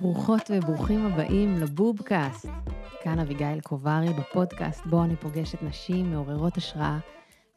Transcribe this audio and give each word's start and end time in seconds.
ברוכות 0.00 0.50
וברוכים 0.50 1.06
הבאים 1.06 1.56
לבובקאסט. 1.56 2.46
כאן 3.02 3.18
אביגיל 3.18 3.60
קוברי 3.60 4.12
בפודקאסט 4.18 4.86
בו 4.86 5.04
אני 5.04 5.16
פוגשת 5.16 5.62
נשים 5.62 6.10
מעוררות 6.10 6.56
השראה 6.56 6.98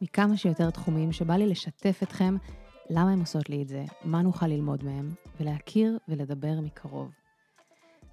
מכמה 0.02 0.38
שיותר 0.38 0.70
תחומים 0.70 1.12
שבא 1.12 1.34
לי 1.34 1.48
לשתף 1.48 2.00
אתכם 2.04 2.36
למה 2.90 3.12
הן 3.12 3.20
עושות 3.20 3.50
לי 3.50 3.62
את 3.62 3.68
זה, 3.68 3.86
מה 4.04 4.22
נוכל 4.22 4.48
ללמוד 4.48 4.84
מהם, 4.84 5.10
ולהכיר 5.40 5.98
ולדבר 6.08 6.62
מקרוב. 6.62 7.12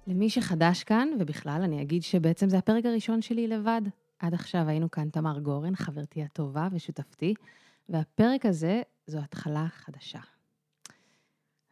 למי 0.07 0.29
שחדש 0.29 0.83
כאן, 0.83 1.07
ובכלל, 1.19 1.61
אני 1.63 1.81
אגיד 1.81 2.03
שבעצם 2.03 2.49
זה 2.49 2.57
הפרק 2.57 2.85
הראשון 2.85 3.21
שלי 3.21 3.47
לבד. 3.47 3.81
עד 4.19 4.33
עכשיו 4.33 4.67
היינו 4.67 4.91
כאן 4.91 5.09
תמר 5.09 5.39
גורן, 5.39 5.75
חברתי 5.75 6.23
הטובה 6.23 6.67
ושותפתי, 6.71 7.33
והפרק 7.89 8.45
הזה 8.45 8.81
זו 9.07 9.19
התחלה 9.19 9.67
חדשה. 9.69 10.19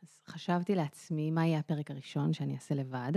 אז 0.03 0.19
חשבתי 0.27 0.75
לעצמי 0.75 1.31
מה 1.31 1.45
יהיה 1.45 1.59
הפרק 1.59 1.91
הראשון 1.91 2.33
שאני 2.33 2.55
אעשה 2.55 2.75
לבד, 2.75 3.11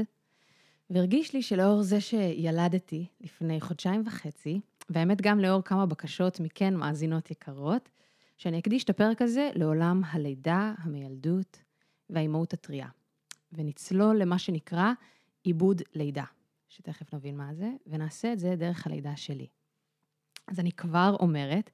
והרגיש 0.91 1.35
לי 1.35 1.43
שלאור 1.43 1.83
זה 1.83 2.01
שילדתי 2.01 3.07
לפני 3.21 3.61
חודשיים 3.61 4.03
וחצי, 4.07 4.61
והאמת 4.91 5.23
גם 5.23 5.41
לאור 5.41 5.63
כמה 5.63 5.87
בקשות 5.87 6.41
מכן 6.41 6.75
מאזינות 6.75 7.31
יקרות, 7.31 7.89
שאני 8.37 8.59
אקדיש 8.59 8.85
את 8.85 8.91
הפרק 8.91 9.23
הזה 9.23 9.51
לעולם 9.55 10.03
הלידה, 10.07 10.75
המיילדות 10.79 11.63
והאימהות 12.11 12.53
הטריה. 12.53 12.89
ונצלול 13.53 14.17
למה 14.17 14.39
שנקרא 14.39 14.93
עיבוד 15.43 15.83
לידה, 15.95 16.25
שתכף 16.71 17.15
נבין 17.15 17.37
מה 17.37 17.55
זה, 17.55 17.71
ונעשה 17.87 18.33
את 18.33 18.39
זה 18.39 18.57
דרך 18.57 18.87
הלידה 18.87 19.17
שלי. 19.17 19.47
אז 20.49 20.61
אני 20.61 20.73
כבר 20.73 21.17
אומרת, 21.21 21.71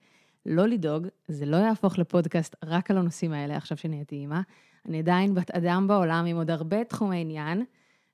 לא 0.47 0.67
לדאוג, 0.67 1.07
זה 1.29 1.47
לא 1.47 1.57
יהפוך 1.57 1.99
לפודקאסט 1.99 2.57
רק 2.65 2.91
על 2.91 2.99
הנושאים 2.99 3.33
האלה, 3.33 3.57
עכשיו 3.57 3.79
שנהייתי 3.79 4.17
אימא. 4.17 4.41
אני 4.89 4.99
עדיין 4.99 5.35
בת 5.35 5.51
אדם 5.51 5.87
בעולם 5.89 6.25
עם 6.27 6.37
עוד 6.37 6.51
הרבה 6.51 6.85
תחומי 6.85 7.21
עניין, 7.21 7.65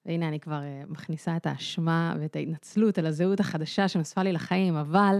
והנה 0.06 0.28
אני 0.28 0.40
כבר 0.40 0.60
uh, 0.60 0.92
מכניסה 0.92 1.36
את 1.36 1.46
האשמה 1.46 2.16
ואת 2.20 2.36
ההתנצלות 2.36 2.98
על 2.98 3.06
הזהות 3.06 3.40
החדשה 3.40 3.88
שנוספה 3.88 4.22
לי 4.22 4.32
לחיים, 4.32 4.76
אבל 4.76 5.18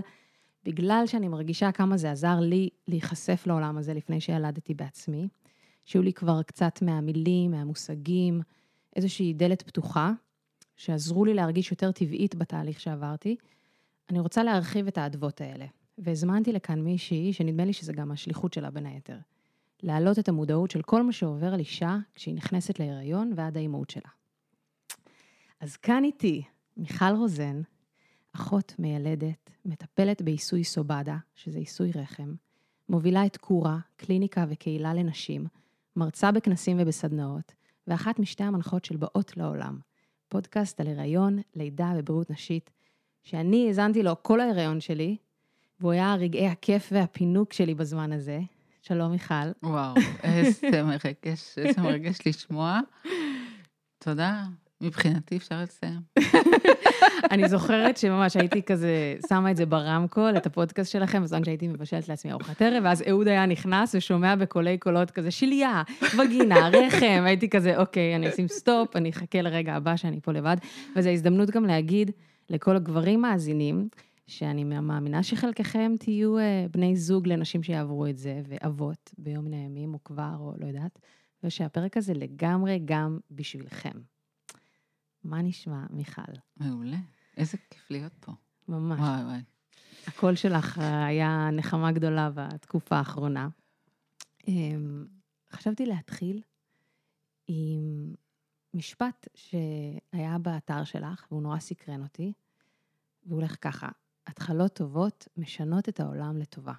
בגלל 0.65 1.03
שאני 1.07 1.29
מרגישה 1.29 1.73
כמה 1.73 1.97
זה 1.97 2.11
עזר 2.11 2.41
לי 2.41 2.69
להיחשף 2.89 3.47
לעולם 3.47 3.79
הזה 3.79 3.95
לפני 3.95 4.21
שילדתי 4.21 4.75
בעצמי, 4.75 5.29
שהיו 5.85 6.03
לי 6.03 6.13
כבר 6.13 6.43
קצת 6.43 6.83
מהמילים, 6.83 7.51
מהמושגים, 7.51 8.41
איזושהי 8.97 9.33
דלת 9.33 9.63
פתוחה, 9.63 10.13
שעזרו 10.77 11.25
לי 11.25 11.35
להרגיש 11.35 11.71
יותר 11.71 11.93
טבעית 11.93 12.35
בתהליך 12.35 12.81
שעברתי, 12.81 13.37
אני 14.11 14.21
רוצה 14.21 14.43
להרחיב 14.43 14.87
את 14.87 14.99
האדוות 14.99 15.41
האלה. 15.41 15.67
והזמנתי 15.99 16.53
לכאן 16.53 16.81
מישהי, 16.81 17.33
שנדמה 17.33 17.65
לי 17.65 17.73
שזה 17.73 17.93
גם 17.93 18.11
השליחות 18.11 18.53
שלה 18.53 18.71
בין 18.71 18.87
היתר. 18.87 19.19
להעלות 19.83 20.19
את 20.19 20.29
המודעות 20.29 20.71
של 20.71 20.83
כל 20.83 21.03
מה 21.03 21.13
שעובר 21.13 21.55
על 21.55 21.59
אישה 21.59 21.97
כשהיא 22.15 22.35
נכנסת 22.35 22.79
להיריון 22.79 23.33
ועד 23.37 23.57
האימהות 23.57 23.91
שלה. 23.91 24.11
אז 25.61 25.77
כאן 25.77 26.05
איתי 26.05 26.43
מיכל 26.77 27.15
רוזן, 27.17 27.63
אחות 28.33 28.75
מיילדת, 28.79 29.51
מטפלת 29.65 30.23
בעיסוי 30.23 30.65
סובדה, 30.65 31.17
שזה 31.35 31.59
עיסוי 31.59 31.91
רחם, 31.95 32.35
מובילה 32.89 33.27
את 33.27 33.37
קורה, 33.37 33.79
קליניקה 33.97 34.45
וקהילה 34.49 34.95
לנשים, 34.95 35.47
מרצה 35.97 36.33
בכנסים 36.33 36.77
ובסדנאות, 36.81 37.55
ואחת 37.87 38.19
משתי 38.19 38.45
המנחות 38.45 38.85
של 38.85 38.97
באות 38.97 39.37
לעולם, 39.37 39.79
פודקאסט 40.33 40.81
על 40.81 40.87
הריון, 40.87 41.39
לידה 41.55 41.93
ובריאות 41.97 42.31
נשית, 42.31 42.71
שאני 43.23 43.69
האזנתי 43.69 44.03
לו 44.03 44.23
כל 44.23 44.41
ההיריון 44.41 44.81
שלי, 44.81 45.17
והוא 45.81 45.93
היה 45.93 46.15
רגעי 46.15 46.49
הכיף 46.49 46.89
והפינוק 46.93 47.53
שלי 47.53 47.75
בזמן 47.75 48.13
הזה. 48.13 48.41
שלום, 48.83 49.13
מיכל. 49.13 49.35
וואו, 49.63 49.95
איזה 50.23 50.83
מרגש, 50.83 51.59
איזה 51.59 51.81
מרגש 51.83 52.19
לשמוע. 52.27 52.81
תודה, 53.99 54.45
מבחינתי 54.83 55.37
אפשר 55.37 55.63
לסיים. 55.63 56.01
אני 57.31 57.49
זוכרת 57.49 57.97
שממש 57.97 58.37
הייתי 58.37 58.63
כזה, 58.63 59.17
שמה 59.29 59.51
את 59.51 59.57
זה 59.57 59.67
ברמקול, 59.67 60.37
את 60.37 60.47
הפודקאסט 60.47 60.93
שלכם, 60.93 61.23
בזמן 61.23 61.45
שהייתי 61.45 61.69
מבשלת 61.69 62.09
לעצמי 62.09 62.33
ארוחת 62.33 62.63
ערב, 62.63 62.83
ואז 62.85 63.03
אהוד 63.11 63.29
היה 63.29 63.47
נכנס 63.47 63.95
ושומע 63.95 64.37
בקולי 64.37 64.79
קולות 64.79 65.11
כזה, 65.11 65.31
שליה, 65.31 65.83
וגינה, 66.19 66.69
רחם, 66.69 67.23
הייתי 67.27 67.51
כזה, 67.51 67.79
אוקיי, 67.79 68.17
אני 68.17 68.29
אשים 68.29 68.49
stop, 68.49 68.97
אני 68.97 69.11
אחכה 69.11 69.43
לרגע 69.43 69.75
הבא 69.75 69.97
שאני 69.97 70.21
פה 70.21 70.33
לבד. 70.33 70.57
וזו 70.97 71.11
הזדמנות 71.11 71.51
גם 71.51 71.65
להגיד 71.65 72.11
לכל 72.51 72.77
הגברים 72.77 73.21
מאזינים, 73.21 73.89
שאני 74.27 74.65
מאמינה 74.65 75.23
שחלקכם 75.23 75.93
תהיו 75.99 76.39
אה, 76.39 76.67
בני 76.71 76.97
זוג 76.97 77.29
לנשים 77.29 77.63
שיעברו 77.63 78.07
את 78.07 78.19
זה, 78.19 78.41
ואבות 78.49 79.11
ביום 79.19 79.45
מן 79.45 79.53
הימים, 79.53 79.95
או 79.95 80.05
כבר, 80.05 80.35
או 80.39 80.53
לא 80.59 80.67
יודעת, 80.67 80.99
ושהפרק 81.45 81.97
הזה 81.97 82.15
לגמרי 82.15 82.81
גם 82.85 83.19
בשבילכם. 83.31 84.12
מה 85.25 85.43
נשמע, 85.43 85.85
מיכל? 85.91 86.23
מעולה. 86.57 86.97
איזה 87.37 87.59
כיף 87.71 87.91
להיות 87.91 88.13
פה. 88.21 88.33
ממש. 88.69 89.01
וואי 89.01 89.25
וואי. 89.25 89.41
הקול 90.07 90.37
שלך 90.37 90.79
היה 90.79 91.51
נחמה 91.53 91.93
גדולה 91.93 92.31
בתקופה 92.35 92.97
האחרונה. 92.97 93.49
אמ, 94.49 95.07
חשבתי 95.53 95.87
להתחיל 95.87 96.43
עם 97.47 98.15
משפט 98.75 99.29
שהיה 99.35 100.39
באתר 100.39 100.85
שלך, 100.85 101.27
והוא 101.31 101.43
נורא 101.43 101.59
סקרן 101.59 102.03
אותי, 102.03 102.33
והוא 103.27 103.39
הולך 103.39 103.57
ככה, 103.61 103.89
התחלות 104.27 104.73
טובות 104.75 105.29
משנות 105.37 105.89
את 105.89 106.01
העולם 106.01 106.37
לטובה. 106.37 106.75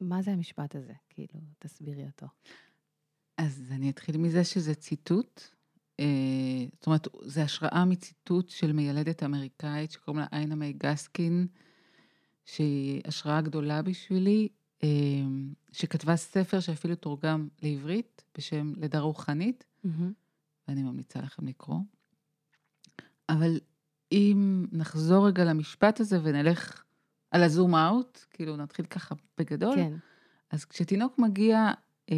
מה 0.00 0.22
זה 0.22 0.30
המשפט 0.30 0.76
הזה? 0.76 0.92
כאילו, 1.08 1.40
תסבירי 1.58 2.06
אותו. 2.06 2.26
אז 3.36 3.72
אני 3.72 3.90
אתחיל 3.90 4.16
מזה 4.16 4.44
שזה 4.44 4.74
ציטוט. 4.74 5.57
אה, 6.00 6.04
זאת 6.74 6.86
אומרת, 6.86 7.08
זה 7.22 7.42
השראה 7.42 7.84
מציטוט 7.84 8.48
של 8.48 8.72
מיילדת 8.72 9.22
אמריקאית 9.22 9.90
שקוראים 9.90 10.20
לה 10.20 10.26
איינה 10.32 10.54
מיי 10.54 10.72
גסקין, 10.72 11.46
שהיא 12.44 13.02
השראה 13.04 13.40
גדולה 13.40 13.82
בשבילי, 13.82 14.48
אה, 14.82 14.88
שכתבה 15.72 16.16
ספר 16.16 16.60
שאפילו 16.60 16.94
תורגם 16.94 17.48
לעברית 17.62 18.24
בשם 18.36 18.72
לידה 18.76 19.00
רוחנית, 19.00 19.64
Mm-hmm. 19.86 20.68
ואני 20.68 20.82
ממליצה 20.82 21.20
לכם 21.20 21.46
לקרוא. 21.46 21.78
אבל 23.28 23.60
אם 24.12 24.66
נחזור 24.72 25.26
רגע 25.26 25.44
למשפט 25.44 26.00
הזה 26.00 26.18
ונלך 26.22 26.84
על 27.30 27.42
ה 27.42 27.48
zoom 27.48 27.74
out, 27.74 28.24
כאילו 28.30 28.56
נתחיל 28.56 28.86
ככה 28.86 29.14
בגדול, 29.38 29.74
כן. 29.74 29.92
אז 30.50 30.64
כשתינוק 30.64 31.18
מגיע, 31.18 31.72
אה, 32.10 32.16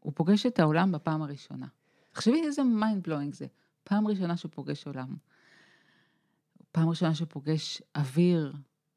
הוא 0.00 0.12
פוגש 0.14 0.46
את 0.46 0.58
העולם 0.58 0.92
בפעם 0.92 1.22
הראשונה. 1.22 1.66
תחשבי 2.12 2.42
איזה 2.42 2.62
mind 2.62 3.02
blowing 3.02 3.34
זה. 3.34 3.46
פעם 3.84 4.06
ראשונה 4.06 4.36
שהוא 4.36 4.50
פוגש 4.54 4.86
עולם. 4.86 5.16
פעם 6.72 6.88
ראשונה 6.88 7.14
שהוא 7.14 7.28
פוגש 7.28 7.82
אוויר 7.96 8.52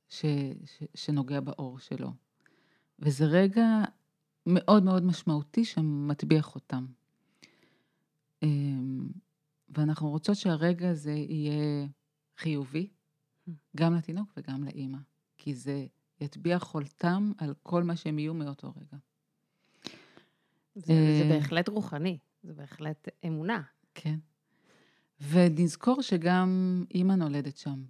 ש, 0.09 0.26
ש, 0.66 0.84
שנוגע 0.96 1.40
באור 1.40 1.80
שלו. 1.80 2.12
וזה 3.00 3.26
רגע 3.26 3.84
מאוד 4.46 4.84
מאוד 4.84 5.03
משמעותי 5.03 5.66
שמטביע 5.66 6.42
חותם. 6.42 6.86
אה, 8.44 8.50
ואנחנו 9.70 10.09
רוצות 10.09 10.36
שהרגע 10.36 10.90
הזה 10.90 11.12
יהיה 11.12 11.88
חיובי, 12.38 12.90
גם 13.78 13.96
לתינוק 13.96 14.34
וגם 14.38 14.64
לאימא, 14.64 14.97
כי 15.38 15.56
זה 15.56 15.86
יטביע 16.22 16.59
חולתם 16.59 17.32
על 17.38 17.53
כל 17.64 17.84
מה 17.84 17.96
שהם 17.96 18.20
יהיו 18.20 18.34
מאותו 18.34 18.74
רגע. 18.76 18.97
זה, 20.76 20.94
זה 21.20 21.30
בהחלט 21.30 21.70
רוחני, 21.70 22.18
זה 22.46 22.54
בהחלט 22.54 23.08
אמונה. 23.28 23.62
כן. 23.96 24.20
ונזכור 25.30 26.02
שגם 26.02 26.84
אימא 26.92 27.14
נולדת 27.14 27.58
שם 27.58 27.84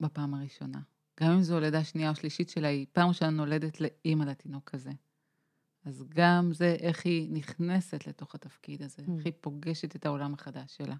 בפעם 0.00 0.34
הראשונה. 0.34 0.80
גם 1.20 1.30
אם 1.30 1.42
זו 1.42 1.54
הולדה 1.54 1.84
שנייה 1.84 2.10
או 2.10 2.14
שלישית 2.14 2.48
שלה, 2.48 2.68
היא 2.68 2.86
פעם 2.92 3.08
ראשונה 3.08 3.30
נולדת 3.30 3.80
לאימא 3.80 4.24
לתינוק 4.24 4.74
הזה. 4.74 4.90
אז 5.84 6.04
גם 6.08 6.52
זה 6.52 6.76
איך 6.80 7.06
היא 7.06 7.30
נכנסת 7.32 8.06
לתוך 8.06 8.34
התפקיד 8.34 8.82
הזה, 8.82 9.02
Mm. 9.06 9.10
איך 9.16 9.24
היא 9.24 9.32
פוגשת 9.40 9.96
את 9.96 10.06
העולם 10.06 10.34
החדש 10.34 10.76
שלה. 10.76 10.94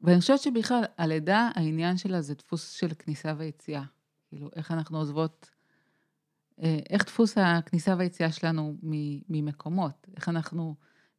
ואני 0.00 0.20
חושבת 0.20 0.40
שבכלל, 0.40 0.84
הלידה, 0.98 1.50
העניין 1.54 1.96
שלה 1.96 2.20
זה 2.20 2.34
דפוס 2.34 2.70
של 2.70 2.94
כניסה 2.98 3.34
ויציאה. 3.38 3.84
כאילו, 4.28 4.50
איך 4.56 4.70
אנחנו 4.70 4.98
עוזבות, 4.98 5.50
אה, 6.62 6.78
איך 6.90 7.04
דפוס 7.04 7.38
הכניסה 7.38 7.94
והיציאה 7.98 8.32
שלנו 8.32 8.76
ממקומות, 9.28 10.06
איך 10.16 10.28
אנחנו, 10.28 10.74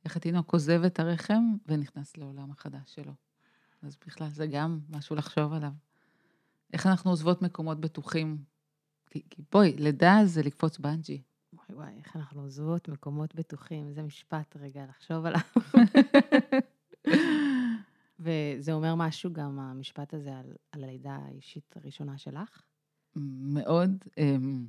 איך 0.06 0.18
התינוק 0.18 0.54
עוזב 0.54 0.84
את 0.84 1.00
הרחם 1.00 1.44
ונכנס 1.66 2.18
לעולם 2.18 2.52
החדש 2.52 2.96
שלו. 2.96 3.14
אז 3.82 3.98
בכלל 4.08 4.30
זה 4.30 4.48
גם 4.48 4.80
משהו 4.90 5.16
לחשוב 5.16 5.54
עליו. 5.54 5.72
איך 6.74 6.88
אנחנו 6.88 7.10
עוזבות 7.10 7.42
מקומות 7.42 7.80
בטוחים. 7.80 8.44
כי, 9.10 9.22
כי 9.30 9.42
בואי, 9.52 9.74
לידה 9.78 10.20
זה 10.26 10.44
לקפוץ 10.44 10.78
בנג'י. 10.78 11.22
וואי 11.54 11.66
וואי, 11.70 11.94
איך 11.98 12.16
אנחנו 12.16 12.42
עוזבות 12.42 12.90
מקומות 12.90 13.36
בטוחים, 13.36 13.88
איזה 13.88 14.04
משפט 14.04 14.58
רגע 14.60 14.86
לחשוב 14.90 15.26
עליו. 15.26 15.42
וזה 18.20 18.74
אומר 18.74 18.96
משהו 18.96 19.34
גם, 19.34 19.60
המשפט 19.60 20.14
הזה, 20.14 20.38
על, 20.38 20.54
על 20.72 20.84
הלידה 20.84 21.18
האישית 21.26 21.78
הראשונה 21.78 22.18
שלך? 22.18 22.62
מאוד. 23.16 23.92
אמ, 24.18 24.66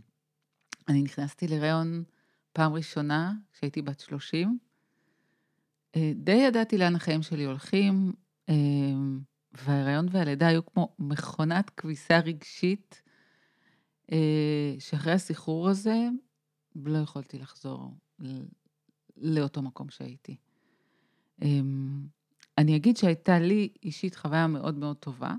אני 0.89 1.03
נכנסתי 1.03 1.49
להיריון 1.49 2.05
פעם 2.53 2.73
ראשונה 2.73 3.33
כשהייתי 3.53 3.83
בת 3.83 4.01
30. 4.01 4.59
אה, 5.97 6.13
די 6.17 6.33
ידעתי 6.33 6.79
לאן 6.79 6.97
החיים 6.97 7.23
שלי 7.23 7.45
הולכים, 7.45 8.13
אמ, 8.49 9.21
וההיריון 9.53 10.07
והלידה 10.11 10.47
היו 10.47 10.67
כמו 10.67 10.95
מכונת 10.99 11.71
כביסה 11.71 12.19
רגשית, 12.19 13.03
אה, 14.13 14.75
שאחרי 14.79 15.13
הסחרור 15.13 15.69
הזה 15.69 16.09
לא 16.77 16.99
יכולתי 16.99 17.39
לחזור 17.39 17.95
לאותו 19.17 19.63
מקום 19.63 19.91
שהייתי. 19.91 20.37
אמ, 21.43 22.07
אני 22.59 22.77
אגיד 22.77 22.97
שהייתה 22.97 23.39
לי 23.39 23.69
אישית 23.83 24.17
חוויה 24.17 24.47
מאוד 24.47 24.75
מאוד 24.75 24.97
טובה, 24.97 25.35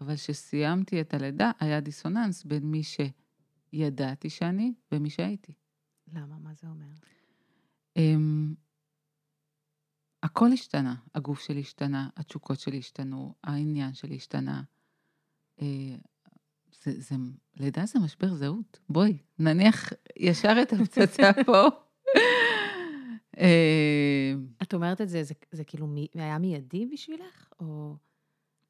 אבל 0.00 0.16
כשסיימתי 0.16 1.00
את 1.00 1.14
הלידה 1.14 1.50
היה 1.60 1.80
דיסוננס 1.80 2.44
בין 2.44 2.62
מי 2.62 2.82
שידעתי 2.82 4.30
שאני 4.30 4.72
ומי 4.92 5.10
שהייתי. 5.10 5.52
למה? 6.12 6.38
מה 6.38 6.54
זה 6.54 6.66
אומר? 6.68 6.86
הכל 10.22 10.52
השתנה, 10.52 10.94
הגוף 11.14 11.40
שלי 11.40 11.60
השתנה, 11.60 12.08
התשוקות 12.16 12.60
שלי 12.60 12.78
השתנו, 12.78 13.34
העניין 13.44 13.94
שלי 13.94 14.16
השתנה. 14.16 14.62
Uh, 15.60 15.62
זה, 16.84 17.00
זה, 17.00 17.14
לידה 17.56 17.86
זה 17.86 17.98
משבר 17.98 18.34
זהות. 18.34 18.78
בואי, 18.88 19.18
נניח 19.38 19.92
ישר 20.16 20.56
את 20.62 20.72
הפצצה 20.72 21.30
פה. 21.46 21.68
אה, 23.38 24.32
את 24.62 24.74
אומרת 24.74 25.00
את 25.00 25.08
זה, 25.08 25.22
זה, 25.22 25.34
זה 25.52 25.64
כאילו 25.64 25.94
היה 26.14 26.38
מיידי 26.38 26.86
בשבילך? 26.86 27.52
או... 27.60 27.96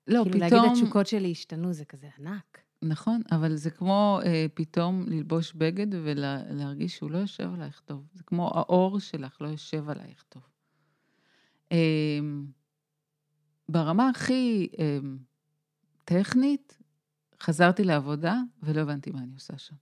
לא, 0.06 0.22
כאילו 0.22 0.24
פתאום... 0.24 0.48
כאילו 0.50 0.62
להגיד 0.62 0.70
התשוקות 0.72 1.06
שלי 1.06 1.30
השתנו, 1.30 1.72
זה 1.72 1.84
כזה 1.84 2.08
ענק. 2.18 2.58
נכון, 2.82 3.22
אבל 3.32 3.56
זה 3.56 3.70
כמו 3.70 4.20
אה, 4.24 4.46
פתאום 4.54 5.04
ללבוש 5.08 5.52
בגד 5.52 5.86
ולהרגיש 5.90 6.96
שהוא 6.96 7.10
לא 7.10 7.18
יושב 7.18 7.54
עלייך 7.54 7.80
טוב. 7.84 8.06
זה 8.12 8.22
כמו 8.22 8.50
האור 8.54 9.00
שלך 9.00 9.36
לא 9.40 9.48
יושב 9.48 9.88
עלייך 9.88 10.24
טוב. 10.28 10.42
אה, 11.72 11.78
ברמה 13.68 14.08
הכי 14.08 14.68
אה, 14.78 14.98
טכנית, 16.04 16.78
חזרתי 17.40 17.84
לעבודה 17.84 18.36
ולא 18.62 18.80
הבנתי 18.80 19.10
מה 19.10 19.18
אני 19.18 19.34
עושה 19.34 19.58
שם. 19.58 19.74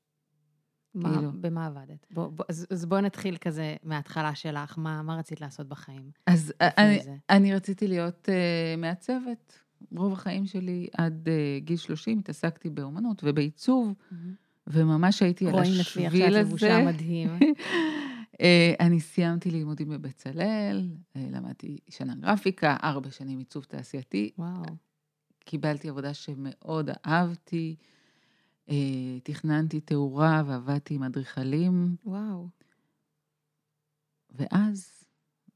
מה, 0.94 1.14
כאילו. 1.14 1.32
במה 1.40 1.66
עבדת? 1.66 2.06
בוא, 2.10 2.28
בוא, 2.28 2.44
אז, 2.48 2.66
אז 2.70 2.86
בואי 2.86 3.02
נתחיל 3.02 3.36
כזה 3.36 3.76
מההתחלה 3.82 4.34
שלך, 4.34 4.78
מה, 4.78 5.02
מה 5.02 5.16
רצית 5.16 5.40
לעשות 5.40 5.68
בחיים? 5.68 6.10
אז 6.26 6.52
אני, 6.60 6.98
אני 7.30 7.54
רציתי 7.54 7.88
להיות 7.88 8.28
uh, 8.28 8.80
מעצבת. 8.80 9.58
רוב 9.96 10.12
החיים 10.12 10.46
שלי 10.46 10.88
עד 10.92 11.28
uh, 11.28 11.64
גיל 11.64 11.76
30 11.76 12.18
התעסקתי 12.18 12.70
באומנות 12.70 13.22
ובעיצוב, 13.24 13.94
mm-hmm. 13.94 14.14
וממש 14.66 15.22
הייתי 15.22 15.48
על 15.48 15.54
השביל 15.54 15.80
הזה. 15.80 15.94
רואים 15.94 16.10
לפי 16.10 16.24
עכשיו 16.24 16.40
לבושה 16.40 16.84
מדהים. 16.84 17.38
uh, 18.40 18.42
אני 18.80 19.00
סיימתי 19.00 19.50
לימודים 19.50 19.88
בבצלאל, 19.88 20.90
uh, 21.14 21.18
למדתי 21.32 21.78
שנה 21.88 22.14
גרפיקה, 22.14 22.76
ארבע 22.82 23.10
שנים 23.10 23.38
עיצוב 23.38 23.64
תעשייתי. 23.64 24.30
וואו. 24.38 24.64
קיבלתי 25.44 25.88
עבודה 25.88 26.14
שמאוד 26.14 26.90
אהבתי. 27.06 27.76
אה, 28.70 29.20
תכננתי 29.22 29.80
תאורה 29.80 30.42
ועבדתי 30.46 30.94
עם 30.94 31.02
אדריכלים. 31.02 31.96
וואו. 32.04 32.48
ואז, 34.30 35.04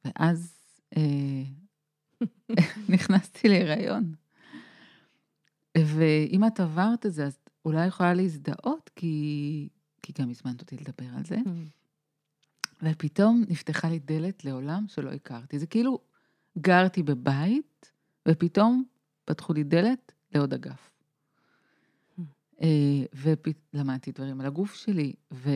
ואז 0.05 0.55
אה, 0.97 1.43
נכנסתי 2.95 3.49
להיריון. 3.49 4.15
ואם 5.79 6.47
את 6.47 6.61
עברת 6.61 7.07
את 7.07 7.13
זה, 7.13 7.27
אז 7.27 7.39
אולי 7.65 7.87
יכולה 7.87 8.15
להזדהות, 8.15 8.91
כי, 8.97 9.69
כי 10.03 10.13
גם 10.21 10.31
הזמנת 10.31 10.61
אותי 10.61 10.77
לדבר 10.77 11.07
על 11.17 11.25
זה. 11.25 11.37
ופתאום 12.85 13.45
נפתחה 13.49 13.89
לי 13.89 13.99
דלת 13.99 14.45
לעולם 14.45 14.85
שלא 14.89 15.11
הכרתי. 15.13 15.59
זה 15.59 15.67
כאילו 15.67 15.99
גרתי 16.59 17.03
בבית, 17.03 17.93
ופתאום 18.29 18.85
פתחו 19.25 19.53
לי 19.53 19.65
דלת 19.65 20.13
לעוד 20.35 20.55
אגף. 20.55 20.91
אה, 22.63 22.69
ולמדתי 23.75 24.13
דברים 24.13 24.41
על 24.41 24.47
הגוף 24.47 24.75
שלי 24.75 25.13
ו... 25.33 25.51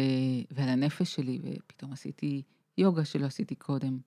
ועל 0.50 0.68
הנפש 0.68 1.14
שלי, 1.14 1.40
ופתאום 1.42 1.92
עשיתי 1.92 2.42
יוגה 2.78 3.04
שלא 3.04 3.26
עשיתי 3.26 3.54
קודם. 3.54 3.98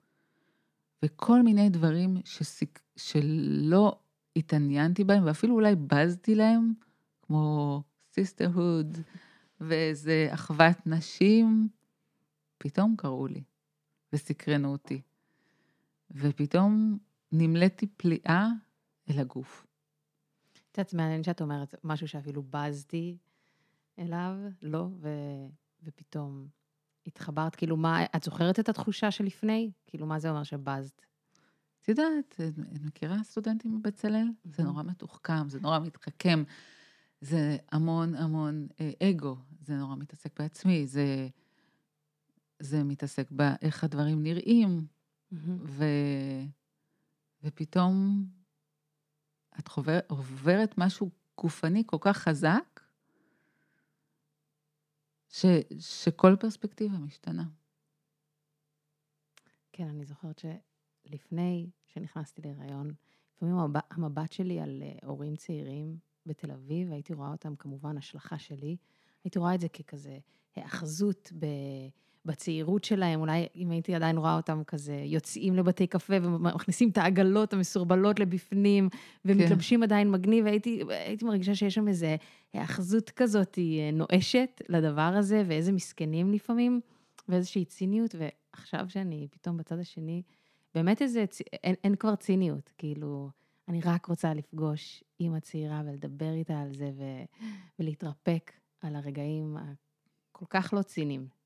וכל 1.03 1.43
מיני 1.43 1.69
דברים 1.69 2.17
שסיק... 2.25 2.79
שלא 2.95 3.99
התעניינתי 4.35 5.03
בהם, 5.03 5.25
ואפילו 5.25 5.55
אולי 5.55 5.75
בזתי 5.75 6.35
להם, 6.35 6.73
כמו 7.21 7.83
sisterhood 8.13 8.97
ואיזה 9.61 10.27
אחוות 10.31 10.87
נשים, 10.87 11.67
פתאום 12.61 12.95
קראו 12.97 13.27
לי 13.27 13.43
וסקרנו 14.13 14.71
אותי. 14.71 15.01
ופתאום 16.11 16.97
נמלאתי 17.31 17.87
פליאה 17.87 18.47
אל 19.09 19.19
הגוף. 19.19 19.67
את 20.71 20.77
יודעת, 20.77 20.93
מעניין 20.93 21.23
שאת 21.23 21.41
אומרת 21.41 21.75
משהו 21.83 22.07
שאפילו 22.07 22.43
בזתי 22.49 23.17
אליו, 23.99 24.35
לא, 24.61 24.87
ו... 24.99 25.09
ופתאום 25.83 26.47
התחברת, 27.07 27.55
כאילו, 27.55 27.77
מה, 27.77 28.05
את 28.15 28.23
זוכרת 28.23 28.59
את 28.59 28.69
התחושה 28.69 29.11
שלפני? 29.11 29.71
כאילו, 29.87 30.05
מה 30.05 30.19
זה 30.19 30.29
אומר 30.29 30.43
שבזת? 30.43 31.01
את 31.81 31.89
יודעת, 31.89 32.41
את 32.75 32.81
מכירה 32.81 33.23
סטודנטים 33.23 33.81
בבצלאל? 33.81 34.27
Mm-hmm. 34.27 34.55
זה 34.55 34.63
נורא 34.63 34.83
מתוחכם, 34.83 35.49
זה 35.49 35.59
נורא 35.59 35.79
מתחכם, 35.79 36.43
זה 37.21 37.57
המון 37.71 38.15
המון 38.15 38.67
אה, 38.79 39.09
אגו, 39.09 39.37
זה 39.61 39.75
נורא 39.75 39.95
מתעסק 39.95 40.39
בעצמי, 40.39 40.87
זה, 40.87 41.27
זה 42.61 42.83
מתעסק 42.83 43.31
באיך 43.31 43.83
הדברים 43.83 44.23
נראים, 44.23 44.87
mm-hmm. 45.33 45.35
ו, 45.63 45.85
ופתאום 47.43 48.25
את 49.59 49.67
חובר, 49.67 49.99
עוברת 50.07 50.77
משהו 50.77 51.09
גופני 51.37 51.83
כל 51.85 51.97
כך 52.01 52.17
חזק, 52.17 52.81
ש, 55.29 55.45
שכל 55.79 56.35
פרספקטיבה 56.39 56.97
משתנה. 56.97 57.43
כן, 59.71 59.87
אני 59.87 60.05
זוכרת 60.05 60.41
שלפני 61.05 61.69
שנכנסתי 61.85 62.41
להיריון, 62.41 62.91
לפעמים 63.35 63.55
המבט 63.91 64.31
שלי 64.31 64.59
על 64.59 64.83
אה, 64.83 65.07
הורים 65.07 65.35
צעירים 65.35 65.97
בתל 66.25 66.51
אביב, 66.51 66.91
הייתי 66.91 67.13
רואה 67.13 67.31
אותם 67.31 67.55
כמובן 67.55 67.97
השלכה 67.97 68.39
שלי, 68.39 68.77
הייתי 69.23 69.39
רואה 69.39 69.55
את 69.55 69.61
זה 69.61 69.69
ככזה 69.69 70.19
היאחזות 70.55 71.31
ב... 71.39 71.45
בצעירות 72.25 72.83
שלהם, 72.83 73.19
אולי 73.19 73.47
אם 73.55 73.71
הייתי 73.71 73.95
עדיין 73.95 74.17
רואה 74.17 74.35
אותם 74.35 74.61
כזה 74.67 75.01
יוצאים 75.05 75.55
לבתי 75.55 75.87
קפה 75.87 76.13
ומכניסים 76.21 76.89
את 76.89 76.97
העגלות 76.97 77.53
המסורבלות 77.53 78.19
לבפנים 78.19 78.89
ומתלבשים 79.25 79.79
כן. 79.79 79.83
עדיין 79.83 80.11
מגניב, 80.11 80.45
והייתי 80.45 80.83
הייתי 80.89 81.25
מרגישה 81.25 81.55
שיש 81.55 81.75
שם 81.75 81.87
איזו 81.87 82.07
היאחזות 82.53 83.09
כזאת 83.09 83.59
אה, 83.59 83.91
נואשת 83.93 84.61
לדבר 84.69 85.01
הזה, 85.01 85.43
ואיזה 85.47 85.71
מסכנים 85.71 86.31
לפעמים, 86.31 86.81
ואיזושהי 87.29 87.65
ציניות, 87.65 88.15
ועכשיו 88.17 88.85
שאני 88.89 89.27
פתאום 89.31 89.57
בצד 89.57 89.79
השני, 89.79 90.21
באמת 90.75 91.01
איזה, 91.01 91.25
אין, 91.63 91.75
אין 91.83 91.95
כבר 91.95 92.15
ציניות, 92.15 92.73
כאילו, 92.77 93.29
אני 93.67 93.81
רק 93.81 94.05
רוצה 94.05 94.33
לפגוש 94.33 95.03
אימא 95.19 95.39
צעירה 95.39 95.81
ולדבר 95.85 96.33
איתה 96.33 96.61
על 96.61 96.73
זה 96.73 96.91
ו, 96.97 97.03
ולהתרפק 97.79 98.51
על 98.81 98.95
הרגעים 98.95 99.57
הכל 100.31 100.45
כך 100.49 100.73
לא 100.73 100.81
ציניים 100.81 101.40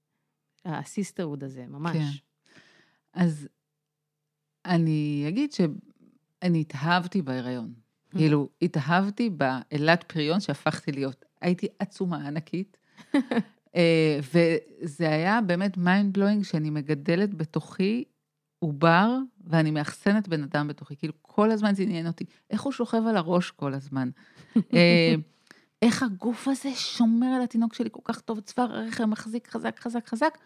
הסיסטרוד 0.65 1.43
הזה, 1.43 1.65
ממש. 1.67 1.97
כן. 1.97 2.09
אז 3.13 3.47
אני 4.65 5.25
אגיד 5.27 5.51
שאני 5.51 6.61
התאהבתי 6.61 7.21
בהיריון. 7.21 7.73
Mm. 7.73 8.17
כאילו, 8.17 8.49
התאהבתי 8.61 9.29
באלת 9.29 10.03
פריון 10.03 10.39
שהפכתי 10.39 10.91
להיות. 10.91 11.25
הייתי 11.41 11.67
עצומה 11.79 12.27
ענקית, 12.27 12.77
אה, 13.75 14.19
וזה 14.33 15.09
היה 15.09 15.41
באמת 15.41 15.77
mind 15.77 16.13
blowing 16.13 16.43
שאני 16.43 16.69
מגדלת 16.69 17.33
בתוכי 17.33 18.03
עובר, 18.59 19.17
ואני 19.47 19.71
מאחסנת 19.71 20.27
בן 20.27 20.43
אדם 20.43 20.67
בתוכי. 20.67 20.95
כאילו, 20.95 21.13
כל 21.21 21.51
הזמן 21.51 21.75
זה 21.75 21.83
עניין 21.83 22.07
אותי, 22.07 22.25
איך 22.49 22.61
הוא 22.61 22.73
שוכב 22.73 23.01
על 23.09 23.17
הראש 23.17 23.51
כל 23.51 23.73
הזמן. 23.73 24.09
אה, 24.73 25.15
איך 25.81 26.03
הגוף 26.03 26.47
הזה 26.47 26.69
שומר 26.75 27.27
על 27.27 27.41
התינוק 27.41 27.73
שלי 27.73 27.89
כל 27.91 28.01
כך 28.03 28.21
טוב, 28.21 28.39
צוואר 28.39 28.75
הרחם 28.75 29.09
מחזיק 29.09 29.47
חזק, 29.47 29.79
חזק, 29.79 30.07
חזק, 30.07 30.37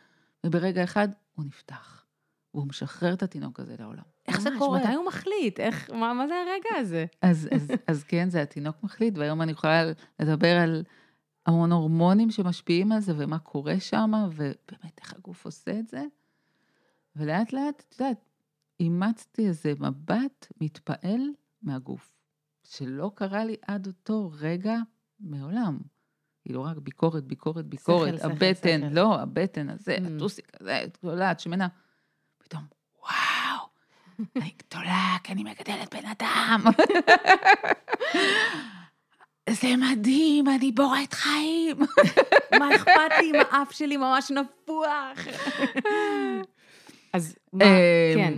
וברגע 0.46 0.84
אחד 0.84 1.08
הוא 1.36 1.46
נפתח. 1.46 2.06
והוא 2.54 2.68
משחרר 2.68 3.14
את 3.14 3.24
התינוק 3.24 3.60
הזה 3.60 3.76
לעולם. 3.80 4.04
איך 4.28 4.42
זה 4.42 4.50
קורה? 4.58 4.80
מתי 4.80 4.94
הוא 4.94 5.06
מחליט? 5.06 5.60
איך, 5.60 5.92
מה, 5.92 6.14
מה 6.14 6.28
זה 6.28 6.34
הרגע 6.34 6.80
הזה? 6.80 7.06
אז, 7.22 7.50
אז, 7.52 7.68
אז 7.88 8.04
כן, 8.04 8.30
זה 8.30 8.42
התינוק 8.42 8.84
מחליט, 8.84 9.18
והיום 9.18 9.42
אני 9.42 9.52
יכולה 9.52 9.84
לדבר 10.20 10.58
על 10.58 10.84
המון 11.46 11.72
הורמונים 11.72 12.32
שמשפיעים 12.32 12.92
על 12.92 13.00
זה, 13.00 13.14
ומה 13.18 13.40
קורה 13.40 13.80
שם, 13.80 14.12
ובאמת 14.32 15.00
איך 15.02 15.14
הגוף 15.14 15.46
עושה 15.46 15.80
את 15.80 15.88
זה. 15.88 16.04
ולאט 17.16 17.54
לאט, 17.54 17.84
את 17.90 18.00
יודעת, 18.00 18.26
אימצתי 18.80 19.48
איזה 19.48 19.74
מבט 19.80 20.48
מתפעל 20.62 21.22
מהגוף, 21.62 22.14
שלא 22.64 23.12
קרה 23.16 23.46
לי 23.46 23.56
עד 23.68 23.88
אותו 23.88 24.32
רגע 24.40 24.78
מעולם. 25.20 25.78
כאילו 26.50 26.64
רק 26.64 26.78
ביקורת, 26.78 27.24
ביקורת, 27.24 27.66
ביקורת, 27.66 28.18
שכל, 28.18 28.26
הבטן, 28.32 28.82
שכל. 28.82 28.88
לא, 28.92 29.20
הבטן 29.20 29.70
הזה, 29.70 29.98
Mm. 29.98 30.16
הטוסיק 30.16 30.52
הזה, 30.60 30.84
גדולה, 31.04 31.32
את 31.32 31.40
שמנה. 31.40 31.68
פתאום, 32.38 32.64
וואו, 33.02 33.68
אני 34.36 34.52
גדולה, 34.58 35.18
כי 35.24 35.34
אני 35.34 35.44
מגדלת 35.44 35.96
בן 35.96 36.06
אדם. 36.06 36.64
זה 39.62 39.68
מדהים, 39.78 40.46
אני 40.48 40.72
בוראת 40.72 41.14
חיים. 41.14 41.78
מה 42.60 42.76
אכפת 42.76 43.12
לי 43.20 43.30
אם 43.30 43.36
האף 43.36 43.72
שלי 43.72 43.98
ממש 43.98 44.32
נפוח? 44.32 45.18
אז 47.14 47.36
מה, 47.54 47.66
אמ, 47.66 47.72
כן. 48.16 48.34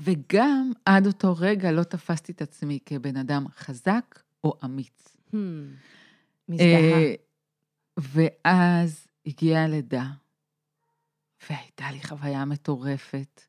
וגם 0.00 0.72
עד 0.86 1.06
אותו 1.06 1.34
רגע 1.38 1.72
לא 1.72 1.82
תפסתי 1.82 2.32
את 2.32 2.42
עצמי 2.42 2.78
כבן 2.86 3.16
אדם 3.16 3.44
חזק 3.56 4.18
או 4.44 4.54
אמיץ. 4.64 5.16
מזדהה. 6.52 6.92
אה, 6.92 7.14
ואז 7.96 9.06
הגיעה 9.26 9.64
הלידה, 9.64 10.06
והייתה 11.50 11.90
לי 11.90 12.02
חוויה 12.02 12.44
מטורפת, 12.44 13.40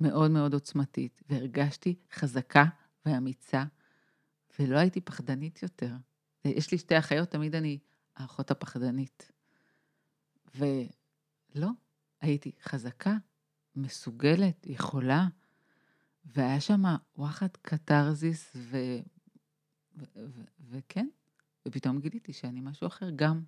מאוד 0.00 0.30
מאוד 0.30 0.54
עוצמתית, 0.54 1.22
והרגשתי 1.28 1.94
חזקה 2.12 2.64
ואמיצה, 3.06 3.64
ולא 4.58 4.78
הייתי 4.78 5.00
פחדנית 5.00 5.62
יותר. 5.62 5.92
יש 6.44 6.72
לי 6.72 6.78
שתי 6.78 6.98
אחיות, 6.98 7.30
תמיד 7.30 7.54
אני 7.54 7.78
האחות 8.16 8.50
הפחדנית. 8.50 9.32
ולא, 10.54 11.68
הייתי 12.20 12.52
חזקה, 12.62 13.16
מסוגלת, 13.76 14.66
יכולה, 14.66 15.26
והיה 16.24 16.60
שם 16.60 16.82
וואחד 17.16 17.48
קתרזיס, 17.62 18.52
ו... 18.56 18.76
ו... 19.96 20.04
ו... 20.16 20.42
וכן, 20.70 21.08
ופתאום 21.68 22.00
גיליתי 22.00 22.32
שאני 22.32 22.60
משהו 22.60 22.86
אחר 22.86 23.10
גם. 23.16 23.42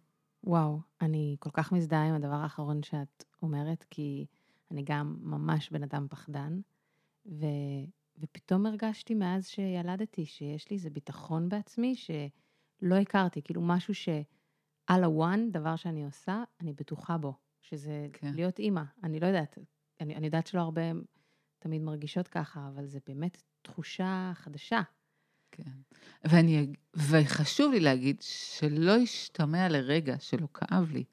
וואו, 0.45 0.81
אני 1.01 1.37
כל 1.39 1.51
כך 1.53 1.73
מזדהה 1.73 2.09
עם 2.09 2.15
הדבר 2.15 2.35
האחרון 2.35 2.83
שאת 2.83 3.25
אומרת, 3.43 3.85
כי 3.91 4.27
אני 4.71 4.83
גם 4.83 5.17
ממש 5.21 5.71
בן 5.71 5.83
אדם 5.83 6.07
פחדן, 6.11 6.61
ו... 7.27 7.47
ופתאום 8.19 8.67
הרגשתי 8.67 9.15
מאז 9.15 9.47
שילדתי 9.47 10.27
שיש 10.27 10.71
לי 10.71 10.77
איזה 10.77 10.91
ביטחון 10.91 11.49
בעצמי 11.49 11.95
שלא 11.97 12.95
הכרתי, 12.95 13.43
כאילו 13.43 13.63
משהו 13.63 13.95
שעל 13.95 15.05
הוואן, 15.05 15.51
דבר 15.51 15.77
שאני 15.77 16.05
עושה, 16.05 16.45
אני 16.61 16.73
בטוחה 16.73 17.19
בו, 17.19 17.35
שזה 17.63 18.09
כן. 18.13 18.35
להיות 18.35 18.59
אימא. 18.59 18.83
אני 19.03 19.21
לא 19.21 19.27
יודעת, 19.27 19.59
אני, 20.01 20.17
אני 20.17 20.27
יודעת 20.27 20.47
שלא 20.47 20.61
הרבה 20.61 20.83
תמיד 21.59 21.83
מרגישות 21.83 22.29
ככה, 22.29 22.69
אבל 22.75 22.87
זה 22.87 22.99
באמת 23.07 23.43
תחושה 23.63 24.33
חדשה. 24.35 24.81
כן. 25.55 25.71
ואני, 26.25 26.67
וחשוב 26.95 27.73
לי 27.73 27.81
להגיד 27.81 28.17
שלא 28.21 28.93
ישתמע 28.93 29.69
לרגע 29.69 30.17
שלא 30.19 30.49
כאב 30.55 30.93
לי. 30.93 31.05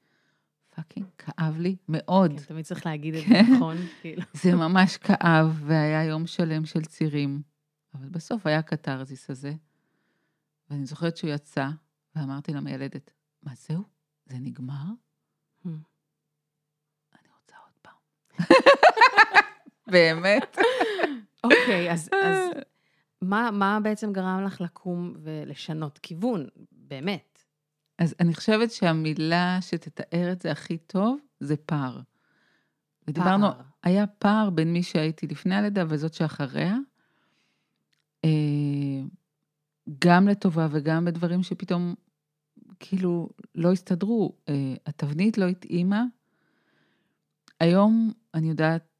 fucking 0.76 1.06
כאב 1.18 1.58
לי 1.58 1.76
מאוד. 1.88 2.30
כן, 2.30 2.44
תמיד 2.44 2.64
צריך 2.64 2.86
להגיד 2.86 3.14
את 3.14 3.24
כן. 3.24 3.44
זה 3.46 3.52
נכון, 3.56 3.76
כאילו. 4.00 4.22
זה 4.32 4.54
ממש 4.54 4.96
כאב, 4.96 5.62
והיה 5.66 6.04
יום 6.04 6.26
שלם 6.26 6.64
של 6.64 6.84
צירים. 6.84 7.42
אבל 7.94 8.08
בסוף 8.08 8.46
היה 8.46 8.58
הקתרזיס 8.58 9.30
הזה, 9.30 9.52
ואני 10.70 10.86
זוכרת 10.86 11.16
שהוא 11.16 11.30
יצא, 11.30 11.68
ואמרתי 12.16 12.52
למיילדת, 12.52 13.10
מה 13.42 13.52
זהו? 13.54 13.82
זה 14.26 14.38
נגמר? 14.38 14.84
Hmm. 15.64 15.68
אני 17.14 17.28
רוצה 17.40 17.56
עוד 17.64 17.72
פעם. 17.82 17.94
באמת? 19.92 20.56
אוקיי, 21.44 21.92
אז 21.92 22.08
מה, 23.22 23.50
מה 23.50 23.78
בעצם 23.82 24.12
גרם 24.12 24.44
לך 24.44 24.60
לקום 24.60 25.14
ולשנות 25.22 25.98
כיוון, 25.98 26.46
באמת? 26.72 27.38
אז 27.98 28.14
אני 28.20 28.34
חושבת 28.34 28.70
שהמילה 28.70 29.58
שתתאר 29.60 30.32
את 30.32 30.42
זה 30.42 30.50
הכי 30.50 30.78
טוב 30.78 31.18
זה 31.40 31.56
פער. 31.56 32.00
ודיברנו, 33.08 33.46
פער. 33.46 33.62
היה 33.82 34.06
פער 34.06 34.50
בין 34.50 34.72
מי 34.72 34.82
שהייתי 34.82 35.26
לפני 35.26 35.54
הלידה 35.54 35.84
וזאת 35.88 36.14
שאחריה, 36.14 36.76
אה, 38.24 38.30
גם 39.98 40.28
לטובה 40.28 40.68
וגם 40.70 41.04
בדברים 41.04 41.42
שפתאום 41.42 41.94
כאילו 42.80 43.28
לא 43.54 43.72
הסתדרו. 43.72 44.36
אה, 44.48 44.74
התבנית 44.86 45.38
לא 45.38 45.44
התאימה. 45.44 46.04
היום 47.60 48.12
אני 48.34 48.48
יודעת 48.48 48.91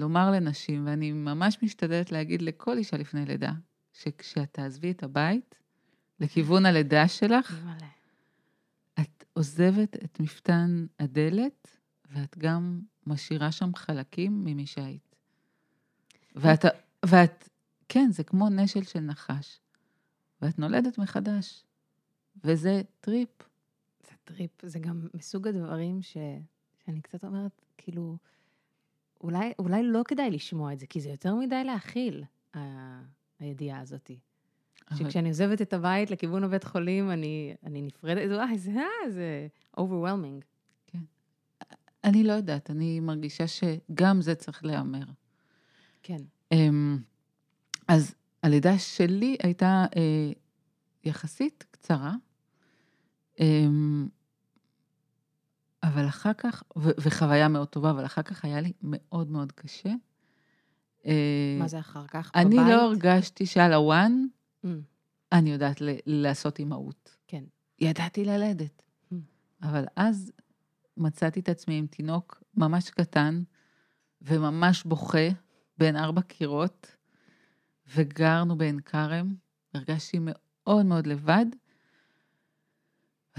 לומר 0.00 0.30
לנשים, 0.30 0.86
ואני 0.86 1.12
ממש 1.12 1.58
משתדלת 1.62 2.12
להגיד 2.12 2.42
לכל 2.42 2.78
אישה 2.78 2.96
לפני 2.96 3.24
לידה, 3.24 3.52
שכשאת 3.92 4.48
תעזבי 4.52 4.90
את 4.90 5.02
הבית 5.02 5.54
לכיוון 6.20 6.66
הלידה 6.66 7.08
שלך. 7.08 7.64
את 9.00 9.24
עוזבת 9.32 9.96
את 10.04 10.20
מפתן 10.20 10.86
הדלת, 10.98 11.78
ואת 12.12 12.38
גם 12.38 12.80
משאירה 13.06 13.52
שם 13.52 13.74
חלקים 13.74 14.44
ממי 14.44 14.66
שהיית. 14.66 15.16
ואת, 16.34 16.64
ואת, 17.06 17.48
כן, 17.88 18.08
זה 18.12 18.24
כמו 18.24 18.48
נשל 18.48 18.82
של 18.82 19.00
נחש, 19.00 19.60
ואת 20.42 20.58
נולדת 20.58 20.98
מחדש, 20.98 21.64
וזה 22.44 22.82
טריפ. 23.00 23.28
זה 24.06 24.12
טריפ, 24.24 24.50
זה 24.62 24.78
גם 24.78 25.08
מסוג 25.14 25.48
הדברים 25.48 26.02
ש... 26.02 26.16
שאני 26.84 27.00
קצת 27.00 27.24
אומרת, 27.24 27.62
כאילו, 27.78 28.16
אולי, 29.20 29.52
אולי 29.58 29.82
לא 29.82 30.02
כדאי 30.08 30.30
לשמוע 30.30 30.72
את 30.72 30.80
זה, 30.80 30.86
כי 30.86 31.00
זה 31.00 31.08
יותר 31.10 31.34
מדי 31.34 31.64
להכיל, 31.64 32.24
ה... 32.56 32.60
הידיעה 33.40 33.80
הזאת. 33.80 34.10
אבל- 34.90 34.98
שכשאני 34.98 35.28
עוזבת 35.28 35.62
את 35.62 35.72
הבית 35.72 36.10
לכיוון 36.10 36.44
הבית 36.44 36.64
חולים, 36.64 37.10
אני, 37.10 37.54
אני 37.64 37.82
נפרדת, 37.82 38.30
וואי, 38.30 38.58
זה, 38.58 38.70
אה, 38.70 39.10
זה 39.10 39.48
overwhelming. 39.76 40.44
אני 42.04 42.24
לא 42.24 42.32
יודעת, 42.32 42.70
אני 42.70 43.00
מרגישה 43.00 43.44
שגם 43.46 44.20
זה 44.22 44.34
צריך 44.34 44.64
להיאמר. 44.64 45.04
כן. 46.02 46.16
אמ, 46.52 46.98
אז 47.88 48.14
הלידה 48.42 48.78
שלי 48.78 49.36
הייתה 49.42 49.86
אה, 49.96 50.32
יחסית 51.04 51.64
קצרה, 51.70 52.14
אמ, 53.40 54.08
אבל 55.82 56.08
אחר 56.08 56.32
כך, 56.38 56.62
ו- 56.78 56.90
וחוויה 57.00 57.48
מאוד 57.48 57.68
טובה, 57.68 57.90
אבל 57.90 58.06
אחר 58.06 58.22
כך 58.22 58.44
היה 58.44 58.60
לי 58.60 58.72
מאוד 58.82 59.30
מאוד 59.30 59.52
קשה. 59.52 59.90
אה, 61.06 61.56
מה 61.58 61.68
זה 61.68 61.78
אחר 61.78 62.06
כך? 62.06 62.30
אני 62.34 62.56
בבית? 62.56 62.68
לא 62.68 62.82
הרגשתי 62.82 63.46
שעל 63.46 63.72
הוואן 63.72 64.26
Mm, 64.64 64.68
אני 65.32 65.50
יודעת 65.52 65.80
ל- 65.80 65.96
לעשות 66.06 66.58
אימהות. 66.58 67.16
כן. 67.28 67.44
ידעתי 67.78 68.24
ללדת. 68.24 68.82
Mm. 69.12 69.16
אבל 69.62 69.84
אז 69.96 70.32
מצאתי 70.96 71.40
את 71.40 71.48
עצמי 71.48 71.74
עם 71.78 71.86
תינוק 71.86 72.42
ממש 72.54 72.90
קטן 72.90 73.42
וממש 74.22 74.84
בוכה 74.84 75.28
בין 75.78 75.96
ארבע 75.96 76.22
קירות, 76.22 76.96
וגרנו 77.96 78.58
בעין 78.58 78.80
כרם, 78.80 79.34
הרגשתי 79.74 80.18
מאוד 80.20 80.86
מאוד 80.86 81.06
לבד. 81.06 81.46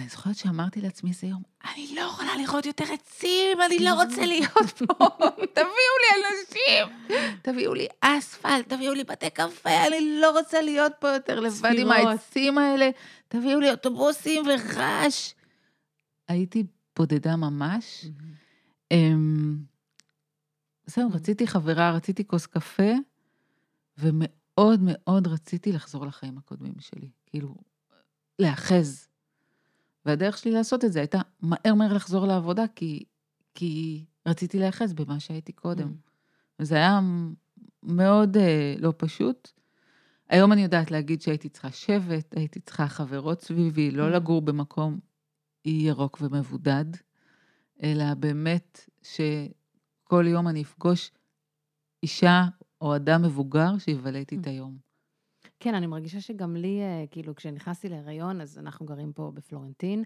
ואני 0.02 0.10
זוכרת 0.10 0.36
שאמרתי 0.36 0.82
לעצמי 0.82 1.10
איזה 1.10 1.28
יום, 1.28 1.44
אני 1.74 1.96
לא 1.96 2.02
יכולה 2.02 2.38
לראות 2.38 2.66
יותר 2.66 2.84
עצים, 2.94 3.62
אני 3.66 3.80
לא 3.80 3.94
רוצה 4.04 4.26
להיות 4.26 4.70
פה, 4.78 5.08
תביאו 5.58 5.96
לי 6.02 6.10
אנשים, 6.18 6.98
תביאו 7.42 7.74
לי 7.74 7.88
אספלט, 8.02 8.70
תביאו 8.70 8.94
לי 8.94 9.04
בתי 9.04 9.30
קפה, 9.30 9.88
אני 9.88 10.20
לא 10.22 10.40
רוצה 10.40 10.62
להיות 10.62 10.92
פה 11.00 11.10
יותר 11.10 11.40
לבד 11.40 11.74
עם. 11.78 11.92
העצים 11.92 12.58
האלה, 12.58 12.90
תביאו 13.28 13.60
לי 13.60 13.72
אוטובוסים 13.72 14.44
ורעש. 14.48 15.34
הייתי 16.28 16.64
בודדה 16.96 17.36
ממש. 17.36 18.06
אמ, 18.92 19.58
זהו. 20.86 21.10
רציתי 21.12 21.48
חברה, 21.48 21.92
רציתי 21.92 22.28
כוס 22.28 22.46
קפה, 22.46 22.92
ומאוד 23.98 24.80
מאוד 24.84 25.28
רציתי 25.28 25.72
לחזור 25.72 26.06
לחיים 26.06 26.38
הקודמים 26.38 26.80
שלי. 26.80 27.10
כאילו, 27.26 27.56
להאחז. 28.40 29.11
והדרך 30.06 30.38
שלי 30.38 30.52
לעשות 30.52 30.86
את 30.86 30.94
זה 30.94 31.00
הייתה 31.00 31.22
מהר 31.42 31.74
מהר 31.76 31.94
לחזור 31.94 32.28
לעבודה, 32.28 32.64
כי, 32.76 33.04
כי 33.54 34.06
רציתי 34.28 34.60
להיאחז 34.60 34.94
במה 34.94 35.20
שהייתי 35.20 35.52
קודם. 35.52 35.88
Mm. 35.88 36.10
וזה 36.60 36.76
היה 36.76 37.00
מאוד 37.84 38.38
אה, 38.38 38.76
לא 38.80 38.94
פשוט. 38.98 39.52
היום 40.30 40.52
אני 40.52 40.64
יודעת 40.64 40.92
להגיד 40.92 41.22
שהייתי 41.22 41.50
צריכה 41.50 41.72
שבט, 41.72 42.38
הייתי 42.38 42.60
צריכה 42.60 42.88
חברות 42.88 43.42
סביבי, 43.42 43.92
לא 43.92 44.08
Mm. 44.08 44.16
לגור 44.16 44.42
במקום 44.42 45.00
אי 45.66 45.72
ירוק 45.72 46.18
ומבודד, 46.22 46.86
אלא 47.84 48.14
באמת 48.14 48.90
שכל 49.02 50.26
יום 50.28 50.48
אני 50.48 50.62
אפגוש 50.62 51.12
אישה 52.04 52.44
או 52.82 52.96
אדם 52.96 53.22
מבוגר 53.22 53.78
שיבלה 53.78 54.20
איתי 54.20 54.38
את 54.42 54.48
היום. 54.48 54.91
כן, 55.64 55.76
אני 55.76 55.88
מרגישה 55.88 56.22
שגם 56.22 56.56
לי, 56.56 56.82
אה, 56.82 57.04
כאילו, 57.12 57.36
כשנכנסתי 57.36 57.90
להיריון, 57.90 58.42
אז 58.42 58.60
אנחנו 58.60 58.86
גרים 58.86 59.14
פה 59.14 59.32
בפלורנטין, 59.34 60.04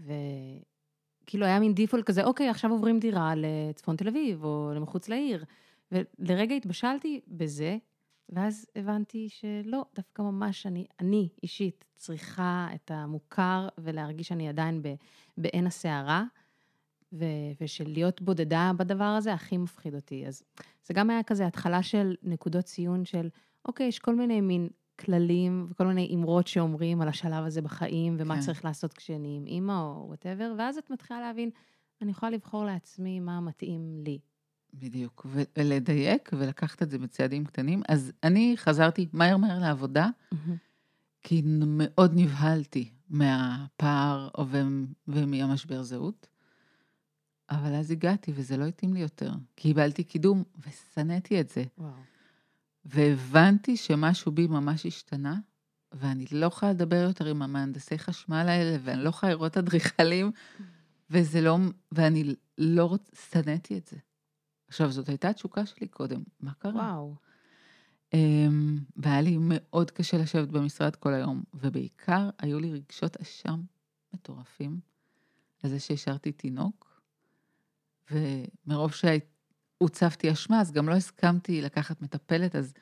וכאילו 0.00 1.46
היה 1.46 1.60
מין 1.60 1.74
דיפולט 1.74 2.04
כזה, 2.04 2.24
אוקיי, 2.24 2.48
עכשיו 2.48 2.70
עוברים 2.70 2.98
דירה 2.98 3.32
לצפון 3.36 3.96
תל 3.96 4.08
אביב, 4.08 4.44
או 4.44 4.72
למחוץ 4.74 5.08
לעיר. 5.08 5.44
ולרגע 5.92 6.54
התבשלתי 6.54 7.20
בזה, 7.28 7.76
ואז 8.28 8.66
הבנתי 8.76 9.28
שלא, 9.28 9.84
דווקא 9.94 10.22
ממש 10.22 10.66
אני, 10.66 10.86
אני 11.00 11.28
אישית 11.42 11.84
צריכה 11.96 12.68
את 12.74 12.90
המוכר 12.90 13.68
ולהרגיש 13.78 14.28
שאני 14.28 14.48
עדיין 14.48 14.82
בעין 15.36 15.66
הסערה, 15.66 16.24
ו, 17.12 17.24
ושלהיות 17.60 18.22
בודדה 18.22 18.72
בדבר 18.76 19.04
הזה 19.04 19.32
הכי 19.32 19.56
מפחיד 19.56 19.94
אותי. 19.94 20.26
אז 20.26 20.42
זה 20.84 20.94
גם 20.94 21.10
היה 21.10 21.22
כזה 21.22 21.46
התחלה 21.46 21.82
של 21.82 22.14
נקודות 22.22 22.64
ציון 22.64 23.04
של, 23.04 23.28
אוקיי, 23.64 23.86
יש 23.86 23.98
כל 23.98 24.14
מיני 24.14 24.40
מין 24.40 24.68
כללים 25.00 25.66
וכל 25.70 25.86
מיני 25.86 26.10
אמרות 26.14 26.46
שאומרים 26.46 27.00
על 27.02 27.08
השלב 27.08 27.44
הזה 27.44 27.62
בחיים, 27.62 28.16
ומה 28.18 28.34
כן. 28.34 28.40
צריך 28.40 28.64
לעשות 28.64 28.92
כשאני 28.92 29.36
עם 29.36 29.46
אימא 29.46 29.72
או 29.72 30.04
וואטאבר, 30.08 30.54
ואז 30.58 30.78
את 30.78 30.90
מתחילה 30.90 31.20
להבין, 31.20 31.50
אני 32.02 32.10
יכולה 32.10 32.30
לבחור 32.30 32.64
לעצמי 32.64 33.20
מה 33.20 33.40
מתאים 33.40 34.00
לי. 34.04 34.18
בדיוק, 34.74 35.26
ולדייק 35.56 36.30
ולקחת 36.32 36.82
את 36.82 36.90
זה 36.90 36.98
בצעדים 36.98 37.44
קטנים. 37.44 37.82
אז 37.88 38.12
אני 38.22 38.52
חזרתי 38.56 39.06
מהר 39.12 39.36
מהר 39.36 39.58
לעבודה, 39.58 40.08
כי 41.22 41.42
נ- 41.44 41.78
מאוד 41.78 42.12
נבהלתי 42.14 42.90
מהפער 43.10 44.28
ומהמשבר 45.08 45.82
זהות. 45.82 46.26
אבל 47.50 47.74
אז 47.74 47.90
הגעתי 47.90 48.32
וזה 48.34 48.56
לא 48.56 48.64
התאים 48.64 48.94
לי 48.94 49.00
יותר. 49.00 49.30
קיבלתי 49.54 50.04
קידום 50.04 50.42
ושנאתי 50.66 51.40
את 51.40 51.48
זה. 51.48 51.64
וואו. 51.78 51.90
והבנתי 52.86 53.76
שמשהו 53.76 54.32
בי 54.32 54.46
ממש 54.46 54.86
השתנה, 54.86 55.38
ואני 55.92 56.24
לא 56.32 56.46
יכולה 56.46 56.72
לדבר 56.72 56.96
יותר 56.96 57.26
עם 57.26 57.42
המהנדסי 57.42 57.98
חשמל 57.98 58.46
האלה, 58.48 58.76
ואני 58.82 59.04
לא 59.04 59.08
יכולה 59.08 59.32
לראות 59.32 59.56
אדריכלים, 59.56 60.30
וזה 61.10 61.40
לא, 61.40 61.58
ואני 61.92 62.34
לא 62.58 62.84
רוצ... 62.84 63.10
שנאתי 63.32 63.78
את 63.78 63.86
זה. 63.86 63.96
עכשיו, 64.68 64.90
זאת 64.90 65.08
הייתה 65.08 65.28
התשוקה 65.28 65.66
שלי 65.66 65.88
קודם, 65.88 66.22
מה 66.40 66.52
קרה? 66.58 66.72
וואו. 66.72 67.14
אמ, 68.14 68.78
והיה 68.96 69.20
לי 69.20 69.36
מאוד 69.40 69.90
קשה 69.90 70.18
לשבת 70.18 70.48
במשרד 70.48 70.96
כל 70.96 71.14
היום, 71.14 71.42
ובעיקר 71.54 72.30
היו 72.38 72.60
לי 72.60 72.72
רגשות 72.72 73.16
אשם 73.16 73.62
מטורפים, 74.14 74.80
על 75.62 75.70
זה 75.70 75.80
שהשארתי 75.80 76.32
תינוק, 76.32 77.00
ומרוב 78.10 78.92
שהוצפתי 79.80 80.32
אשמה, 80.32 80.60
אז 80.60 80.72
גם 80.72 80.88
לא 80.88 80.94
הסכמתי 80.94 81.62
לקחת 81.62 82.02
מטפלת, 82.02 82.56
אז 82.56 82.72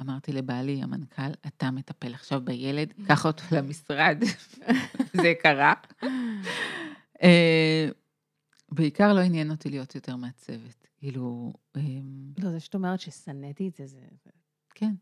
אמרתי 0.00 0.32
לבעלי, 0.32 0.82
המנכ"ל, 0.82 1.32
אתה 1.46 1.70
מטפל 1.70 2.14
עכשיו 2.14 2.40
בילד, 2.44 2.92
קח 3.06 3.26
אותו 3.26 3.42
למשרד. 3.52 4.22
זה 5.22 5.32
קרה. 5.42 5.72
אה, 7.22 7.88
בעיקר 8.72 9.12
לא 9.12 9.20
עניין 9.20 9.50
אותי 9.50 9.70
להיות 9.70 9.94
יותר 9.94 10.16
מהצוות. 10.16 10.86
כאילו, 10.98 11.52
אמ, 11.76 12.32
לא, 12.38 12.50
זה 12.50 12.60
שאת 12.60 12.74
אומרת 12.74 13.00
ששנאתי 13.00 13.68
את 13.68 13.74
זה, 13.74 13.86
זה... 13.86 14.00
זה- 14.24 14.30
כן. 14.74 14.94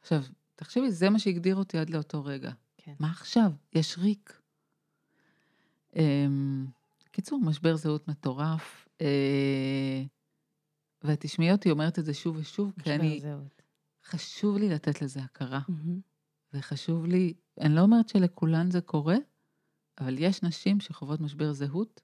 עכשיו, 0.00 0.22
תחשבי, 0.54 0.90
זה 0.90 1.10
מה 1.10 1.18
שהגדיר 1.18 1.56
אותי 1.56 1.78
עד 1.78 1.90
לאותו 1.90 2.24
רגע. 2.24 2.52
כן. 2.76 2.94
מה 3.00 3.10
עכשיו? 3.10 3.52
יש 3.74 3.98
ריק. 3.98 4.40
קיצור, 7.12 7.40
משבר 7.40 7.76
זהות 7.76 8.08
מטורף. 8.08 8.88
אה, 9.00 10.02
ואת 11.04 11.20
תשמעי 11.20 11.52
אותי 11.52 11.70
אומרת 11.70 11.98
את 11.98 12.04
זה 12.04 12.14
שוב 12.14 12.36
ושוב, 12.36 12.72
כי 12.82 12.94
אני, 12.94 13.20
זהות. 13.20 13.62
חשוב 14.04 14.56
לי 14.58 14.68
לתת 14.68 15.02
לזה 15.02 15.20
הכרה. 15.20 15.60
מהמם. 15.68 16.00
וחשוב 16.52 17.06
לי, 17.06 17.34
אני 17.60 17.74
לא 17.74 17.80
אומרת 17.80 18.08
שלכולן 18.08 18.70
זה 18.70 18.80
קורה, 18.80 19.16
אבל 20.00 20.16
יש 20.18 20.42
נשים 20.42 20.80
שחוות 20.80 21.20
משבר 21.20 21.52
זהות 21.52 22.00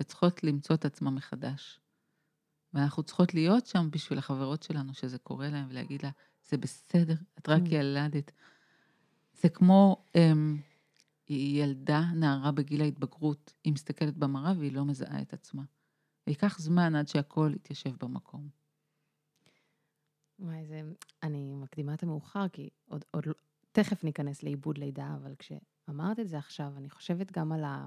וצריכות 0.00 0.44
למצוא 0.44 0.76
את 0.76 0.84
עצמן 0.84 1.14
מחדש. 1.14 1.80
ואנחנו 2.74 3.02
צריכות 3.02 3.34
להיות 3.34 3.66
שם 3.66 3.88
בשביל 3.90 4.18
החברות 4.18 4.62
שלנו 4.62 4.94
שזה 4.94 5.18
קורה 5.18 5.48
להן 5.48 5.66
ולהגיד 5.70 6.02
לה, 6.02 6.10
זה 6.48 6.56
בסדר, 6.56 7.14
את 7.38 7.48
רק 7.48 7.62
Mm. 7.62 7.74
ילדת. 7.74 8.32
זה 9.32 9.48
כמו 9.48 10.04
אמ, 10.14 10.58
היא 11.26 11.62
ילדה, 11.62 12.02
נערה 12.14 12.52
בגיל 12.52 12.82
ההתבגרות, 12.82 13.52
היא 13.64 13.72
מסתכלת 13.72 14.16
במראה 14.16 14.52
והיא 14.58 14.72
לא 14.72 14.84
מזהה 14.84 15.22
את 15.22 15.32
עצמה. 15.32 15.62
וייקח 16.26 16.58
זמן 16.58 16.94
עד 16.94 17.08
שהכל 17.08 17.52
יתיישב 17.54 17.96
במקום. 18.00 18.48
וואי, 20.38 20.66
זה... 20.66 20.82
אני 21.22 21.54
מקדימה 21.54 21.94
את 21.94 22.02
המאוחר, 22.02 22.48
כי 22.48 22.68
עוד, 22.88 23.04
עוד 23.10 23.26
לא... 23.26 23.34
תכף 23.72 24.04
ניכנס 24.04 24.42
לעיבוד 24.42 24.78
לידה, 24.78 25.14
אבל 25.16 25.34
כשאמרת 25.38 26.20
את 26.20 26.28
זה 26.28 26.38
עכשיו, 26.38 26.72
אני 26.76 26.90
חושבת 26.90 27.32
גם 27.32 27.52
על 27.52 27.64
ה... 27.64 27.86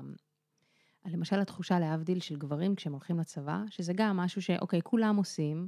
על 1.04 1.13
למשל 1.13 1.39
התחושה 1.39 1.80
להבדיל 1.80 2.19
של 2.19 2.36
גברים 2.36 2.76
כשהם 2.76 2.93
הולכים 2.93 3.19
לצבא, 3.19 3.63
שזה 3.69 3.93
גם 3.95 4.17
משהו 4.17 4.41
שאוקיי, 4.41 4.82
כולם 4.82 5.15
עושים, 5.15 5.67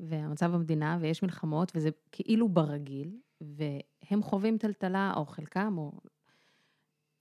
והמצב 0.00 0.52
במדינה, 0.54 0.98
ויש 1.00 1.22
מלחמות, 1.22 1.72
וזה 1.74 1.88
כאילו 2.12 2.48
ברגיל, 2.48 3.16
והם 3.40 4.22
חווים 4.22 4.58
טלטלה, 4.58 5.12
או 5.16 5.26
חלקם, 5.26 5.78
או 5.78 5.92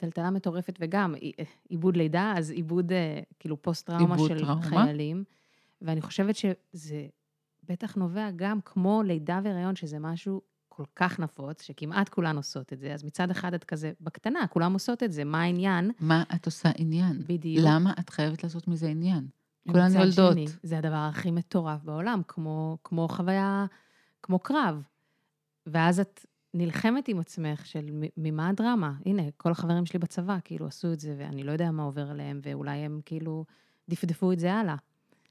טלטלה 0.02 0.30
מטורפת, 0.30 0.78
וגם 0.80 1.16
עי- 1.16 1.32
עיבוד 1.70 1.98
לידה, 1.98 2.34
אז 2.38 2.52
עיבוד, 2.52 2.92
אה, 2.92 3.20
כאילו 3.40 3.62
פוסט-טראומה 3.62 4.18
של 4.28 4.40
טראומה. 4.40 4.62
חיילים. 4.62 5.24
ואני 5.82 6.02
חושבת 6.02 6.36
שזה 6.36 7.08
בטח 7.64 7.96
נובע 7.96 8.30
גם 8.36 8.60
כמו 8.66 9.04
לידה 9.06 9.40
והיריון, 9.44 9.76
שזה 9.76 10.00
משהו 10.00 10.42
כל 10.70 10.84
כך 10.96 11.20
נפוץ, 11.20 11.62
שכמעט 11.62 12.10
כולן 12.10 12.36
עושות 12.38 12.74
את 12.74 12.80
זה, 12.80 12.94
אז 12.94 13.04
מצד 13.04 13.32
אחד 13.32 13.54
את 13.54 13.64
כזה, 13.64 13.92
בקטנה, 14.02 14.48
כולן 14.48 14.74
עושות 14.74 15.04
את 15.04 15.12
זה, 15.12 15.24
מה 15.24 15.42
העניין? 15.42 15.92
מה 16.00 16.24
את 16.36 16.46
עושה 16.46 16.70
עניין? 16.78 17.24
בדיוק. 17.28 17.66
למה 17.70 17.94
את 18.00 18.10
חייבת 18.10 18.44
לעשות 18.44 18.68
מזה 18.68 18.88
עניין? 18.88 19.28
כולן 19.72 19.92
יולדות. 19.94 20.34
שני, 20.34 20.46
זה 20.64 20.78
הדבר 20.78 20.96
הכי 21.10 21.32
מטורף 21.32 21.84
בעולם, 21.84 22.22
כמו, 22.28 22.78
כמו 22.84 23.08
חוויה, 23.08 23.66
כמו 24.24 24.40
קרב. 24.40 24.82
ואז 25.68 26.00
את 26.00 26.26
נלחמת 26.54 27.08
עם 27.08 27.20
עצמך 27.20 27.66
של 27.66 27.86
ממה 28.18 28.50
הדרמה? 28.50 28.94
הנה, 29.06 29.24
כל 29.38 29.52
החברים 29.52 29.86
שלי 29.86 30.00
בצבא 30.00 30.38
כאילו 30.44 30.68
עשו 30.68 30.94
את 30.94 31.00
זה, 31.00 31.16
ואני 31.20 31.44
לא 31.44 31.52
יודע 31.52 31.72
מה 31.72 31.84
עובר 31.84 32.10
עליהם, 32.10 32.40
ואולי 32.44 32.78
הם 32.78 33.02
כאילו 33.06 33.46
דפדפו 33.90 34.32
את 34.32 34.40
זה 34.40 34.54
הלאה. 34.54 34.76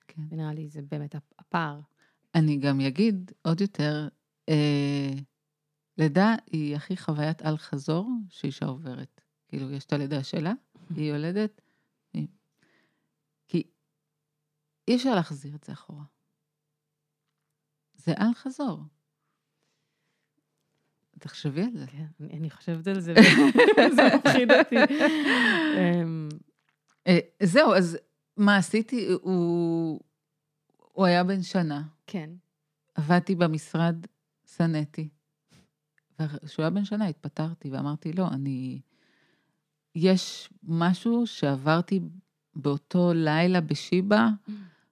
כן. 0.08 0.22
ונראה 0.30 0.52
לי 0.52 0.68
זה 0.68 0.82
באמת 0.82 1.14
הפ- 1.14 1.32
הפער. 1.38 1.80
אני 2.34 2.56
גם 2.56 2.80
אגיד 2.80 3.32
עוד 3.42 3.60
יותר, 3.60 4.08
אה, 4.48 5.10
לידה 5.98 6.34
היא 6.46 6.76
הכי 6.76 6.96
חוויית 6.96 7.42
אל-חזור 7.42 8.10
שאישה 8.28 8.66
עוברת. 8.66 9.20
כאילו, 9.48 9.70
יש 9.70 9.84
את 9.84 9.92
הלידה 9.92 10.24
שלה, 10.24 10.52
היא 10.96 11.12
יולדת, 11.12 11.60
היא... 12.12 12.26
כי 13.48 13.62
אי 14.88 14.96
אפשר 14.96 15.14
להחזיר 15.14 15.54
את 15.54 15.64
זה 15.64 15.72
אחורה. 15.72 16.04
זה 17.94 18.12
אל-חזור. 18.12 18.78
תחשבי 21.20 21.62
על 21.62 21.76
זה. 21.76 21.86
כן, 21.86 22.06
אני, 22.36 22.50
חושבת 22.50 22.86
על 22.86 23.00
זה, 23.00 23.14
וזה 23.92 24.02
מפחיד 24.16 24.50
אותי. 24.52 24.76
אמ, 25.76 26.28
אה, 27.06 27.18
זהו, 27.42 27.74
אז 27.74 27.98
מה 28.36 28.56
עשיתי? 28.56 29.08
הוא, 29.22 30.00
הוא 30.78 31.06
היה 31.06 31.24
בן 31.24 31.42
שנה, 31.42 31.82
כן. 32.06 32.30
עבדתי 32.94 33.34
במשרד, 33.34 34.06
שנאתי. 34.56 35.08
וכשהוא 36.20 36.62
היה 36.62 36.70
בן 36.70 36.84
שנה 36.84 37.06
התפטרתי 37.06 37.70
ואמרתי, 37.70 38.12
לא, 38.12 38.28
אני... 38.28 38.80
יש 39.94 40.50
משהו 40.62 41.26
שעברתי 41.26 42.00
באותו 42.54 43.12
לילה 43.14 43.60
בשיבא, 43.60 44.28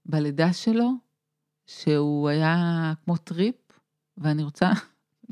בלידה 0.07 0.53
שלו, 0.53 0.91
שהוא 1.67 2.29
היה 2.29 2.93
כמו 3.05 3.17
טריפ, 3.17 3.55
ואני 4.17 4.43
רוצה, 4.43 4.71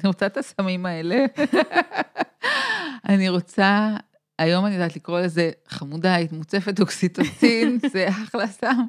אני 0.00 0.08
רוצה 0.08 0.26
את 0.26 0.36
הסמים 0.36 0.86
האלה. 0.86 1.24
אני 3.08 3.28
רוצה, 3.28 3.96
היום 4.38 4.66
אני 4.66 4.74
יודעת 4.74 4.96
לקרוא 4.96 5.20
לזה 5.20 5.50
חמודה, 5.68 6.14
היית 6.14 6.32
מוצפת 6.32 6.80
אוקסיטוצין, 6.80 7.78
זה 7.92 8.08
אחלה 8.08 8.46
סם. 8.46 8.82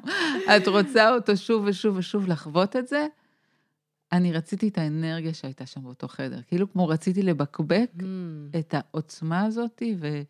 את 0.56 0.68
רוצה 0.68 1.10
אותו 1.14 1.36
שוב 1.36 1.64
ושוב 1.66 1.96
ושוב 1.96 2.28
לחוות 2.28 2.76
את 2.76 2.88
זה? 2.88 3.06
אני 4.12 4.32
רציתי 4.32 4.68
את 4.68 4.78
האנרגיה 4.78 5.34
שהייתה 5.34 5.66
שם 5.66 5.82
באותו 5.82 6.08
חדר. 6.08 6.40
כאילו 6.46 6.72
כמו 6.72 6.88
רציתי 6.88 7.22
לבקבק 7.22 7.90
אמ, 8.02 8.48
את 8.58 8.74
העוצמה 8.74 9.44
הזאתי, 9.44 9.96
ו... 9.98 10.22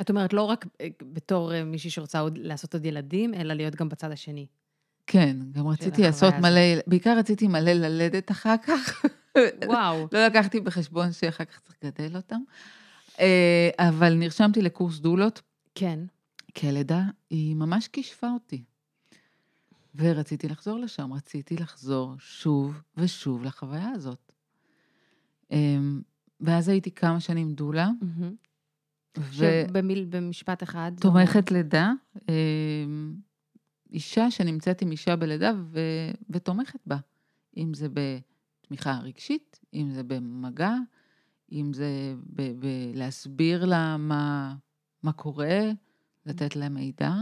את 0.00 0.10
אומרת, 0.10 0.32
לא 0.32 0.42
רק 0.42 0.66
אה, 0.80 0.86
בתור 1.02 1.54
אה, 1.54 1.64
מישהי 1.64 1.90
שרוצה 1.90 2.20
עוד 2.20 2.38
לעשות 2.38 2.74
עוד 2.74 2.84
ילדים, 2.84 3.34
אלא 3.34 3.54
להיות 3.54 3.74
גם 3.74 3.88
בצד 3.88 4.10
השני. 4.10 4.46
כן, 5.06 5.36
גם 5.52 5.66
רציתי 5.66 6.02
לעשות 6.02 6.34
הזאת. 6.34 6.44
מלא, 6.44 6.60
בעיקר 6.86 7.18
רציתי 7.18 7.48
מלא 7.48 7.72
ללדת 7.72 8.30
אחר 8.30 8.54
כך. 8.66 9.04
וואו. 9.66 10.08
לא 10.12 10.26
לקחתי 10.26 10.60
בחשבון 10.60 11.12
שאחר 11.12 11.44
כך 11.44 11.60
צריך 11.60 11.76
לגדל 11.82 12.16
אותם. 12.16 12.40
אה, 13.20 13.70
אבל 13.78 14.14
נרשמתי 14.14 14.62
לקורס 14.62 14.98
דולות, 14.98 15.42
כן. 15.74 15.98
כי 16.54 16.68
הלידה 16.68 17.02
היא 17.30 17.54
ממש 17.56 17.88
כישפה 17.88 18.26
אותי. 18.34 18.64
ורציתי 19.94 20.48
לחזור 20.48 20.78
לשם, 20.78 21.12
רציתי 21.12 21.56
לחזור 21.56 22.14
שוב 22.18 22.80
ושוב 22.96 23.44
לחוויה 23.44 23.88
הזאת. 23.90 24.32
אמ, 25.50 26.00
ואז 26.40 26.68
הייתי 26.68 26.90
כמה 26.90 27.20
שנים 27.20 27.52
דולה, 27.52 27.88
מהמם. 28.00 28.34
ותומכת 29.16 29.32
שבמיל- 29.32 30.06
במשפט 30.10 30.62
אחד. 30.62 30.92
לידה, 31.50 31.92
אמ, 32.28 33.14
אישה 33.92 34.30
שנמצאת 34.30 34.82
עם 34.82 34.90
אישה 34.90 35.16
בלידה 35.16 35.52
ו... 35.70 35.80
ותומכת 36.30 36.80
בה, 36.86 36.96
אם 37.56 37.74
זה 37.74 37.88
תמיכה 38.68 38.98
רגשית, 39.02 39.60
אם 39.74 39.90
זה 39.90 40.02
במגע, 40.02 40.74
אם 41.52 41.72
זה 41.74 42.14
בלהסביר 42.60 43.64
לה 43.64 43.96
מה, 43.96 44.56
מה 45.02 45.12
קורה, 45.12 45.60
לתת 46.26 46.56
לה 46.56 46.68
מידע. 46.68 47.12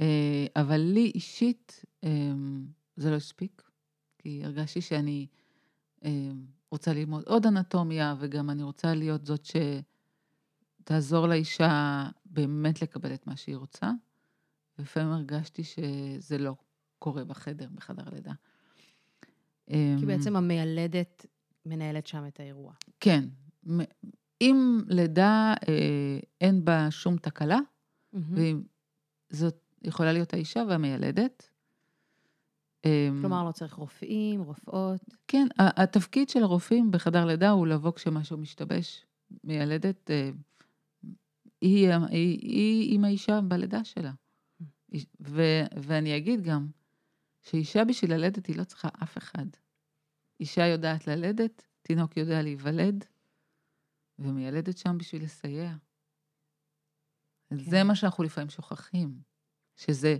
אה, 0.00 0.46
אבל 0.56 0.76
לי 0.76 1.12
אישית 1.14 1.84
אמ, 2.02 2.66
זה 2.96 3.10
לא 3.10 3.16
הספיק, 3.16 3.62
כי 4.18 4.44
הרגשתי 4.44 4.80
שאני 4.80 5.26
אמ, 6.04 6.46
רוצה 6.70 6.92
ללמוד 6.92 7.24
עוד 7.26 7.46
אנטומיה, 7.46 8.14
וגם 8.18 8.50
אני 8.50 8.62
רוצה 8.62 8.94
להיות 8.94 9.26
זאת 9.26 9.46
שתעזור 10.84 11.26
לאישה 11.26 12.04
באמת 12.26 12.82
לקבל 12.82 13.14
את 13.14 13.26
מה 13.26 13.36
שהיא 13.36 13.56
רוצה. 13.56 13.90
ולפעמים 14.78 15.12
הרגשתי 15.12 15.64
שזה 15.64 16.38
לא 16.38 16.54
קורה 16.98 17.24
בחדר, 17.24 17.68
בחדר 17.74 18.08
הלידה. 18.08 18.32
כי 19.68 19.74
אמ, 19.74 20.06
בעצם 20.06 20.36
המיילדת 20.36 21.26
מנהלת 21.66 22.06
שם 22.06 22.26
את 22.26 22.40
האירוע. 22.40 22.72
כן. 23.00 23.24
אם 24.40 24.80
לידה 24.88 25.54
אה, 25.68 26.18
אין 26.40 26.64
בה 26.64 26.90
שום 26.90 27.16
תקלה. 27.16 27.58
זאת 29.30 29.56
יכולה 29.82 30.12
להיות 30.12 30.34
האישה 30.34 30.62
והמיילדת. 30.68 31.50
אמ, 32.84 33.18
כלומר, 33.20 33.44
לא 33.44 33.52
צריך 33.52 33.74
רופאים, 33.74 34.42
רופאות. 34.42 35.00
כן, 35.28 35.46
התפקיד 35.58 36.28
של 36.28 36.42
הרופאים 36.42 36.90
בחדר 36.90 37.24
לידה 37.24 37.50
הוא 37.50 37.66
לבוא 37.66 37.92
כשמשהו 37.92 38.38
משתבש. 38.38 39.06
מיילדת, 39.44 40.10
אה, 40.10 40.30
היא, 41.60 41.88
היא, 41.92 42.38
היא 42.40 42.94
עם 42.94 43.04
האישה 43.04 43.40
בלידה 43.40 43.84
שלה. 43.84 44.12
ו, 45.20 45.42
ואני 45.82 46.16
אגיד 46.16 46.42
גם, 46.42 46.66
שאישה 47.50 47.84
בשביל 47.84 48.14
ללדת 48.14 48.46
היא 48.46 48.56
לא 48.56 48.64
צריכה 48.64 48.88
אף 49.02 49.18
אחד. 49.18 49.46
אישה 50.40 50.66
יודעת 50.66 51.06
ללדת, 51.06 51.66
תינוק 51.82 52.16
יודע 52.16 52.42
להיוולד, 52.42 53.04
ומיילדת 54.18 54.78
שם 54.78 54.98
בשביל 54.98 55.24
לסייע. 55.24 55.74
כן. 57.48 57.58
זה 57.58 57.84
מה 57.84 57.94
שאנחנו 57.94 58.24
לפעמים 58.24 58.50
שוכחים, 58.50 59.20
שזה, 59.76 60.16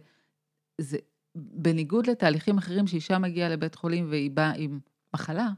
זה, 0.79 0.99
בניגוד 1.35 2.07
לתהליכים 2.07 2.59
אחרים 2.59 2.87
שאישה 2.87 3.19
מגיעה 3.19 3.49
לבית 3.49 3.75
חולים 3.75 4.11
והיא 4.11 4.31
באה 4.31 4.53
עם 4.57 4.81
מחלה, 5.15 5.49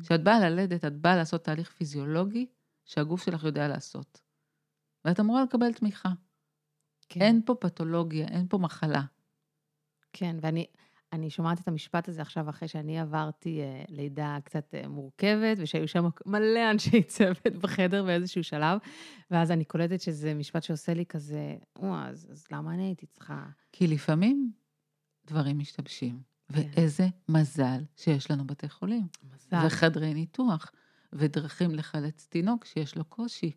כשאת 0.00 0.20
mm-hmm. 0.20 0.22
באה 0.22 0.50
ללדת, 0.50 0.84
את 0.84 0.96
באה 0.96 1.16
לעשות 1.16 1.44
תהליך 1.44 1.72
פיזיולוגי 1.72 2.46
שהגוף 2.84 3.24
שלך 3.24 3.44
יודע 3.44 3.68
לעשות. 3.68 4.20
ואת 5.04 5.20
אמורה 5.20 5.44
לקבל 5.44 5.72
תמיכה. 5.72 6.12
כן. 7.08 7.20
אין 7.20 7.42
פה 7.46 7.54
פתולוגיה, 7.54 8.26
אין 8.26 8.46
פה 8.48 8.58
מחלה. 8.58 9.02
כן, 10.12 10.36
ואני 10.40 10.66
אני 11.12 11.30
שומעת 11.30 11.60
את 11.60 11.68
המשפט 11.68 12.08
הזה 12.08 12.22
עכשיו 12.22 12.50
אחרי 12.50 12.68
שאני 12.68 13.00
עברתי 13.00 13.60
אה, 13.60 13.84
לידה 13.88 14.38
קצת 14.44 14.74
אה, 14.74 14.88
מורכבת, 14.88 15.56
ושהיו 15.58 15.88
שם 15.88 16.08
מלא 16.26 16.70
אנשי 16.70 17.02
צוות 17.14 17.56
בחדר 17.60 18.04
באיזשהו 18.04 18.44
שלב, 18.44 18.78
ואז 19.30 19.50
אני 19.50 19.64
קולטת 19.64 20.00
שזה 20.00 20.34
משפט 20.34 20.62
שעושה 20.62 20.94
לי 20.94 21.06
כזה, 21.06 21.56
או, 21.78 21.94
אז, 21.94 22.28
אז 22.30 22.44
למה 22.52 22.74
אני 22.74 22.82
הייתי 22.82 23.06
צריכה... 23.06 23.46
כי 23.72 23.86
לפעמים 23.86 24.52
דברים 25.26 25.58
משתבשים, 25.58 26.20
כן. 26.52 26.60
ואיזה 26.60 27.08
מזל 27.28 27.84
שיש 27.96 28.30
לנו 28.30 28.46
בתי 28.46 28.68
חולים. 28.68 29.06
מזל. 29.34 29.66
וחדרי 29.66 30.14
ניתוח, 30.14 30.72
ודרכים 31.12 31.74
לחלץ 31.74 32.26
תינוק 32.30 32.64
שיש 32.64 32.96
לו 32.96 33.04
קושי. 33.04 33.52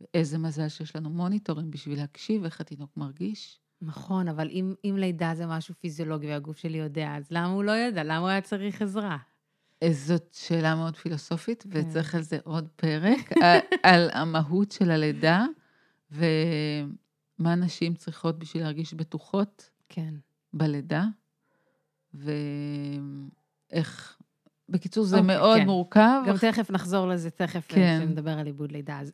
ואיזה 0.00 0.38
מזל 0.38 0.68
שיש 0.68 0.96
לנו 0.96 1.10
מוניטורים 1.10 1.70
בשביל 1.70 1.98
להקשיב 1.98 2.44
איך 2.44 2.60
התינוק 2.60 2.96
מרגיש. 2.96 3.60
נכון, 3.82 4.28
אבל 4.28 4.48
אם, 4.48 4.74
אם 4.84 4.96
לידה 4.98 5.32
זה 5.34 5.46
משהו 5.46 5.74
פיזיולוגי 5.74 6.26
והגוף 6.26 6.56
שלי 6.56 6.78
יודע, 6.78 7.16
אז 7.16 7.30
למה 7.30 7.46
הוא 7.46 7.64
לא 7.64 7.72
ידע? 7.72 8.02
למה 8.02 8.18
הוא 8.18 8.28
היה 8.28 8.40
צריך 8.40 8.82
עזרה? 8.82 9.16
זאת 9.90 10.28
שאלה 10.32 10.74
מאוד 10.74 10.96
פילוסופית, 10.96 11.62
כן. 11.62 11.68
וצריך 11.72 12.14
על 12.14 12.22
זה 12.22 12.38
עוד 12.44 12.68
פרק, 12.76 13.32
על, 13.42 13.58
על 13.82 14.10
המהות 14.12 14.72
של 14.72 14.90
הלידה, 14.90 15.44
ומה 16.10 17.54
נשים 17.56 17.94
צריכות 17.94 18.38
בשביל 18.38 18.62
להרגיש 18.62 18.94
בטוחות 18.94 19.70
כן. 19.88 20.14
בלידה, 20.52 21.04
ואיך... 22.14 24.16
בקיצור, 24.68 25.04
זה 25.04 25.16
אוקיי, 25.16 25.36
מאוד 25.36 25.58
כן. 25.58 25.66
מורכב. 25.66 26.22
גם 26.26 26.36
תכף 26.36 26.70
נחזור 26.70 27.06
לזה, 27.06 27.30
תכף, 27.30 27.66
כן. 27.68 27.98
כשנדבר 28.00 28.38
על 28.38 28.46
עיבוד 28.46 28.72
לידה. 28.72 29.00
אז... 29.00 29.12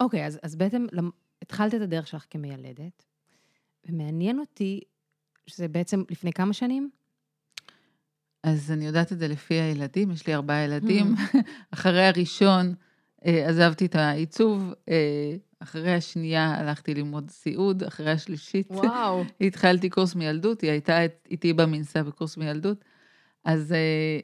אוקיי, 0.00 0.26
אז, 0.26 0.38
אז 0.42 0.56
בעצם 0.56 0.86
התחלת 1.42 1.74
את 1.74 1.80
הדרך 1.80 2.06
שלך 2.06 2.24
כמיילדת, 2.30 3.04
ומעניין 3.88 4.38
אותי, 4.38 4.80
שזה 5.46 5.68
בעצם 5.68 6.02
לפני 6.10 6.32
כמה 6.32 6.52
שנים? 6.52 6.90
אז 8.42 8.72
אני 8.72 8.86
יודעת 8.86 9.12
את 9.12 9.18
זה 9.18 9.28
לפי 9.28 9.54
הילדים, 9.54 10.10
יש 10.10 10.26
לי 10.26 10.34
ארבעה 10.34 10.64
ילדים. 10.64 11.14
Mm. 11.14 11.38
אחרי 11.74 12.06
הראשון 12.06 12.74
אה, 13.26 13.48
עזבתי 13.48 13.86
את 13.86 13.94
העיצוב, 13.94 14.72
אה, 14.88 15.36
אחרי 15.58 15.94
השנייה 15.94 16.54
הלכתי 16.54 16.94
ללמוד 16.94 17.30
סיעוד, 17.30 17.82
אחרי 17.82 18.10
השלישית 18.10 18.70
וואו. 18.70 19.22
התחלתי 19.40 19.90
קורס 19.90 20.14
מילדות, 20.14 20.60
היא 20.60 20.70
הייתה 20.70 20.98
איתי 21.30 21.52
במנסה 21.52 22.02
בקורס 22.02 22.36
מילדות. 22.36 22.84
אז 23.44 23.72
אה, 23.72 24.20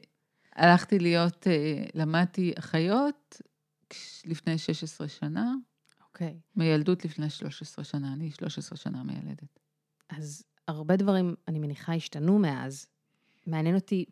הלכתי 0.55 0.99
להיות, 0.99 1.47
למדתי 1.93 2.53
אחיות 2.59 3.41
לפני 4.25 4.57
16 4.57 5.07
שנה, 5.07 5.53
אוקיי. 6.17 6.39
Okay. 6.39 6.51
מילדות 6.55 7.05
לפני 7.05 7.29
13 7.29 7.85
שנה, 7.85 8.13
אני 8.13 8.31
13 8.31 8.77
שנה 8.77 9.03
מיילדת. 9.03 9.59
אז 10.09 10.43
הרבה 10.67 10.95
דברים, 10.95 11.35
אני 11.47 11.59
מניחה, 11.59 11.93
השתנו 11.93 12.39
מאז. 12.39 12.87
מעניין 13.47 13.75
אותי, 13.75 14.05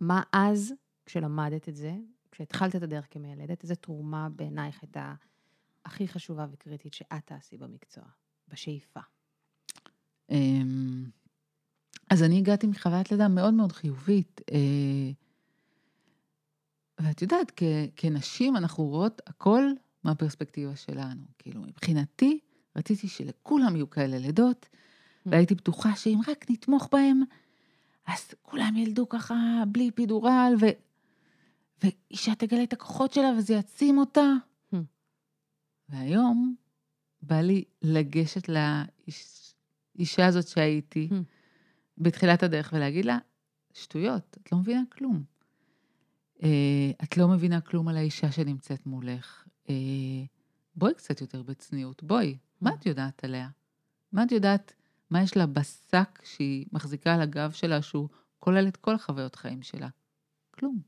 מה 0.00 0.22
אז, 0.32 0.72
כשלמדת 1.06 1.68
את 1.68 1.76
זה, 1.76 1.92
כשהתחלת 2.30 2.76
את 2.76 2.82
הדרך 2.82 3.06
כמיילדת, 3.10 3.62
איזה 3.62 3.74
תרומה 3.74 4.28
בעינייך 4.28 4.82
הייתה 4.82 5.14
הכי 5.84 6.08
חשובה 6.08 6.46
וקריטית 6.50 6.94
שאת 6.94 7.26
תעשי 7.26 7.56
במקצוע, 7.56 8.04
בשאיפה? 8.48 9.00
אמ, 10.30 11.04
אז 12.10 12.22
אני 12.22 12.38
הגעתי 12.38 12.66
מחוויית 12.66 13.10
לידה 13.10 13.28
מאוד 13.28 13.54
מאוד 13.54 13.72
חיובית. 13.72 14.40
אה, 14.52 15.10
ואת 17.00 17.22
יודעת, 17.22 17.52
כנשים 17.96 18.56
אנחנו 18.56 18.84
רואות 18.84 19.20
הכל 19.26 19.62
מהפרספקטיבה 20.04 20.76
שלנו. 20.76 21.22
כאילו, 21.38 21.60
מבחינתי, 21.60 22.38
רציתי 22.76 23.08
שלכולם 23.08 23.76
יהיו 23.76 23.90
כאלה 23.90 24.18
לידות, 24.18 24.66
mm. 24.72 25.28
והייתי 25.30 25.54
בטוחה 25.54 25.96
שאם 25.96 26.18
רק 26.28 26.50
נתמוך 26.50 26.88
בהם, 26.92 27.22
אז 28.06 28.34
כולם 28.42 28.76
ילדו 28.76 29.08
ככה 29.08 29.34
בלי 29.68 29.90
פידורל, 29.90 30.54
ו... 30.60 30.66
ואישה 31.82 32.34
תגלה 32.34 32.62
את 32.62 32.72
הכוחות 32.72 33.12
שלה 33.12 33.32
וזה 33.38 33.54
יעצים 33.54 33.98
אותה. 33.98 34.32
Mm. 34.74 34.76
והיום 35.88 36.54
בא 37.22 37.40
לי 37.40 37.64
לגשת 37.82 38.48
לאישה 38.48 40.26
הזאת 40.26 40.48
שהייתי 40.48 41.08
mm. 41.10 41.14
בתחילת 41.98 42.42
הדרך 42.42 42.72
ולהגיד 42.76 43.04
לה, 43.04 43.18
שטויות, 43.74 44.36
את 44.42 44.52
לא 44.52 44.58
מבינה 44.58 44.82
כלום. 44.88 45.22
אה, 46.42 46.90
את 47.04 47.16
לא 47.16 47.28
מבינה 47.28 47.60
כלום 47.60 47.88
על 47.88 47.96
האישה 47.96 48.32
שנמצאת 48.32 48.86
מולך. 48.86 49.47
אה, 49.68 49.74
בואי 50.74 50.94
קצת 50.94 51.20
יותר 51.20 51.42
בצניעות, 51.42 52.02
בואי, 52.02 52.38
מה 52.60 52.74
את 52.74 52.86
יודעת 52.86 53.24
עליה? 53.24 53.48
מה 54.12 54.22
את 54.24 54.32
יודעת, 54.32 54.74
מה 55.10 55.22
יש 55.22 55.36
לה 55.36 55.46
בשק 55.46 56.22
שהיא 56.24 56.66
מחזיקה 56.72 57.14
על 57.14 57.20
הגב 57.20 57.50
שלה, 57.50 57.82
שהוא 57.82 58.08
כולל 58.38 58.68
את 58.68 58.76
כל 58.76 58.94
החוויות 58.94 59.36
חיים 59.36 59.62
שלה? 59.62 59.88
כלום. 60.50 60.80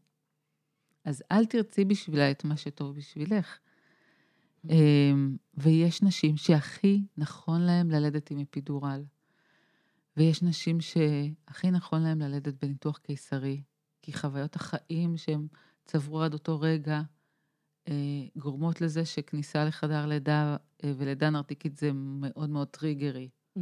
אז 1.04 1.22
אל 1.32 1.46
תרצי 1.46 1.84
בשבילה 1.84 2.30
את 2.30 2.44
מה 2.44 2.56
שטוב 2.56 2.96
בשבילך. 2.96 3.58
אמ, 4.68 5.36
ויש 5.54 6.02
נשים 6.02 6.36
שהכי 6.36 7.02
נכון 7.16 7.60
להן 7.60 7.90
ללדת 7.90 8.30
עם 8.30 8.40
אפידורל. 8.40 9.04
ויש 10.16 10.42
נשים 10.42 10.80
שהכי 10.80 11.70
נכון 11.70 12.02
להן 12.02 12.22
ללדת 12.22 12.64
בניתוח 12.64 12.98
קיסרי, 12.98 13.62
כי 14.02 14.12
חוויות 14.12 14.56
החיים 14.56 15.16
שהם 15.16 15.48
צברו 15.84 16.22
עד 16.22 16.32
אותו 16.32 16.60
רגע, 16.60 16.94
אה, 16.94 17.02
גורמות 18.37 18.81
לזה 18.81 19.05
שכניסה 19.05 19.64
לחדר 19.64 20.07
לידה 20.07 20.57
אה, 20.85 20.92
ולידה 20.96 21.31
נרתיקית 21.31 21.76
זה 21.76 21.90
מאוד 21.94 22.50
מאוד 22.50 22.68
טריגרי. 22.68 23.29
Mm-hmm. 23.59 23.61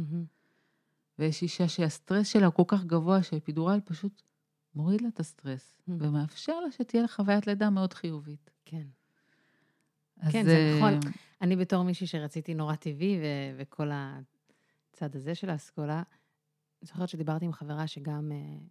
ויש 1.19 1.41
אישה 1.41 1.67
שהסטרס 1.67 2.27
שלה 2.27 2.45
הוא 2.45 2.53
כל 2.53 2.63
כך 2.67 2.83
גבוה 2.83 3.23
שאפידורל 3.23 3.79
פשוט 3.85 4.21
מוריד 4.75 5.01
לה 5.01 5.07
את 5.07 5.19
הסטרס, 5.19 5.77
mm-hmm. 5.77 5.91
ומאפשר 5.99 6.59
לה 6.59 6.71
שתהיה 6.71 7.01
לה 7.01 7.07
חוויית 7.07 7.47
לידה 7.47 7.69
מאוד 7.69 7.93
חיובית. 7.93 8.49
כן. 8.65 8.87
כן, 10.31 10.45
זה 10.45 10.75
נכון. 10.77 10.99
אני 11.41 11.55
בתור 11.55 11.83
מישהי 11.83 12.07
שרציתי 12.07 12.53
נורא 12.53 12.75
טבעי, 12.75 13.19
ו- 13.19 13.61
וכל 13.61 13.89
הצד 13.93 15.15
הזה 15.15 15.35
של 15.35 15.49
האסכולה, 15.49 16.03
זוכרת 16.81 17.09
שדיברתי 17.09 17.45
עם 17.45 17.53
חברה 17.53 17.87
שגם 17.87 18.31
uh, 18.31 18.61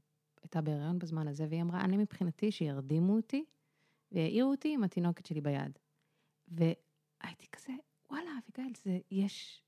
הייתה 0.43 0.61
בהיריון 0.61 0.99
בזמן 0.99 1.29
הזה, 1.29 1.47
והיא 1.51 1.63
אמרה, 1.63 1.81
אני 1.81 1.97
מבחינתי 1.97 2.53
שירדימו 2.53 3.17
אותי, 3.17 3.45
והעירו 4.13 4.51
אותי 4.51 4.75
עם 4.75 4.85
התינוקת 4.85 5.27
שלי 5.27 5.41
ביד. 5.41 5.79
והייתי 6.49 7.47
כזה, 7.53 7.73
וואלה, 8.11 8.31
אביגיל, 8.31 8.73
זה, 8.85 8.99
יש 9.11 9.63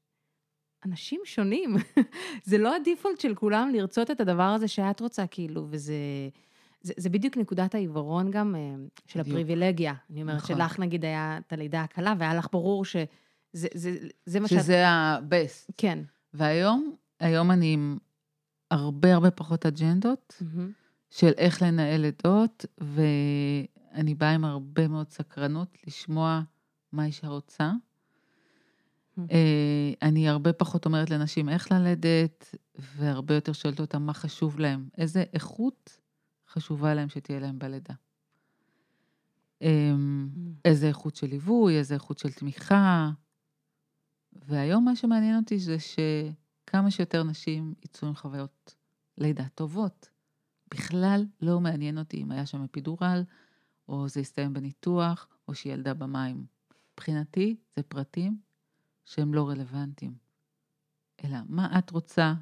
אנשים 0.85 1.20
שונים. 1.24 1.76
זה 2.44 2.59
לא 2.59 2.76
הדיפולט 2.76 3.20
של 3.20 3.35
כולם 3.35 3.70
לרצות 3.74 4.11
את 4.11 4.20
הדבר 4.20 4.42
הזה 4.42 4.68
שאת 4.68 5.00
רוצה, 5.00 5.26
כאילו, 5.26 5.66
וזה... 5.70 5.94
זה, 6.83 6.92
זה 6.96 7.09
בדיוק 7.09 7.37
נקודת 7.37 7.74
העיוורון 7.74 8.31
גם 8.31 8.55
אה, 8.55 8.61
של 9.07 9.20
בדיוק. 9.20 9.35
הפריבילגיה. 9.35 9.94
אני 10.11 10.22
אומרת 10.22 10.37
נכון. 10.37 10.57
שלך 10.57 10.79
נגיד 10.79 11.05
היה 11.05 11.38
את 11.46 11.53
הלידה 11.53 11.83
הקלה, 11.83 12.14
והיה 12.18 12.35
לך 12.35 12.48
ברור 12.53 12.85
שזה 12.85 13.05
זה, 13.53 13.68
זה, 13.74 14.09
זה 14.26 14.40
מה 14.40 14.48
שאת... 14.48 14.61
שזה 14.61 14.88
ה-best. 14.88 15.72
כן. 15.76 15.98
והיום, 16.35 16.94
היום 17.20 17.50
אני 17.50 17.72
עם 17.72 17.98
הרבה 18.70 19.14
הרבה 19.14 19.31
פחות 19.31 19.66
אג'נדות 19.66 20.37
מהמם. 20.40 20.72
של 21.11 21.33
איך 21.37 21.62
לנהל 21.62 22.00
לידות, 22.00 22.66
ואני 23.92 24.14
באה 24.14 24.31
עם 24.31 24.44
הרבה 24.44 24.88
מאוד 24.88 25.11
סקרנות 25.11 25.76
לשמוע 25.87 26.42
מה 26.92 27.05
אישה 27.05 27.29
רוצה. 27.29 27.72
Mm. 29.18 29.20
אה, 29.31 29.92
אני 30.03 30.29
הרבה 30.29 30.53
פחות 30.53 30.87
אומרת 30.87 31.11
לנשים 31.11 31.48
איך 31.48 31.72
ללדת, 31.72 32.55
והרבה 32.79 33.35
יותר 33.35 33.53
שואלת 33.53 33.81
אותם 33.81 34.03
מה 34.03 34.14
חשוב 34.14 34.59
להם, 34.59 34.88
איזה 34.98 35.24
איכות 35.33 36.00
חשובה 36.48 36.94
להם 36.94 37.09
שתהיה 37.09 37.40
להם 37.40 37.59
בלידה. 37.59 37.94
אמ, 39.62 40.29
איזה 40.64 40.88
איכות 40.88 41.16
של 41.16 41.26
ליווי, 41.26 41.79
איזה 41.79 41.94
איכות 41.94 42.18
של 42.18 42.33
תמיכה. 42.33 43.11
והיום 44.33 44.85
מה 44.85 44.96
שמעניין 44.96 45.37
אותי 45.37 45.59
זה 45.59 45.76
שכמה 45.79 46.90
שיותר 46.90 47.22
נשים 47.22 47.74
יצאו 47.85 48.09
עם 48.09 48.14
חוויות 48.14 48.74
לידה 49.18 49.48
טובות. 49.55 50.09
בכלל 50.74 51.26
לא 51.42 51.61
מעניין 51.61 51.98
אותי 51.98 52.22
אם 52.22 52.31
היה 52.31 52.46
שם 52.46 52.62
אפידורל, 52.62 53.22
או 53.90 54.09
זה 54.09 54.20
הסתיים 54.20 54.53
בניתוח, 54.53 55.29
או 55.48 55.55
שהיא 55.55 55.72
ילדה 55.72 55.94
במים. 55.94 56.46
מבחינתי 56.92 57.57
זה 57.76 57.83
פרטים 57.83 58.40
שהם 59.05 59.35
לא 59.35 59.48
רלוונטיים. 59.48 60.14
אלא 61.24 61.38
מה 61.48 61.79
את 61.79 61.90
רוצה, 61.90 62.35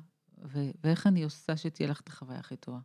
ו- 0.45 0.71
ואיך 0.85 1.07
אני 1.07 1.23
עושה 1.23 1.57
שתהיה 1.57 1.89
לך 1.89 2.01
את 2.01 2.09
החוויה 2.09 2.39
הכי 2.39 2.57
טובה. 2.57 2.79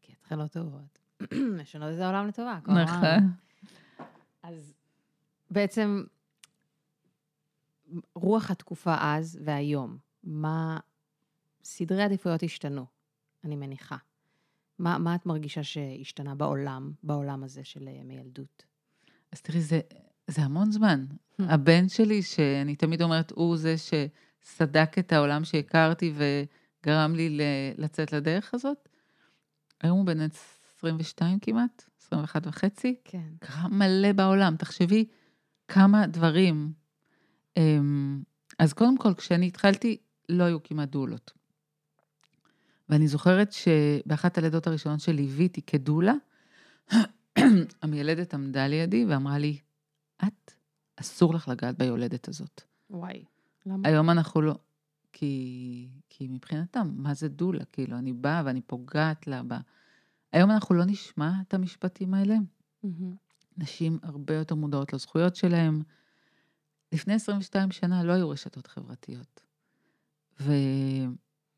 כי 0.00 0.12
התחלות 0.12 0.52
טובות. 0.52 0.98
לשנות 1.60 1.94
את 1.94 2.00
העולם 2.00 2.28
לטובה. 2.28 2.58
העולם. 2.66 2.82
נכון. 2.82 3.30
אז 4.42 4.74
בעצם, 5.50 6.04
רוח 8.14 8.50
התקופה 8.50 8.94
אז 9.00 9.38
והיום, 9.44 9.98
מה 10.24 10.78
סדרי 11.64 12.02
עדיפויות 12.02 12.42
השתנו, 12.42 12.86
אני 13.44 13.56
מניחה. 13.56 13.96
מה, 14.80 14.98
מה 14.98 15.14
את 15.14 15.26
מרגישה 15.26 15.62
שהשתנה 15.62 16.34
בעולם, 16.34 16.92
בעולם 17.02 17.44
הזה 17.44 17.64
של 17.64 17.88
אה, 17.88 18.04
מילדות? 18.04 18.64
אז 19.32 19.40
תראי, 19.40 19.60
זה, 19.60 19.80
זה 20.26 20.42
המון 20.42 20.72
זמן. 20.72 21.06
Hmm. 21.10 21.44
הבן 21.48 21.88
שלי, 21.88 22.22
שאני 22.22 22.76
תמיד 22.76 23.02
אומרת, 23.02 23.30
הוא 23.30 23.56
זה 23.56 23.74
שסדק 23.78 24.98
את 24.98 25.12
העולם 25.12 25.44
שהכרתי 25.44 26.12
וגרם 26.14 27.14
לי 27.14 27.38
לצאת 27.78 28.12
לדרך 28.12 28.54
הזאת. 28.54 28.88
היום 29.80 29.98
הוא 29.98 30.06
בן 30.06 30.20
22 30.76 31.38
כמעט, 31.38 31.84
21 32.00 32.46
וחצי. 32.46 32.94
כן. 33.04 33.28
קרה 33.40 33.68
מלא 33.68 34.12
בעולם. 34.12 34.56
תחשבי 34.56 35.04
כמה 35.68 36.06
דברים. 36.06 36.72
אמ, 37.56 38.22
אז 38.58 38.72
קודם 38.72 38.98
כל, 38.98 39.14
כשאני 39.14 39.46
התחלתי, 39.46 39.96
לא 40.28 40.44
היו 40.44 40.62
כמעט 40.62 40.88
דולות. 40.88 41.39
ואני 42.90 43.08
זוכרת 43.08 43.52
שבאחת 43.52 44.38
הלידות 44.38 44.66
הראשונות 44.66 45.00
שליוויתי 45.00 45.62
כדולה, 45.62 46.14
המיילדת 47.82 48.34
עמדה 48.34 48.66
לידי 48.66 49.04
ואמרה 49.04 49.38
לי, 49.38 49.58
את, 50.24 50.52
אסור 50.96 51.34
לך 51.34 51.48
לגעת 51.48 51.78
ביולדת 51.78 52.28
הזאת. 52.28 52.62
וואי. 52.90 53.24
למה? 53.66 53.88
היום 53.88 54.10
אנחנו 54.10 54.42
לא, 54.42 54.54
כי, 55.12 55.88
כי 56.08 56.28
מבחינתם, 56.28 56.90
מה 56.94 57.14
זה 57.14 57.28
דולה? 57.28 57.64
כאילו, 57.64 57.98
אני 57.98 58.12
באה 58.12 58.42
ואני 58.44 58.60
פוגעת 58.60 59.26
לה 59.26 59.42
בה. 59.42 59.58
היום 60.32 60.50
אנחנו 60.50 60.74
לא 60.74 60.84
נשמע 60.84 61.32
את 61.48 61.54
המשפטים 61.54 62.14
האלה. 62.14 62.36
מהמם. 62.82 63.14
נשים 63.58 63.98
הרבה 64.02 64.34
יותר 64.34 64.54
מודעות 64.54 64.92
לזכויות 64.92 65.36
שלהן. 65.36 65.82
לפני 66.92 67.14
22 67.14 67.70
שנה 67.70 68.04
לא 68.04 68.12
היו 68.12 68.30
רשתות 68.30 68.66
חברתיות. 68.66 69.42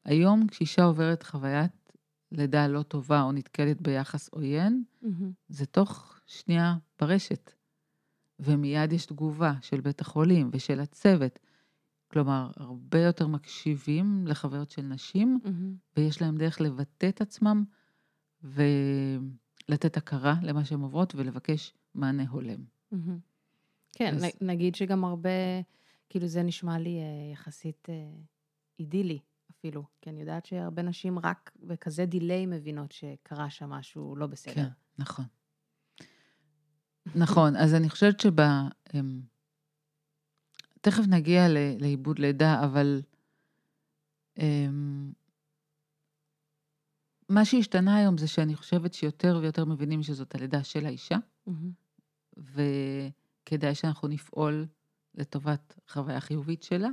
והיום 0.06 0.46
כשאישה 0.46 0.84
עוברת 0.84 1.22
חוויית 1.22 1.92
לידה 2.32 2.66
לא 2.68 2.82
טובה 2.82 3.22
או 3.22 3.32
נתקלת 3.32 3.80
ביחס 3.82 4.28
עוין, 4.28 4.84
מהמם. 5.02 5.32
זה 5.48 5.66
תוך 5.66 6.20
שנייה 6.26 6.76
ברשת. 7.00 7.52
ומיד 8.38 8.92
יש 8.92 9.06
תגובה 9.06 9.52
של 9.60 9.80
בית 9.80 10.00
החולים 10.00 10.50
ושל 10.52 10.80
הצוות. 10.80 11.38
כלומר, 12.08 12.50
הרבה 12.56 12.98
יותר 12.98 13.26
מקשיבים 13.26 14.26
לחוויות 14.26 14.70
של 14.70 14.82
נשים, 14.82 15.38
מהמם. 15.44 15.74
ויש 15.96 16.22
להם 16.22 16.36
דרך 16.36 16.60
לבטא 16.60 17.08
את 17.08 17.20
עצמם 17.20 17.64
ולתת 18.42 19.96
הכרה 19.96 20.34
למה 20.42 20.64
שהן 20.64 20.80
עוברות 20.80 21.14
ולבקש 21.14 21.74
מענה 21.94 22.28
הולם. 22.28 22.64
מהמם. 22.92 23.18
כן, 23.92 24.14
אז- 24.14 24.24
נגיד 24.40 24.74
שגם 24.74 25.04
הרבה, 25.04 25.30
כאילו 26.08 26.26
זה 26.26 26.42
נשמע 26.42 26.78
לי 26.78 26.98
אה, 26.98 27.32
יחסית 27.32 27.88
אה, 27.88 27.94
אידילי 28.78 29.18
אפילו, 29.62 29.84
כי 30.00 30.10
אני 30.10 30.20
יודעת 30.20 30.46
שהרבה 30.46 30.82
נשים 30.82 31.18
רק 31.18 31.50
בכזה 31.56 32.06
דיליי 32.06 32.46
מבינות 32.46 32.92
שקרה 32.92 33.50
שם 33.50 33.70
משהו 33.70 34.16
לא 34.16 34.26
בסדר. 34.26 34.54
כן, 34.54 34.68
נכון. 34.98 35.24
נכון, 37.14 37.56
אז 37.56 37.74
אני 37.74 37.90
חושבת 37.90 38.20
שב... 38.20 38.40
אמ, 38.94 39.22
תכף 40.80 41.02
נגיע 41.08 41.42
לעיבוד 41.80 42.18
לידה, 42.18 42.64
אבל 42.64 43.02
אמ, 44.38 45.12
מה 47.28 47.44
שהשתנה 47.44 47.96
היום 47.96 48.18
זה 48.18 48.28
שאני 48.28 48.56
חושבת 48.56 48.94
שיותר 48.94 49.38
ויותר 49.42 49.64
מבינים 49.64 50.02
שזאת 50.02 50.34
הלידה 50.34 50.64
של 50.64 50.86
האישה. 50.86 51.16
וכדאי 52.36 53.74
שאנחנו 53.74 54.08
נפעול 54.08 54.66
לטובת 55.14 55.78
חוויה 55.88 56.20
חיובית 56.20 56.62
שלה. 56.62 56.88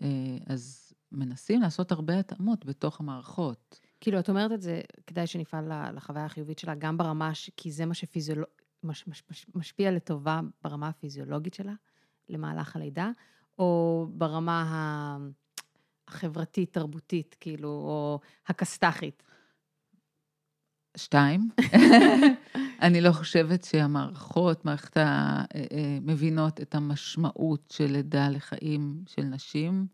אה, 0.00 0.08
אז 0.46 0.92
מנסים 1.12 1.60
לעשות 1.60 1.92
הרבה 1.92 2.18
התאמות 2.18 2.64
בתוך 2.64 3.00
המערכות. 3.00 3.80
כאילו, 4.00 4.18
את 4.18 4.28
אומרת 4.28 4.52
את 4.52 4.62
זה, 4.62 4.80
כדאי 5.06 5.26
שנפעל 5.26 5.92
לחוויה 5.94 6.24
החיובית 6.24 6.58
שלה, 6.58 6.74
גם 6.74 6.98
ברמה, 6.98 7.34
ש... 7.34 7.50
כי 7.56 7.70
זה 7.70 7.86
מה 7.86 7.94
שפיזיולוג... 7.94 8.46
מש... 8.84 9.08
מש... 9.08 9.22
מש... 9.30 9.46
משפיע 9.54 9.90
לטובה 9.90 10.40
ברמה 10.64 10.88
הפיזיולוגית 10.88 11.54
שלה, 11.54 11.74
למהלך 12.28 12.76
הלידה, 12.76 13.10
או 13.58 14.06
ברמה 14.10 14.62
ה... 14.62 15.16
החברתית, 16.08 16.72
תרבותית, 16.72 17.36
כאילו, 17.40 17.68
או 17.68 18.20
הכסת"חית. 18.46 19.22
שתיים, 20.96 21.48
אני 22.82 23.00
לא 23.00 23.12
חושבת 23.12 23.64
שהמערכות, 23.64 24.64
מערכת 24.64 24.96
ה... 24.96 25.00
אה, 25.00 25.44
אה, 25.72 25.98
מבינות 26.00 26.60
את 26.60 26.74
המשמעות 26.74 27.70
של 27.70 27.86
לידה 27.86 28.28
לחיים 28.28 29.04
של 29.06 29.22
נשים 29.22 29.86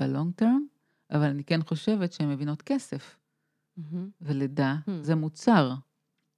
בלונג 0.00 0.34
טרם, 0.34 0.66
אבל 1.10 1.24
אני 1.24 1.44
כן 1.44 1.62
חושבת 1.62 2.12
שהן 2.12 2.28
מבינות 2.30 2.62
כסף. 2.62 3.16
ולידה. 4.20 4.76
זה 5.02 5.14
מוצר, 5.14 5.74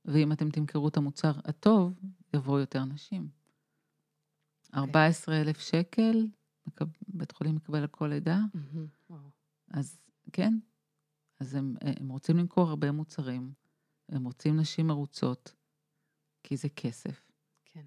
ואם 0.05 0.33
אתם 0.33 0.51
תמכרו 0.51 0.89
את 0.89 0.97
המוצר 0.97 1.33
הטוב, 1.45 1.99
יבואו 2.35 2.59
יותר 2.59 2.85
נשים. 2.85 3.29
14,000 4.75 5.61
שקל, 5.61 6.27
מקב- 6.67 6.85
בית 7.09 7.33
חולים 7.33 7.57
מקבל 7.57 7.79
על 7.79 7.87
כל 7.87 8.07
לידה. 8.07 8.39
אז 9.71 9.99
כן, 10.33 10.55
אז 11.41 11.55
הם, 11.55 11.75
הם 11.81 12.09
רוצים 12.09 12.37
למכור 12.37 12.69
הרבה 12.69 12.93
מוצרים, 12.93 13.53
הם 14.13 14.25
רוצים 14.25 14.57
נשים 14.57 14.87
מרוצות, 14.87 15.55
כי 16.43 16.57
זה 16.57 16.69
כסף, 16.69 17.31
כן. 17.65 17.85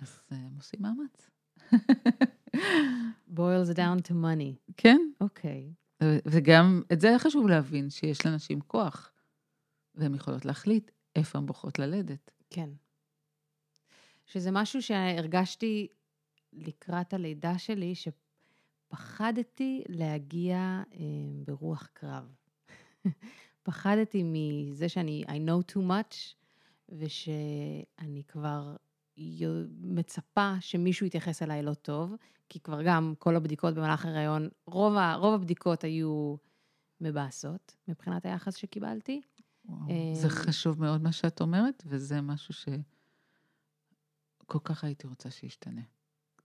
אז 0.00 0.22
אה, 0.32 0.36
הם 0.36 0.56
עושים 0.56 0.80
מאמץ. 0.82 1.30
boils 3.36 3.74
down 3.76 4.08
to 4.08 4.12
money. 4.12 4.72
כן, 4.76 4.98
אוקיי. 5.20 5.72
ו- 6.02 6.18
וגם 6.26 6.82
את 6.92 7.00
זה 7.00 7.08
היה 7.08 7.18
חשוב 7.18 7.48
להבין, 7.48 7.90
שיש 7.90 8.26
לנשים 8.26 8.60
כוח, 8.60 9.12
והן 9.94 10.14
יכולות 10.14 10.44
להחליט 10.44 10.90
איפה 11.16 11.38
הן 11.38 11.46
בוחרות 11.46 11.78
ללדת. 11.78 12.30
כן. 12.50 12.70
שזה 14.26 14.50
משהו 14.52 14.82
שהרגשתי 14.82 15.88
לקראת 16.52 17.14
הלידה 17.14 17.58
שלי, 17.58 17.94
שפחדתי 17.94 19.84
להגיע 19.88 20.82
אה, 20.94 20.98
ברוח 21.46 21.88
קרב. 21.92 22.34
פחדתי 23.62 24.22
מזה 24.24 24.88
שאני, 24.88 25.24
I 25.26 25.30
know 25.30 25.72
too 25.74 25.78
much, 25.80 26.34
ושאני 26.88 28.22
כבר 28.28 28.76
מצפה 29.80 30.54
שמישהו 30.60 31.06
יתייחס 31.06 31.42
אליי 31.42 31.62
לא 31.62 31.74
טוב, 31.74 32.14
כי 32.48 32.60
כבר 32.60 32.82
גם 32.82 33.14
כל 33.18 33.36
הבדיקות 33.36 33.74
במהלך 33.74 34.04
ההיריון, 34.04 34.48
רוב, 34.66 34.96
ה- 34.96 35.14
רוב 35.14 35.34
הבדיקות 35.34 35.84
היו 35.84 36.36
מבאסות 37.00 37.76
מבחינת 37.88 38.26
היחס 38.26 38.56
שקיבלתי. 38.56 39.20
וואו, 39.64 39.90
אה, 39.90 40.14
זה 40.14 40.28
חשוב 40.30 40.80
מאוד 40.80 41.02
מה 41.02 41.12
שאת 41.12 41.40
אומרת, 41.40 41.82
וזה 41.86 42.20
משהו 42.20 42.54
שכל 42.54 42.78
כך 44.64 44.84
הייתי 44.84 45.06
רוצה 45.06 45.30
שישתנה. 45.30 45.82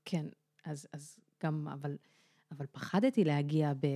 כן, 0.06 0.26
אז, 0.66 0.88
אז 0.94 1.20
גם, 1.44 1.68
אבל, 1.68 1.98
אבל 2.52 2.66
פחדתי 2.72 3.24
להגיע 3.24 3.74
ב, 3.74 3.88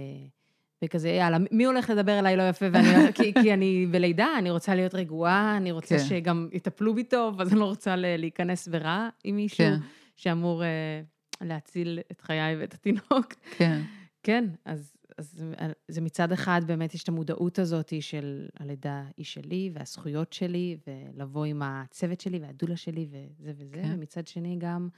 וכזה, 0.84 1.10
יאללה, 1.10 1.38
מי 1.52 1.66
הולך 1.66 1.90
לדבר 1.90 2.20
אליי 2.20 2.38
לא 2.38 2.50
יפה? 2.50 2.66
ואני, 2.72 3.14
כי, 3.14 3.34
כי 3.34 3.54
אני 3.54 3.88
בלידה, 3.92 4.28
אני 4.38 4.52
רוצה 4.52 4.76
להיות 4.76 4.96
רגועה, 4.96 5.58
אני 5.58 5.72
רוצה 5.72 5.98
כן. 5.98 6.04
שגם 6.04 6.50
יטפלו 6.52 6.96
בי 6.96 7.04
טוב, 7.04 7.42
אז 7.42 7.52
אני 7.52 7.60
לא 7.60 7.66
רוצה 7.66 7.96
להיכנס 7.96 8.68
ברע 8.68 9.10
עם 9.24 9.36
מישהו 9.36 9.58
כן. 9.58 9.78
שאמור 10.16 10.64
אה, 10.64 11.02
להציל 11.42 12.00
את 12.12 12.22
חיי 12.22 12.56
ואת 12.60 12.74
התינוק. 12.74 13.34
כן, 13.58 13.82
כן, 14.24 14.46
אז, 14.66 14.94
אז 15.18 15.44
זה 15.88 16.02
מצד 16.02 16.32
אחד 16.32 16.62
באמת 16.66 16.94
יש 16.94 17.04
את 17.04 17.10
המודעות 17.10 17.60
הזאת 17.60 17.94
של 18.00 18.48
הלידה 18.60 19.04
היא 19.18 19.26
שלי 19.26 19.72
והזכויות 19.74 20.34
שלי, 20.34 20.78
ולבוא 20.88 21.46
עם 21.46 21.62
הצוות 21.62 22.22
שלי 22.22 22.40
והדולה 22.40 22.78
שלי 22.78 23.08
וזה 23.10 23.52
וזה, 23.56 23.80
כן. 23.84 23.92
ומצד 23.94 24.28
שני 24.28 24.56
גם 24.60 24.90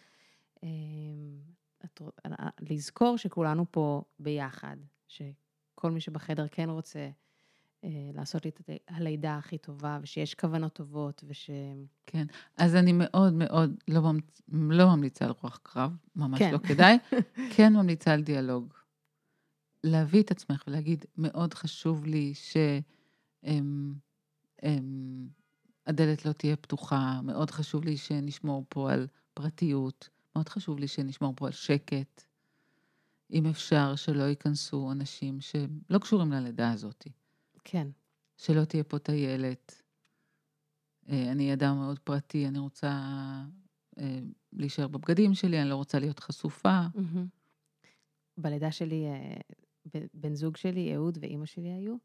אה, 0.64 0.70
את, 1.86 2.02
לזכור 2.70 3.18
שכולנו 3.18 3.66
פה 3.72 4.02
ביחד, 4.20 4.78
שכל 5.74 5.92
מי 5.92 6.02
שבחדר 6.02 6.46
כן 6.52 6.70
רוצה 6.70 7.10
אה, 7.84 7.90
לעשות 8.14 8.46
לי 8.46 8.52
את 8.52 8.62
הלידה 8.88 9.38
הכי 9.38 9.58
טובה, 9.58 10.00
ושיש 10.02 10.36
כוונות 10.36 10.74
טובות, 10.74 11.24
וש... 11.28 11.50
כן. 12.06 12.26
אז 12.58 12.76
אני 12.76 12.92
מאוד 12.94 13.34
מאוד 13.34 13.76
לא, 13.88 14.02
ממ- 14.02 14.20
לא 14.72 14.96
ממליצה 14.96 15.26
על 15.26 15.32
רוח 15.42 15.60
קרב, 15.64 15.92
ממש 16.16 16.40
כן. 16.40 16.54
לא 16.54 16.58
כדאי. 16.58 16.98
כן 17.56 17.74
ממליצה 17.74 18.14
על 18.14 18.22
דיאלוג. 18.24 18.74
להביא 19.84 20.24
את 20.24 20.32
עצמך 20.32 20.64
ולהגיד, 20.68 21.06
מאוד 21.18 21.54
חשוב 21.54 22.06
לי 22.06 22.34
שהדלת 22.34 23.56
לא 26.26 26.32
תהיה 26.32 26.56
פתוחה, 26.56 27.20
מאוד 27.24 27.52
חשוב 27.52 27.84
לי 27.84 27.98
שנשמור 27.98 28.66
פה 28.70 28.92
על 28.92 29.08
פרטיות, 29.34 30.10
מאוד 30.36 30.50
חשוב 30.50 30.80
לי 30.80 30.88
שנשמור 30.88 31.34
פה 31.36 31.46
על 31.46 31.52
שקט. 31.52 32.24
אם 33.32 33.46
אפשר, 33.46 33.96
שלא 33.96 34.24
ייכנסו 34.24 34.92
אנשים 34.92 35.42
שלא 35.42 36.00
קשורים 36.02 36.32
ללידה 36.32 36.72
הזאת. 36.72 37.08
כן, 37.64 37.88
שלא 38.38 38.66
תהיה 38.66 38.84
פה 38.84 39.00
טיילת. 39.00 39.84
אה, 41.10 41.32
אני 41.32 41.54
אדם 41.54 41.76
מאוד 41.76 42.00
פרטי, 42.00 42.48
אני 42.48 42.60
רוצה 42.60 42.92
אה, 43.98 44.20
להישאר 44.54 44.88
בבגדים 44.88 45.34
שלי, 45.34 45.62
אני 45.62 45.70
לא 45.70 45.76
רוצה 45.76 46.00
להיות 46.00 46.20
חשופה. 46.20 46.80
בלידה 48.38 48.72
שלי, 48.72 49.06
אה, 49.06 49.36
בן 50.14 50.36
זוג 50.36 50.58
שלי, 50.58 50.96
אהוד 50.96 51.18
ואימא 51.22 51.46
שלי 51.46 51.70
היו, 51.70 51.96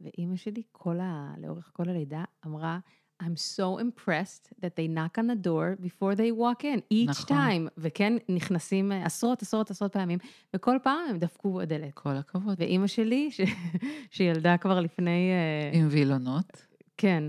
ואימא 0.00 0.36
שלי 0.36 0.62
כל 0.72 1.00
ה... 1.00 1.34
לאורך 1.38 1.70
כל 1.72 1.88
הלידה 1.88 2.24
אמרה, 2.46 2.78
I'm 3.22 3.36
so 3.36 3.78
impressed 3.78 4.48
that 4.60 4.74
they 4.76 4.88
knock 4.88 5.18
on 5.18 5.26
the 5.28 5.36
door 5.36 5.76
before 5.80 6.14
they 6.14 6.32
walk 6.32 6.64
in, 6.64 6.80
each 6.90 7.08
נכון. 7.08 7.36
time. 7.36 7.70
וכן, 7.78 8.12
נכנסים 8.28 8.92
אה, 8.92 9.06
עשרות, 9.06 9.42
עשרות, 9.42 9.70
עשרות 9.70 9.92
פעמים, 9.92 10.18
וכל 10.54 10.76
פעם 10.82 11.08
הם 11.10 11.18
דפקו 11.18 11.54
בדלת. 11.54 11.94
כל 11.94 12.16
הכבוד. 12.16 12.56
ואימא 12.58 12.86
שלי, 12.86 13.30
ש... 13.30 13.40
שילדה 14.10 14.56
כבר 14.56 14.80
לפני... 14.80 15.30
אה, 15.30 15.78
עם 15.78 15.88
וילונות, 15.90 16.66
כן, 16.96 17.24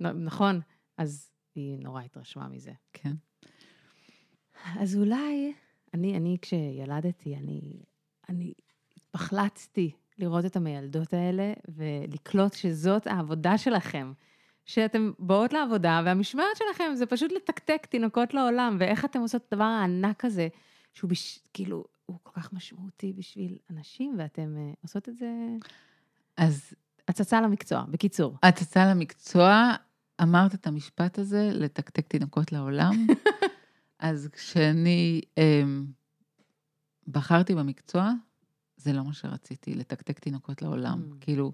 נכון, 0.00 0.60
אז 0.98 1.30
היא 1.54 1.78
נורא 1.78 2.02
התרשמה 2.02 2.48
מזה. 2.48 2.72
כן. 2.92 3.12
אז 4.80 4.96
אולי, 4.96 5.52
אני, 5.94 6.16
אני 6.16 6.36
כשילדתי, 6.42 7.36
אני, 7.36 7.82
אני 8.28 8.52
התפחלצתי 8.96 9.92
לראות 10.18 10.44
את 10.44 10.56
המיילדות 10.56 11.12
האלה 11.12 11.52
ולקלוט 11.68 12.52
שזאת 12.52 13.06
העבודה 13.06 13.58
שלכם. 13.58 14.12
שאתן 14.64 15.10
באות 15.18 15.52
לעבודה 15.52 16.02
והמשמרת 16.04 16.56
שלכם 16.56 16.94
זה 16.94 17.06
פשוט 17.06 17.32
לתקתק 17.32 17.86
תינוקות 17.90 18.34
לעולם, 18.34 18.76
ואיך 18.80 19.04
אתן 19.04 19.20
עושות 19.20 19.42
את 19.48 19.52
הדבר 19.52 19.64
הענק 19.64 20.24
הזה, 20.24 20.48
שהוא 20.92 21.10
בש... 21.10 21.38
כאילו, 21.52 21.84
הוא 22.06 22.16
כל 22.22 22.40
כך 22.40 22.52
משמעותי 22.52 23.12
בשביל 23.12 23.58
אנשים, 23.70 24.14
ואתן 24.18 24.54
uh, 24.56 24.76
עושות 24.82 25.08
את 25.08 25.16
זה 25.16 25.26
אז 26.36 26.74
הצצה 27.08 27.40
למקצוע, 27.40 27.84
בקיצור. 27.88 28.36
יצאה 28.62 28.86
למקצוע, 28.86 29.72
אמרת 30.22 30.54
את 30.54 30.66
המשפט 30.66 31.18
הזה, 31.18 31.50
לתקתק 31.52 32.06
תינוקות 32.06 32.52
לעולם. 32.52 33.06
אז 33.98 34.28
כשאני 34.32 35.20
אמ, 35.38 35.86
בחרתי 37.08 37.54
במקצוע, 37.54 38.10
זה 38.76 38.92
לא 38.92 39.04
מה 39.04 39.12
שרציתי, 39.12 39.74
לתקתק 39.74 40.18
תינוקות 40.18 40.62
לעולם. 40.62 41.02
Mm. 41.02 41.14
כאילו, 41.20 41.52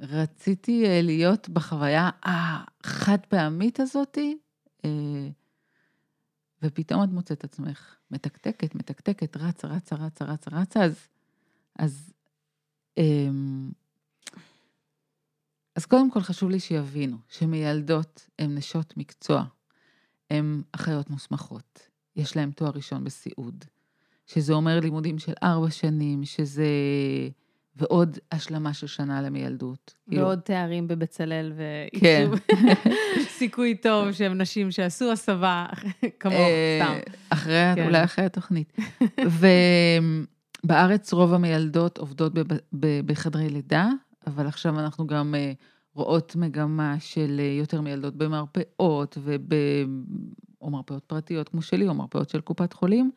רציתי 0.00 0.86
אה, 0.86 1.02
להיות 1.02 1.48
בחוויה 1.48 2.10
החד 2.22 3.18
פעמית 3.28 3.80
הזאתי, 3.80 4.38
אה, 4.84 5.28
ופתאום 6.62 7.04
את 7.04 7.08
מוצאת 7.08 7.44
עצמך 7.44 7.96
מתקתקת, 8.10 8.74
מתקתקת, 8.74 9.36
רצה, 9.36 9.68
רצה, 9.68 9.96
רצה, 9.96 10.24
רצה, 10.24 10.50
רצה, 10.50 10.84
אז, 10.84 11.08
אז, 11.78 12.12
אמ, 12.98 13.70
אז 15.76 15.86
קודם 15.86 16.10
כל 16.10 16.20
חשוב 16.20 16.50
לי 16.50 16.60
שיבינו 16.60 17.16
שמיילדות 17.28 18.28
הן 18.38 18.54
נשות 18.54 18.96
מקצוע, 18.96 19.44
הן 20.30 20.62
אחיות 20.72 21.10
מוסמכות, 21.10 21.88
יש 22.16 22.36
להן 22.36 22.50
תואר 22.50 22.70
ראשון 22.70 23.04
בסיעוד, 23.04 23.64
שזה 24.26 24.52
אומר 24.52 24.80
לימודים 24.80 25.18
של 25.18 25.32
ארבע 25.42 25.70
שנים, 25.70 26.24
שזה... 26.24 26.66
ועוד 27.76 28.18
השלמה 28.32 28.74
של 28.74 28.86
שנה 28.86 29.22
למיילדות. 29.22 29.94
כאילו, 30.08 30.22
ועוד 30.22 30.38
תארים 30.40 30.88
בבצלאל 30.88 31.52
כן. 32.00 32.30
סיכוי 33.38 33.74
טוב 33.74 34.12
שהם 34.12 34.38
נשים 34.40 34.70
שעשו 34.70 35.12
הסבה 35.12 35.66
כמוך, 36.20 36.34
אה, 36.34 36.80
סתם. 36.82 37.12
אחרי, 37.30 37.72
כן. 37.74 37.86
אולי 37.86 38.04
אחרי 38.04 38.24
התוכנית. 38.24 38.76
ובארץ 40.64 41.12
רוב 41.12 41.34
המיילדות 41.34 41.98
עובדות 41.98 42.32
בחדרי 43.06 43.48
לידה, 43.48 43.88
אבל 44.26 44.46
עכשיו 44.46 44.80
אנחנו 44.80 45.06
גם 45.06 45.34
אה, 45.34 45.52
רואות 45.94 46.36
מגמה 46.36 46.96
של 46.98 47.40
אה, 47.40 47.58
יותר 47.58 47.80
מיילדות 47.80 48.16
במרפאות, 48.16 49.18
וב... 49.22 49.52
או 50.60 50.70
מרפאות 50.70 51.04
פרטיות 51.04 51.48
כמו 51.48 51.62
שלי, 51.62 51.88
או 51.88 51.94
מרפאות 51.94 52.28
של 52.28 52.40
קופת 52.40 52.72
חולים. 52.72 53.10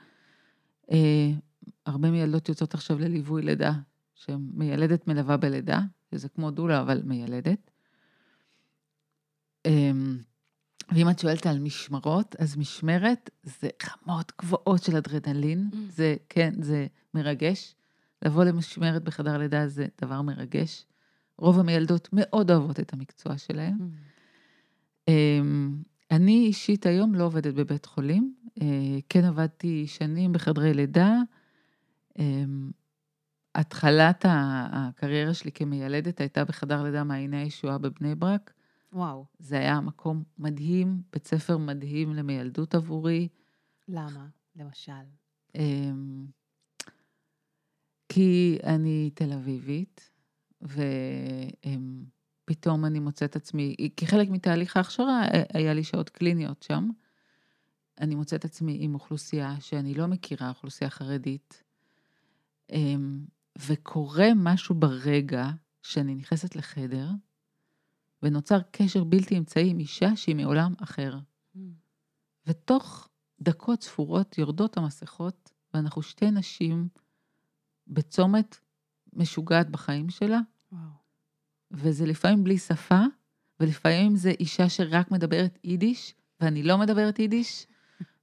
הרבה 1.86 2.12
מיילדות 2.12 2.50
יוצאות 2.50 2.74
עכשיו 2.74 3.00
לליווי 3.00 3.42
לידה, 3.42 3.72
שמיילדת 4.16 5.08
מלווה 5.08 5.38
בלידה, 5.38 5.80
שזה 6.12 6.30
כמו 6.30 6.52
דולה, 6.52 6.82
אבל 6.82 7.02
מיילדת. 7.06 7.72
אמ, 9.66 10.18
ואם 10.92 11.10
את 11.10 11.20
שואלת 11.20 11.46
על 11.46 11.60
משמרות, 11.60 12.36
אז 12.40 12.58
משמרת 12.58 13.30
זה 13.44 13.70
רמות 13.84 14.32
גבוהות 14.42 14.84
של 14.84 14.98
אדרנלין. 14.98 15.70
Mm. 15.72 15.76
זה, 15.90 16.16
כן, 16.30 16.54
זה 16.62 16.88
מרגש. 17.14 17.76
לבוא 18.26 18.44
למשמרת 18.44 19.04
בחדר 19.04 19.38
לידה 19.38 19.68
זה 19.68 19.88
דבר 20.02 20.22
מרגש. 20.22 20.86
רוב 21.38 21.60
המיילדות 21.60 22.10
מאוד 22.14 22.52
אוהבות 22.52 22.80
את 22.80 22.94
המקצוע 22.94 23.38
שלהן. 23.38 23.78
אמ, 25.08 25.76
אני 26.12 26.46
אישית 26.46 26.86
היום 26.86 27.16
לא 27.16 27.24
עובדת 27.24 27.54
בבית 27.54 27.86
חולים. 27.86 28.36
אה, 28.62 28.98
כן 29.10 29.26
עבדתי 29.26 29.88
שנים 29.88 30.34
בחדרי 30.34 30.74
לידה. 30.74 31.18
התחלת 33.56 34.26
הקריירה 34.72 35.34
שלי 35.34 35.52
כמיילדת 35.52 36.20
הייתה 36.20 36.46
בחדר 36.46 36.84
לידה 36.84 37.04
מעייני 37.04 37.38
הישועה 37.38 37.78
בבני 37.78 38.16
ברק. 38.16 38.54
וואו, 38.94 39.26
זה 39.40 39.60
היה 39.60 39.82
מקום 39.82 40.24
מדהים, 40.38 41.02
בית 41.14 41.28
ספר 41.28 41.58
מדהים 41.58 42.14
למיילדות 42.14 42.76
עבורי. 42.76 43.28
למה? 43.88 44.28
למשל. 44.56 44.92
אמ, 45.56 46.26
כי 48.10 48.58
אני 48.64 49.10
תל 49.14 49.34
אביבית, 49.34 50.12
ופתאום 50.62 50.86
אני 52.86 53.00
מוצאת 53.00 53.36
עצמי, 53.36 53.76
כחלק 53.98 54.30
מתהליך 54.30 54.78
ההכשרה, 54.78 55.24
אה, 55.24 55.44
היה 55.54 55.74
לי 55.74 55.84
שעות 55.84 56.10
קליניות 56.10 56.64
שם. 56.64 56.90
אני 58.00 58.16
מוצאת 58.16 58.46
עצמי 58.46 58.78
עם 58.80 58.94
אוכלוסייה 58.94 59.56
שאני 59.60 59.94
לא 59.94 60.08
מכירה, 60.08 60.50
אוכלוסייה 60.50 60.90
חרדית, 60.90 61.64
אמ, 62.72 63.26
וקורה 63.58 64.28
משהו 64.36 64.76
ברגע 64.76 65.50
שאני 65.82 66.16
נכנסת 66.16 66.56
לחדר, 66.56 67.10
ונוצר 68.24 68.60
קשר 68.72 69.04
בלתי 69.04 69.38
אמצעי 69.38 69.70
עם 69.70 69.80
אישה 69.80 70.16
שהיא 70.16 70.36
מעולם 70.36 70.74
אחר. 70.84 71.18
ותוך 72.48 73.10
דקות 73.42 73.84
ספורות 73.84 74.38
יורדות 74.38 74.78
המסכות, 74.78 75.52
ואנחנו 75.74 76.02
שתי 76.02 76.32
נשים 76.32 76.88
בצומת 77.88 78.58
משוגעת 79.14 79.70
בחיים 79.70 80.10
שלה, 80.10 80.40
וואו. 80.72 80.82
וזה 81.72 82.06
לפעמים 82.06 82.44
בלי 82.44 82.58
שפה, 82.58 83.02
ולפעמים 83.60 84.16
זה 84.16 84.30
אישה 84.30 84.70
שרק 84.70 85.12
מדברת 85.12 85.60
יידיש, 85.64 86.16
ואני 86.40 86.64
לא 86.64 86.78
מדברת 86.78 87.20
יידיש, 87.20 87.68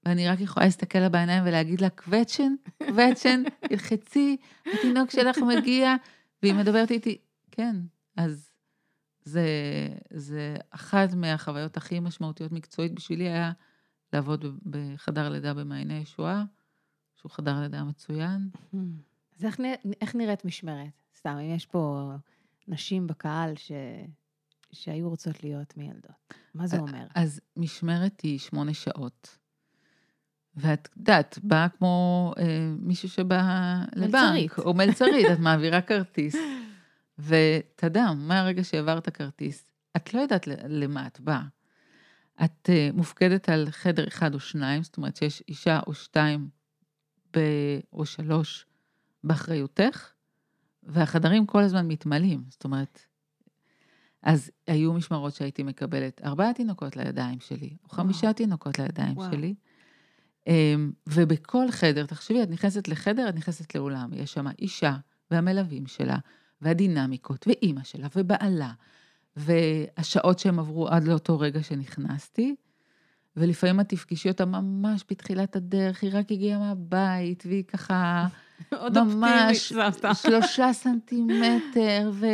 ואני 0.04 0.28
רק 0.28 0.40
יכולה 0.40 0.66
להסתכל 0.66 0.98
לה 0.98 1.08
בעיניים 1.08 1.44
ולהגיד 1.46 1.80
לה, 1.80 1.90
קווצ'ן, 1.90 2.52
קווצ'ן, 2.86 3.42
תלחצי, 3.68 4.36
התינוק 4.66 5.10
שלך 5.10 5.38
מגיע, 5.38 5.94
והיא 6.42 6.54
מדברת 6.54 6.90
איתי, 6.90 7.18
כן, 7.50 7.76
אז 8.16 8.50
זה, 9.24 9.46
זה 10.10 10.56
אחת 10.70 11.14
מהחוויות 11.14 11.76
הכי 11.76 12.00
משמעותיות 12.00 12.52
מקצועית 12.52 12.92
בשבילי 12.92 13.28
היה 13.28 13.52
לעבוד 14.12 14.44
בחדר 14.66 15.28
לידה 15.28 15.54
במעייני 15.54 15.98
ישועה, 15.98 16.44
שהוא 17.16 17.30
חדר 17.30 17.60
לידה 17.60 17.84
מצוין. 17.84 18.48
אז 19.38 19.44
איך, 19.44 19.60
איך 20.00 20.14
נראית 20.14 20.44
משמרת? 20.44 20.90
סתם, 21.18 21.36
אם 21.36 21.54
יש 21.54 21.66
פה 21.66 22.10
נשים 22.68 23.06
בקהל 23.06 23.56
ש... 23.56 23.72
שהיו 24.72 25.08
רוצות 25.08 25.44
להיות 25.44 25.76
מילדות, 25.76 26.34
מה 26.54 26.66
זה 26.66 26.78
אומר? 26.78 27.06
אז 27.14 27.40
משמרת 27.56 28.20
היא 28.20 28.38
שמונה 28.38 28.74
שעות. 28.74 29.38
ואת 30.56 30.88
יודעת, 30.96 31.38
באה 31.42 31.68
כמו 31.68 32.32
אה, 32.38 32.72
מישהו 32.78 33.08
שבא 33.08 33.42
לבנק. 33.96 34.58
או 34.58 34.74
מלצרית, 34.74 35.26
את 35.32 35.38
מעבירה 35.38 35.80
כרטיס. 35.80 36.36
ואתה 37.18 37.86
יודע, 37.86 38.12
מהרגע 38.16 38.64
שהעברת 38.64 39.08
כרטיס, 39.08 39.70
את 39.96 40.14
לא 40.14 40.20
יודעת 40.20 40.46
למה 40.68 41.06
את 41.06 41.20
באה. 41.20 41.42
את 42.44 42.70
אה, 42.70 42.90
מופקדת 42.94 43.48
על 43.48 43.66
חדר 43.70 44.08
אחד 44.08 44.34
או 44.34 44.40
שניים, 44.40 44.82
זאת 44.82 44.96
אומרת 44.96 45.16
שיש 45.16 45.42
אישה 45.48 45.80
או 45.86 45.94
שתיים 45.94 46.48
ב... 47.36 47.40
או 47.92 48.06
שלוש 48.06 48.66
באחריותך, 49.24 50.12
והחדרים 50.82 51.46
כל 51.46 51.62
הזמן 51.62 51.88
מתמלאים. 51.88 52.44
זאת 52.48 52.64
אומרת, 52.64 53.00
אז 54.22 54.50
היו 54.66 54.92
משמרות 54.92 55.34
שהייתי 55.34 55.62
מקבלת 55.62 56.20
ארבעה 56.24 56.54
תינוקות 56.54 56.96
לידיים 56.96 57.40
שלי, 57.40 57.76
או 57.84 57.88
חמישה 57.88 58.22
וואו. 58.26 58.32
תינוקות 58.32 58.78
לידיים 58.78 59.16
וואו. 59.16 59.32
שלי. 59.32 59.54
אמ, 60.50 60.92
ובכל 61.06 61.70
חדר, 61.70 62.06
תחשבי, 62.06 62.42
את 62.42 62.50
נכנסת 62.50 62.88
לחדר, 62.88 63.28
את 63.28 63.34
נכנסת 63.34 63.74
לאולם, 63.74 64.10
יש 64.12 64.32
שם 64.32 64.46
אישה 64.58 64.96
והמלווים 65.30 65.86
שלה, 65.86 66.16
והדינמיקות, 66.60 67.46
ואימא 67.46 67.84
שלה, 67.84 68.08
ובעלה, 68.16 68.72
והשעות 69.36 70.38
שהם 70.38 70.58
עברו 70.58 70.88
עד 70.88 71.04
לאותו 71.04 71.38
רגע 71.38 71.62
שנכנסתי, 71.62 72.54
ולפעמים 73.36 73.80
את 73.80 73.88
תפגשי 73.88 74.28
אותה 74.28 74.44
ממש 74.44 75.04
בתחילת 75.10 75.56
הדרך, 75.56 76.02
היא 76.02 76.10
רק 76.12 76.32
הגיעה 76.32 76.58
מהבית, 76.58 77.42
והיא 77.46 77.64
ככה 77.64 78.26
עוד 78.82 78.98
ממש. 78.98 79.72
שלושה 80.14 80.72
סנטימטר, 80.82 82.10
ו, 82.12 82.26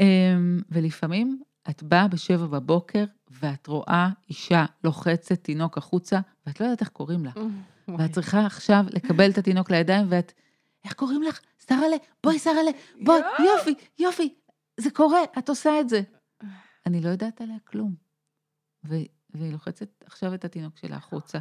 אמ, 0.00 0.60
ולפעמים 0.70 1.40
את 1.70 1.82
באה 1.82 2.08
בשבע 2.08 2.46
בבוקר, 2.46 3.04
ואת 3.30 3.66
רואה 3.66 4.08
אישה 4.28 4.64
לוחצת 4.84 5.44
תינוק 5.44 5.78
החוצה, 5.78 6.20
ואת 6.46 6.60
לא 6.60 6.64
יודעת 6.64 6.80
איך 6.80 6.88
קוראים 6.88 7.24
לה. 7.24 7.30
ואת 7.98 8.12
צריכה 8.12 8.46
עכשיו 8.46 8.84
לקבל 8.88 9.30
את 9.30 9.38
התינוק 9.38 9.70
לידיים, 9.70 10.06
ואת, 10.08 10.32
איך 10.84 10.92
קוראים 10.92 11.22
לך? 11.22 11.40
שרה'לה, 11.68 11.96
בואי 12.24 12.38
שרה'לה, 12.38 12.70
בואי, 13.04 13.20
יופי, 13.46 13.74
יופי, 13.98 14.34
זה 14.76 14.90
קורה, 14.90 15.20
את 15.38 15.48
עושה 15.48 15.80
את 15.80 15.88
זה. 15.88 16.02
אני 16.86 17.00
לא 17.00 17.08
יודעת 17.08 17.40
עליה 17.40 17.58
כלום. 17.64 17.94
והיא 18.84 19.08
לוחצת 19.52 20.04
עכשיו 20.06 20.34
את 20.34 20.44
התינוק 20.44 20.78
שלה 20.78 20.96
החוצה. 20.96 21.38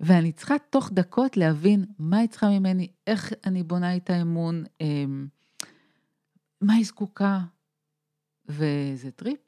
ואני 0.00 0.32
צריכה 0.32 0.54
תוך 0.70 0.90
דקות 0.92 1.36
להבין 1.36 1.84
מה 1.98 2.18
היא 2.18 2.28
צריכה 2.28 2.48
ממני, 2.48 2.88
איך 3.06 3.32
אני 3.46 3.62
בונה 3.62 3.92
איתה 3.92 4.22
אמון, 4.22 4.64
אמ, 4.80 5.26
מה 6.60 6.74
היא 6.74 6.84
זקוקה, 6.84 7.40
וזה 8.48 9.10
טריפ. 9.10 9.40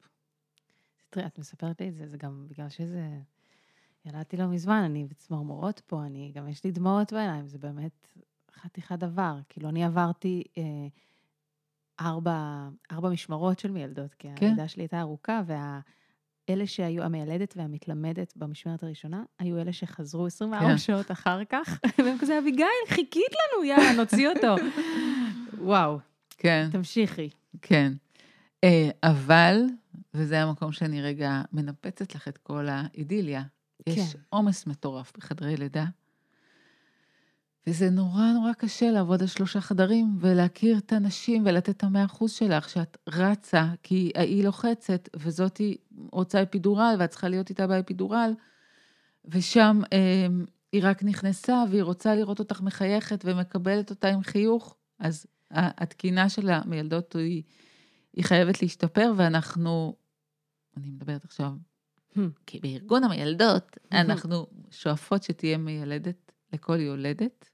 תראי, 1.09 1.25
את 1.25 1.39
מספרת 1.39 1.81
לי 1.81 1.89
את 1.89 1.95
זה, 1.95 2.07
זה 2.07 2.17
גם 2.17 2.45
בגלל 2.49 2.69
שזה... 2.69 3.19
ילדתי 4.07 4.37
לא 4.37 4.47
מזמן, 4.47 4.81
אני 4.85 5.05
בצמרמורות 5.05 5.81
פה, 5.87 6.05
אני, 6.05 6.31
גם 6.35 6.47
יש 6.47 6.63
לי 6.63 6.71
דמעות 6.71 7.13
בעיניים, 7.13 7.47
זה 7.47 7.57
באמת 7.57 8.07
חתיכת 8.61 8.99
דבר. 8.99 9.39
כאילו, 9.49 9.69
אני 9.69 9.83
עברתי 9.83 10.43
אה, 10.57 10.63
ארבע, 11.99 12.67
ארבע 12.91 13.09
משמרות 13.09 13.59
של 13.59 13.71
מיילדות, 13.71 14.13
כי 14.13 14.27
כן. 14.35 14.45
הלידה 14.45 14.67
שלי 14.67 14.83
הייתה 14.83 15.01
ארוכה, 15.01 15.41
ואלה 15.45 16.67
שהיו, 16.67 17.03
המיילדת 17.03 17.53
והמתלמדת 17.57 18.33
במשמרת 18.37 18.83
הראשונה, 18.83 19.23
היו 19.39 19.59
אלה 19.59 19.73
שחזרו 19.73 20.25
24 20.25 20.67
כן. 20.67 20.77
שעות 20.77 21.11
אחר 21.11 21.45
כך, 21.45 21.79
והם 22.05 22.17
כזה, 22.17 22.39
אביגיל, 22.39 22.67
חיכית 22.87 23.31
לנו, 23.31 23.63
יאללה, 23.63 23.93
נוציא 23.93 24.29
אותו. 24.29 24.55
וואו, 25.69 25.99
כן. 26.29 26.69
תמשיכי. 26.71 27.29
כן. 27.61 27.93
אה, 28.63 28.89
אבל, 29.03 29.61
וזה 30.13 30.41
המקום 30.41 30.71
שאני 30.71 31.01
רגע 31.01 31.41
מנפצת 31.51 32.15
לך 32.15 32.27
את 32.27 32.37
כל 32.37 32.67
האידיליה, 32.69 33.43
יש 33.87 34.13
כן. 34.13 34.19
עומס 34.29 34.67
מטורף 34.67 35.11
בחדרי 35.17 35.57
לידה, 35.57 35.85
וזה 37.67 37.89
נורא 37.89 38.31
נורא 38.33 38.53
קשה 38.53 38.91
לעבוד 38.91 39.21
על 39.21 39.27
שלושה 39.27 39.61
חדרים 39.61 40.17
ולהכיר 40.19 40.77
את 40.77 40.93
הנשים 40.93 41.43
ולתת 41.45 41.69
את 41.69 41.83
המאה 41.83 42.05
אחוז 42.05 42.31
שלך, 42.31 42.69
שאת 42.69 42.97
רצה, 43.09 43.65
כי 43.83 44.11
היא 44.15 44.43
לוחצת, 44.43 45.09
וזאתי 45.15 45.77
רוצה 46.11 46.43
אפידורל, 46.43 46.95
ואת 46.99 47.09
צריכה 47.09 47.29
להיות 47.29 47.49
איתה 47.49 47.67
באפידורל, 47.67 48.33
ושם 49.25 49.81
אה, 49.93 50.27
היא 50.71 50.81
רק 50.83 51.03
נכנסה, 51.03 51.63
והיא 51.69 51.83
רוצה 51.83 52.15
לראות 52.15 52.39
אותך 52.39 52.61
מחייכת 52.61 53.23
ומקבלת 53.25 53.89
אותה 53.89 54.09
עם 54.09 54.23
חיוך, 54.23 54.75
אז 54.99 55.25
התקינה 55.51 56.29
של 56.29 56.49
המילדות 56.49 57.15
היא, 57.15 57.43
היא 58.17 58.25
חייבת 58.25 58.61
להשתפר, 58.61 59.13
ואנחנו, 59.17 59.95
אני 60.77 60.89
מדברת 60.89 61.25
עכשיו, 61.25 61.51
Hmm. 62.17 62.19
כי 62.45 62.59
בארגון 62.59 63.03
המילדות, 63.03 63.77
אנחנו 63.91 64.47
שואפות 64.71 65.23
שתהיה 65.23 65.57
מיילדת 65.57 66.31
לכל 66.53 66.79
יולדת, 66.79 67.49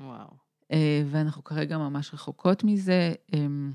וואו. 0.00 0.30
אה, 0.72 1.02
ואנחנו 1.10 1.44
כרגע 1.44 1.78
ממש 1.78 2.14
רחוקות 2.14 2.64
מזה. 2.64 3.14
אמ, 3.34 3.72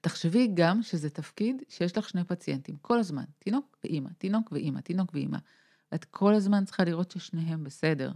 תחשבי 0.00 0.48
גם 0.54 0.82
שזה 0.82 1.10
תפקיד 1.10 1.62
שיש 1.68 1.98
לך 1.98 2.08
שני 2.08 2.24
פציינטים, 2.24 2.76
כל 2.76 2.98
הזמן, 2.98 3.24
תינוק 3.38 3.76
ואימא, 3.84 4.10
תינוק 4.18 4.52
ואימא, 4.52 4.80
תינוק 4.80 5.10
ואימא. 5.14 5.38
ואת 5.92 6.04
כל 6.04 6.34
הזמן 6.34 6.64
צריכה 6.64 6.84
לראות 6.84 7.10
ששניהם 7.10 7.64
בסדר. 7.64 8.12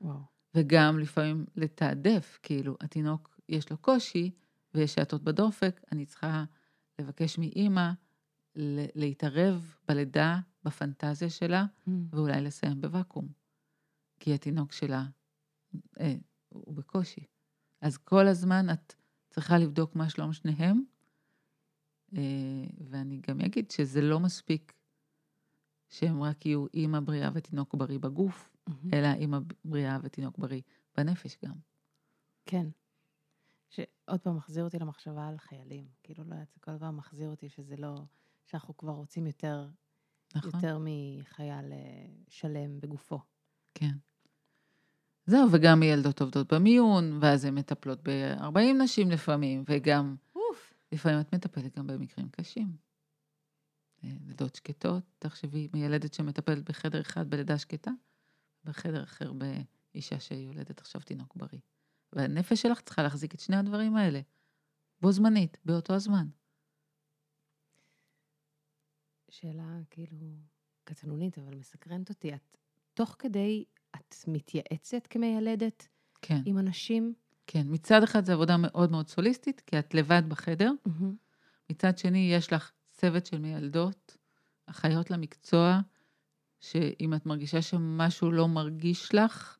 וואו. 0.00 0.18
וגם 0.54 0.98
לפעמים 0.98 1.44
לתעדף, 1.56 2.38
כאילו, 2.42 2.76
התינוק 2.80 3.40
יש 3.48 3.70
לו 3.70 3.76
קושי 3.78 4.30
ויש 4.74 4.94
שעטות 4.94 5.22
בדופק, 5.22 5.80
אני 5.92 6.06
צריכה 6.06 6.44
לבקש 6.98 7.38
מאימא 7.38 7.90
להתערב 8.94 9.76
בלידה, 9.88 10.40
בפנטזיה 10.64 11.30
שלה, 11.30 11.64
ואולי 12.10 12.40
לסיים 12.40 12.80
בוואקום. 12.80 13.28
כי 14.20 14.34
התינוק 14.34 14.72
שלה 14.72 15.04
אה, 16.00 16.14
הוא 16.48 16.74
בקושי. 16.74 17.24
אז 17.80 17.98
כל 17.98 18.26
הזמן 18.26 18.66
את 18.72 18.94
צריכה 19.30 19.58
לבדוק 19.58 19.96
מה 19.96 20.10
שלום 20.10 20.32
שניהם, 20.32 20.82
אה, 22.16 22.64
ואני 22.78 23.20
גם 23.28 23.40
אגיד 23.40 23.70
שזה 23.70 24.00
לא 24.00 24.20
מספיק 24.20 24.72
שהם 25.88 26.22
רק 26.22 26.46
יהיו 26.46 26.66
אימא 26.74 27.00
בריאה 27.00 27.30
ותינוק 27.34 27.74
בריא 27.74 27.98
בגוף, 27.98 28.56
מהמם. 28.66 28.94
אלא 28.94 29.08
אימא 29.12 29.38
בריאה 29.64 29.98
ותינוק 30.02 30.38
בריא 30.38 30.62
בנפש 30.96 31.36
גם. 31.44 31.54
כן. 32.46 32.66
שעוד 33.68 34.20
פעם 34.20 34.36
מחזיר 34.36 34.64
אותי 34.64 34.78
למחשבה 34.78 35.28
על 35.28 35.38
חיילים. 35.38 35.84
כאילו, 36.02 36.24
לא 36.24 36.34
יודעת, 36.34 36.50
זה 36.52 36.60
כל 36.60 36.78
פעם 36.78 36.96
מחזיר 36.96 37.28
אותי 37.28 37.48
שזה 37.48 37.76
לא... 37.76 37.94
שאנחנו 38.46 38.76
כבר 38.76 38.92
רוצים 38.92 39.26
יותר, 39.26 39.68
נכון? 40.34 40.50
יותר 40.54 40.78
מחייל 40.80 41.72
אה, 41.72 42.06
שלם 42.28 42.80
בגופו. 42.80 43.18
כן. 43.74 43.96
זהו, 45.26 45.48
וגם 45.52 45.82
ילדות 45.82 46.20
עובדות 46.20 46.52
במיון, 46.52 47.18
ואז 47.22 47.44
הן 47.44 47.54
מטפלות 47.54 47.98
ב-40 48.02 48.82
נשים 48.84 49.10
לפעמים, 49.10 49.64
וגם, 49.68 50.16
אוף. 50.36 50.74
לפעמים 50.92 51.20
את 51.20 51.34
מטפלת 51.34 51.78
גם 51.78 51.86
במקרים 51.86 52.28
קשים. 52.28 52.76
אה, 54.04 54.10
לידות 54.26 54.54
שקטות, 54.54 55.02
תחשבי, 55.18 55.68
מיילדת 55.72 56.14
שמטפלת 56.14 56.70
בחדר 56.70 57.00
אחד 57.00 57.30
בלידה 57.30 57.58
שקטה, 57.58 57.90
בחדר 58.64 59.02
אחר 59.02 59.32
באישה 59.32 60.20
שיולדת 60.20 60.80
עכשיו 60.80 61.00
תינוק 61.00 61.36
בריא. 61.36 61.60
והנפש 62.16 62.62
שלך 62.62 62.80
צריכה 62.80 63.02
להחזיק 63.02 63.34
את 63.34 63.40
שני 63.40 63.56
הדברים 63.56 63.96
האלה, 63.96 64.20
בו 65.00 65.12
זמנית, 65.12 65.58
באותו 65.64 65.94
הזמן. 65.94 66.26
שאלה 69.30 69.78
כאילו 69.90 70.26
קטנונית, 70.84 71.38
אבל 71.38 71.54
מסקרנת 71.54 72.08
אותי. 72.08 72.34
את, 72.34 72.56
תוך 72.94 73.16
כדי, 73.18 73.64
את 73.96 74.14
מתייעצת 74.28 75.06
כמיילדת 75.06 75.88
כן, 76.22 76.40
עם 76.44 76.58
אנשים? 76.58 77.14
כן. 77.46 77.66
מצד 77.70 78.02
אחד 78.02 78.24
זו 78.24 78.32
עבודה 78.32 78.56
מאוד 78.56 78.90
מאוד 78.90 79.08
סוליסטית, 79.08 79.60
כי 79.60 79.78
את 79.78 79.94
לבד 79.94 80.22
בחדר, 80.28 80.72
מצד 81.70 81.98
שני, 81.98 82.32
יש 82.32 82.52
לך 82.52 82.72
צוות 82.92 83.26
של 83.26 83.38
מיילדות, 83.38 84.16
אחיות 84.66 85.10
למקצוע, 85.10 85.80
שאם 86.60 87.14
את 87.14 87.26
מרגישה 87.26 87.62
שמשהו 87.62 88.32
לא 88.32 88.48
מרגיש 88.48 89.14
לך, 89.14 89.55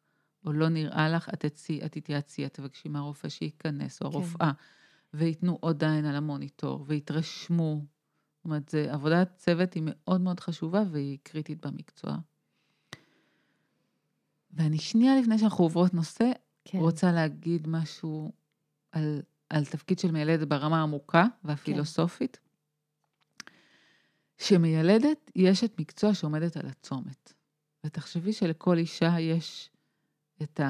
או 0.47 0.53
לא 0.53 0.69
נראה 0.69 1.09
לך, 1.09 1.29
את 1.29 1.41
תצאי, 1.41 1.81
את 1.85 1.93
תתייעצי, 1.93 2.47
את 2.47 2.55
תבקשי 2.55 2.89
מהרופא 2.89 3.29
שייכנס, 3.29 4.03
או 4.03 4.11
כן. 4.11 4.17
הרופאה, 4.17 4.53
וייתנו 5.15 5.59
עוד 5.61 5.85
עין 5.85 6.05
על 6.05 6.17
המוניטור, 6.17 6.85
ויתרשמו. 6.87 7.81
זאת 8.37 8.45
אומרת, 8.45 8.69
זה, 8.69 8.93
עבודת 8.93 9.37
צוות 9.37 9.75
היא 9.75 9.83
מאוד 9.87 10.21
מאוד 10.21 10.41
חשובה, 10.41 10.83
והיא 10.91 11.19
קריטית 11.23 11.67
במקצוע. 11.67 12.17
ואני 14.51 14.79
שנייה 14.79 15.21
לפני 15.21 15.39
שאנחנו 15.39 15.65
עוברות 15.65 15.95
נושא, 15.95 16.31
כן. 16.65 16.79
רוצה 16.79 17.13
להגיד 17.13 17.69
משהו 17.69 18.33
על, 18.93 19.23
על 19.51 19.65
תפקיד 19.65 19.99
של 19.99 20.11
מיילדת 20.11 20.49
ברמה 20.49 20.79
העמוקה 20.79 21.27
והפילוסופית. 21.45 22.39
שמיילדת 24.39 25.31
היא 25.35 25.53
אשת 25.53 25.81
מקצוע 25.81 26.15
שעומדת 26.15 26.57
על 26.57 26.67
הצומת. 26.67 27.33
ותחשבי 27.85 28.33
שלכל 28.33 28.79
אישה 28.79 29.21
יש 29.21 29.71
את 30.43 30.61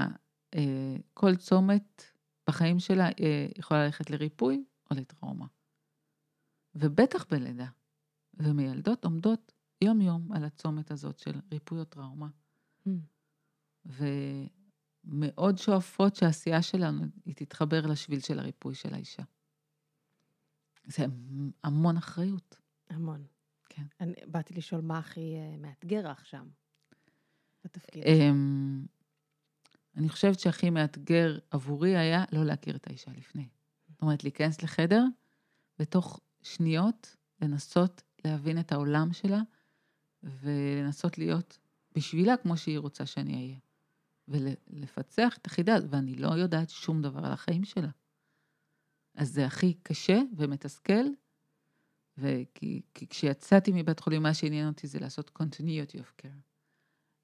אה, 0.54 0.96
כל 1.14 1.36
צומת 1.36 2.02
בחיים 2.48 2.78
שלה 2.78 3.08
אה, 3.08 3.46
יכולה 3.58 3.84
ללכת 3.84 4.10
לריפוי 4.10 4.64
או 4.90 4.96
לטראומה. 4.96 5.46
ובטח 6.74 7.26
בלידה. 7.30 7.68
ומיילדות 8.34 9.04
עומדות 9.04 9.52
יום-יום 9.84 10.32
על 10.32 10.44
הצומת 10.44 10.90
הזאת 10.90 11.18
של 11.18 11.40
ריפוי 11.52 11.80
או 11.80 11.84
טראומה. 11.84 12.28
Mm. 12.86 12.90
ומאוד 15.04 15.58
שואפות 15.58 16.16
שהעשייה 16.16 16.62
שלנו 16.62 17.04
היא 17.24 17.34
תתחבר 17.34 17.86
לשביל 17.86 18.20
של 18.20 18.38
הריפוי 18.38 18.74
של 18.74 18.94
האישה. 18.94 19.22
זה 20.84 21.04
המון 21.64 21.96
אחריות. 21.96 22.60
המון. 22.90 23.26
כן. 23.68 23.86
אני 24.00 24.14
באתי 24.26 24.54
לשאול 24.54 24.80
מה 24.80 24.98
הכי 24.98 25.34
אה, 25.36 25.56
מאתגר 25.58 26.10
לך 26.10 26.26
שם, 26.26 26.48
בתפקיד. 27.64 28.04
אמ, 28.04 28.86
אני 29.96 30.08
חושבת 30.08 30.40
שהכי 30.40 30.70
מאתגר 30.70 31.38
עבורי 31.50 31.96
היה 31.96 32.24
לא 32.32 32.44
להכיר 32.44 32.76
את 32.76 32.86
האישה 32.86 33.10
לפני. 33.16 33.48
זאת 33.88 34.02
אומרת, 34.02 34.24
להיכנס 34.24 34.62
לחדר, 34.62 35.04
ותוך 35.78 36.20
שניות 36.42 37.16
לנסות 37.42 38.02
להבין 38.24 38.60
את 38.60 38.72
העולם 38.72 39.12
שלה, 39.12 39.40
ולנסות 40.22 41.18
להיות 41.18 41.58
בשבילה 41.94 42.36
כמו 42.36 42.56
שהיא 42.56 42.78
רוצה 42.78 43.06
שאני 43.06 43.34
אהיה. 43.34 43.58
ולפצח 44.28 45.36
את 45.36 45.46
החידה, 45.46 45.76
ואני 45.90 46.14
לא 46.14 46.28
יודעת 46.28 46.70
שום 46.70 47.02
דבר 47.02 47.26
על 47.26 47.32
החיים 47.32 47.64
שלה. 47.64 47.90
אז 49.14 49.32
זה 49.32 49.46
הכי 49.46 49.74
קשה 49.74 50.20
ומתסכל, 50.36 51.04
וכי 52.18 52.82
כי 52.94 53.06
כשיצאתי 53.10 53.72
מבית 53.74 54.00
חולים, 54.00 54.22
מה 54.22 54.34
שעניין 54.34 54.68
אותי 54.68 54.86
זה 54.86 54.98
לעשות 54.98 55.30
continuity 55.42 55.94
of 55.94 56.22
care. 56.22 56.40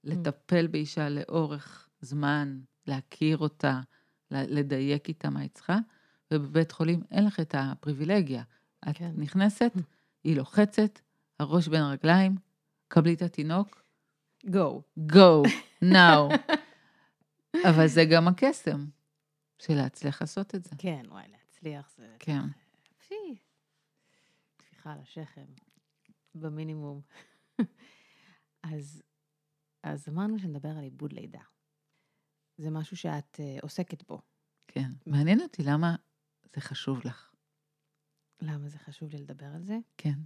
לטפל 0.05 0.67
באישה 0.67 1.09
לאורך 1.09 1.89
זמן, 2.03 2.61
להכיר 2.87 3.39
אותה, 3.39 3.81
לדייק 4.31 5.09
איתה 5.09 5.31
מה 5.31 5.41
היא 5.41 5.51
צריכה, 5.51 5.79
ובבית 6.31 6.73
חולים 6.73 7.03
אין 7.11 7.25
לך 7.25 7.41
את 7.41 7.55
הפריבילגיה. 7.59 8.43
את 8.91 8.97
כן. 8.97 9.13
נכנסת, 9.17 9.73
היא 10.25 10.37
לוחצת, 10.37 11.01
הראש 11.41 11.69
בין 11.69 11.83
הרגליים, 11.83 12.37
קבלי 12.89 13.15
את 13.15 13.23
התינוק, 13.23 13.83
גו. 14.51 14.83
go, 15.13 15.49
now. 15.85 16.53
אבל 17.69 17.87
זה 17.87 18.05
גם 18.05 18.29
הקסם 18.29 18.87
של 19.59 19.75
להצליח 19.75 20.23
לעשות 20.23 20.55
את 20.55 20.65
זה. 20.65 20.71
כן, 20.79 21.03
וואי, 21.09 21.25
להצליח 21.29 21.91
זה... 21.97 22.17
כן. 22.19 22.43
פי. 23.09 23.37
טפיחה 24.57 24.93
על 24.93 24.99
השכם, 25.03 25.45
במינימום. 26.35 27.01
אז, 28.73 29.03
אז 29.83 30.09
אמרנו 30.09 30.39
שנדבר 30.39 30.69
על 30.69 30.83
עיבוד 30.83 31.13
לידה. 31.13 31.41
זה 32.63 32.71
משהו 32.71 32.97
שאת 32.97 33.41
uh, 33.41 33.63
עוסקת 33.63 34.09
בו. 34.09 34.21
כן. 34.69 34.93
מעניין 35.07 35.41
אותי 35.41 35.63
למה 35.63 35.97
זה 36.55 36.61
חשוב 36.61 37.01
לך. 37.05 37.33
למה 38.41 38.69
זה 38.69 38.79
חשוב 38.79 39.11
לי 39.11 39.19
לדבר 39.19 39.47
על 39.47 39.63
זה? 39.63 39.79
כן. 39.97 40.19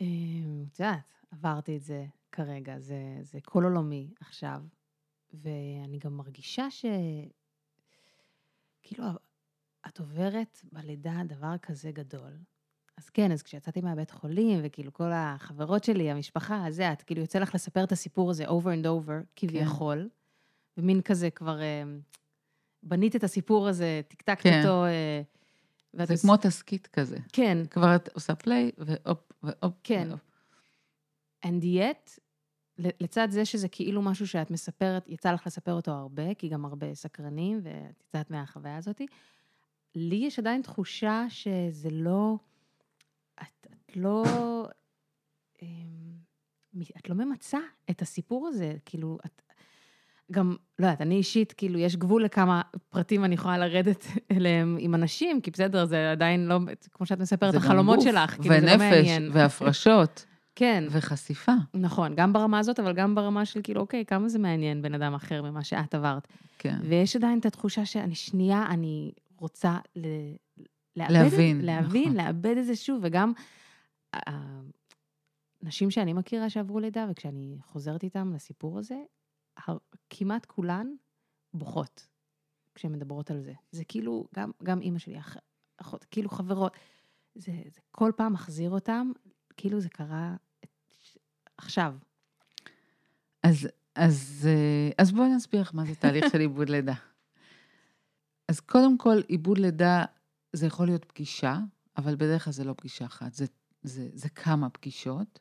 אמ, 0.00 0.64
את 0.72 0.80
יודעת, 0.80 1.12
עברתי 1.30 1.76
את 1.76 1.82
זה 1.82 2.06
כרגע, 2.32 2.78
זה, 2.78 3.18
זה 3.22 3.38
כל 3.44 3.64
עולמי 3.64 4.14
עכשיו, 4.20 4.62
ואני 5.32 5.98
גם 5.98 6.16
מרגישה 6.16 6.70
ש... 6.70 6.84
כאילו, 8.82 9.04
את 9.88 10.00
עוברת 10.00 10.60
בלידה 10.72 11.20
דבר 11.26 11.58
כזה 11.58 11.92
גדול. 11.92 12.38
אז 12.96 13.10
כן, 13.10 13.32
אז 13.32 13.42
כשיצאתי 13.42 13.80
מהבית 13.80 14.10
חולים, 14.10 14.60
וכאילו 14.62 14.92
כל 14.92 15.10
החברות 15.14 15.84
שלי, 15.84 16.10
המשפחה, 16.10 16.66
זה, 16.70 16.92
את 16.92 17.02
כאילו 17.02 17.20
יוצא 17.20 17.38
לך 17.38 17.54
לספר 17.54 17.84
את 17.84 17.92
הסיפור 17.92 18.30
הזה 18.30 18.46
over 18.48 18.50
and 18.82 18.84
over, 18.86 19.12
כביכול, 19.36 20.08
כן. 20.76 20.80
ומין 20.82 21.00
כזה 21.02 21.30
כבר 21.30 21.60
אה, 21.60 21.82
בנית 22.82 23.16
את 23.16 23.24
הסיפור 23.24 23.68
הזה, 23.68 24.00
טקטקת 24.08 24.42
כן. 24.42 24.58
אותו. 24.62 24.84
אה, 24.84 25.22
ואת 25.94 26.08
זה 26.08 26.14
עוש- 26.14 26.20
כמו 26.22 26.36
תסכית 26.36 26.86
כזה. 26.86 27.16
כן, 27.32 27.58
כבר 27.70 27.96
את 27.96 28.08
עושה 28.14 28.34
פליי, 28.34 28.70
והופ, 28.78 29.32
והופ. 29.42 29.74
כן. 29.84 30.06
והופ. 30.08 30.20
and 31.46 31.64
yet, 31.64 32.18
לצד 32.78 33.28
זה 33.30 33.44
שזה 33.44 33.68
כאילו 33.68 34.02
משהו 34.02 34.26
שאת 34.26 34.50
מספרת, 34.50 35.08
יצא 35.08 35.32
לך 35.32 35.46
לספר 35.46 35.72
אותו 35.72 35.90
הרבה, 35.90 36.34
כי 36.34 36.48
גם 36.48 36.64
הרבה 36.64 36.94
סקרנים, 36.94 37.60
ואת 37.62 38.02
יצאת 38.08 38.30
מהחוויה 38.30 38.76
הזאת, 38.76 39.00
לי 39.94 40.16
יש 40.16 40.38
עדיין 40.38 40.62
תחושה 40.62 41.24
שזה 41.28 41.90
לא, 41.90 42.36
את, 43.40 43.66
את 43.66 43.96
לא, 43.96 44.24
אמ, 45.62 45.68
את 46.96 47.08
לא 47.08 47.14
ממצה 47.14 47.58
את 47.90 48.02
הסיפור 48.02 48.48
הזה, 48.48 48.74
כאילו, 48.84 49.18
את, 49.26 49.42
גם, 50.32 50.56
לא 50.78 50.86
יודעת, 50.86 51.00
אני 51.00 51.14
אישית, 51.14 51.52
כאילו, 51.52 51.78
יש 51.78 51.96
גבול 51.96 52.24
לכמה 52.24 52.62
פרטים 52.88 53.24
אני 53.24 53.34
יכולה 53.34 53.58
לרדת 53.58 54.06
אליהם 54.36 54.76
עם 54.80 54.94
אנשים, 54.94 55.40
כי 55.40 55.50
בסדר, 55.50 55.84
זה 55.84 56.12
עדיין 56.12 56.46
לא, 56.46 56.58
כמו 56.90 57.06
שאת 57.06 57.18
מספרת, 57.18 57.54
החלומות 57.54 57.96
גוף, 57.96 58.04
שלך, 58.04 58.30
כאילו, 58.30 58.54
זה 58.54 58.60
לא 58.60 58.72
ונפש, 58.72 58.80
מעניין. 58.80 59.30
והפרשות, 59.32 60.26
כן, 60.54 60.84
וחשיפה. 60.90 61.52
נכון, 61.74 62.14
גם 62.14 62.32
ברמה 62.32 62.58
הזאת, 62.58 62.80
אבל 62.80 62.92
גם 62.92 63.14
ברמה 63.14 63.44
של 63.44 63.60
כאילו, 63.62 63.80
אוקיי, 63.80 64.04
כמה 64.04 64.28
זה 64.28 64.38
מעניין 64.38 64.82
בן 64.82 64.94
אדם 64.94 65.14
אחר 65.14 65.42
ממה 65.42 65.64
שאת 65.64 65.94
עברת. 65.94 66.28
כן. 66.58 66.78
ויש 66.82 67.16
עדיין 67.16 67.38
את 67.38 67.46
התחושה 67.46 67.84
שאני 67.84 68.14
שנייה, 68.14 68.66
אני 68.70 69.12
רוצה 69.38 69.78
ל... 69.96 70.06
לאבד 70.96 71.12
להבין, 71.12 71.60
להבין, 71.60 72.12
נכון. 72.12 72.26
לאבד 72.26 72.56
את 72.58 72.66
זה 72.66 72.76
שוב, 72.76 73.00
וגם 73.02 73.32
אה, 74.14 74.60
נשים 75.62 75.90
שאני 75.90 76.12
מכירה 76.12 76.50
שעברו 76.50 76.80
לידה, 76.80 77.06
וכשאני 77.10 77.56
חוזרת 77.62 78.02
איתן 78.02 78.28
לסיפור 78.28 78.78
הזה, 78.78 78.96
כמעט 80.10 80.46
כולן 80.46 80.86
בוכות 81.54 82.08
כשהן 82.74 82.92
מדברות 82.92 83.30
על 83.30 83.40
זה. 83.40 83.52
זה 83.70 83.84
כאילו, 83.84 84.26
גם, 84.34 84.50
גם 84.62 84.80
אימא 84.80 84.98
שלי, 84.98 85.18
אח, 85.18 85.36
אחות, 85.76 86.04
כאילו 86.10 86.28
חברות, 86.28 86.76
זה, 87.34 87.52
זה 87.52 87.80
כל 87.90 88.12
פעם 88.16 88.32
מחזיר 88.32 88.70
אותם, 88.70 89.12
כאילו 89.56 89.80
זה 89.80 89.88
קרה 89.88 90.36
עכשיו. 91.56 91.94
אז, 93.42 93.68
אז, 93.94 94.48
אה, 94.50 94.90
אז 94.98 95.12
בואי 95.12 95.28
נסביר 95.28 95.60
לך 95.60 95.74
מה 95.74 95.84
זה 95.84 95.94
תהליך 95.94 96.24
של 96.32 96.40
עיבוד 96.46 96.68
לידה. 96.68 96.94
אז 98.48 98.60
קודם 98.60 98.98
כל, 98.98 99.20
עיבוד 99.28 99.58
לידה 99.58 100.04
זה 100.52 100.66
יכול 100.66 100.86
להיות 100.86 101.04
פגישה, 101.04 101.58
אבל 101.96 102.16
בדרך 102.16 102.44
כלל 102.44 102.52
זה 102.52 102.64
לא 102.64 102.74
פגישה 102.76 103.04
אחת, 103.04 103.34
זה, 103.34 103.46
זה, 103.82 104.08
זה 104.14 104.28
כמה 104.28 104.70
פגישות, 104.70 105.38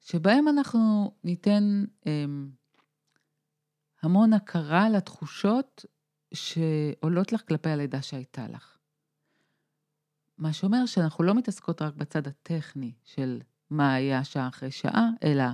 שבהם 0.00 0.48
אנחנו 0.48 1.12
ניתן 1.24 1.84
אמ, 2.06 2.50
המון 4.02 4.32
הכרה 4.32 4.88
לתחושות 4.88 5.84
שעולות 6.34 7.32
לך 7.32 7.48
כלפי 7.48 7.70
הלידה 7.70 8.02
שהייתה 8.02 8.48
לך. 8.48 8.78
מה 10.38 10.52
שאומר 10.52 10.86
שאנחנו 10.86 11.24
לא 11.24 11.34
מתעסקות 11.34 11.82
רק 11.82 11.94
בצד 11.94 12.26
הטכני 12.26 12.92
של 13.04 13.40
מה 13.70 13.94
היה 13.94 14.24
שעה 14.24 14.48
אחרי 14.48 14.70
שעה, 14.70 15.08
אלא 15.22 15.44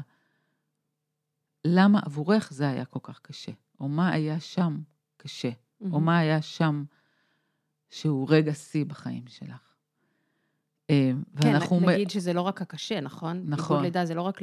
למה 1.65 2.01
עבורך 2.05 2.53
זה 2.53 2.69
היה 2.69 2.85
כל 2.85 2.99
כך 3.03 3.21
קשה, 3.21 3.53
או 3.81 3.89
מה 3.89 4.11
היה 4.11 4.41
שם 4.41 4.81
קשה, 5.17 5.51
או 5.93 6.01
מה 6.01 6.19
היה 6.19 6.43
שם 6.43 6.85
שהוא 7.93 8.27
רגע 8.31 8.55
שיא 8.55 8.85
בחיים 8.85 9.23
שלך. 9.27 9.75
אה, 10.91 11.13
כן, 11.41 11.49
ואנחנו 11.49 11.81
מ- 11.81 11.89
נגיד 11.89 12.11
שזה 12.11 12.33
לא 12.33 12.41
רק 12.41 12.63
הקשה, 12.63 13.01
נכון? 13.01 13.43
נכון. 13.47 13.77
עיבוד 13.77 13.85
לידה 13.85 14.05
זה 14.05 14.15
לא 14.15 14.23
רק 14.23 14.41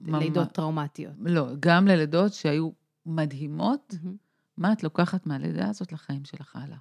ללידות 0.00 0.52
טראומטיות. 0.52 1.14
לא, 1.18 1.46
גם 1.60 1.86
ללידות 1.86 2.32
שהיו 2.32 2.70
מדהימות, 3.06 3.94
מהמם. 4.02 4.16
מה 4.56 4.72
את 4.72 4.82
לוקחת 4.82 5.26
מהלידה 5.26 5.68
הזאת 5.68 5.92
לחיים 5.92 6.24
שלך 6.24 6.56
הלאה. 6.56 6.76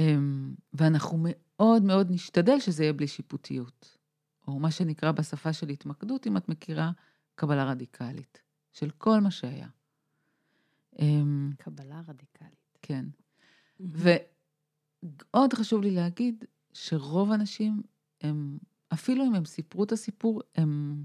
אמ, 0.00 0.54
ואנחנו 0.72 1.18
מאוד 1.20 1.82
מאוד 1.82 2.10
נשתדל 2.10 2.60
שזה 2.60 2.82
יהיה 2.82 2.92
בלי 2.92 3.06
שיפוטיות, 3.08 3.96
או 4.48 4.58
מה 4.58 4.70
שנקרא 4.70 5.12
בשפה 5.12 5.52
של 5.52 5.68
התמקדות, 5.68 6.26
אם 6.26 6.36
את 6.36 6.48
מכירה, 6.48 6.90
קבלה 7.34 7.64
רדיקלית, 7.64 8.42
של 8.72 8.90
כל 8.90 9.20
מה 9.20 9.30
שהיה. 9.30 9.68
אמ, 10.98 11.52
קבלה 11.58 12.00
רדיקלית. 12.08 12.78
כן. 12.82 13.04
מהמם. 13.80 13.92
ועוד 15.06 15.52
חשוב 15.54 15.82
לי 15.82 15.90
להגיד 15.90 16.44
שרוב 16.72 17.32
הנשים, 17.32 17.82
הם, 18.20 18.58
אפילו 18.92 19.24
אם 19.24 19.34
הם 19.34 19.44
סיפרו 19.44 19.84
את 19.84 19.92
הסיפור, 19.92 20.42
הן 20.54 21.02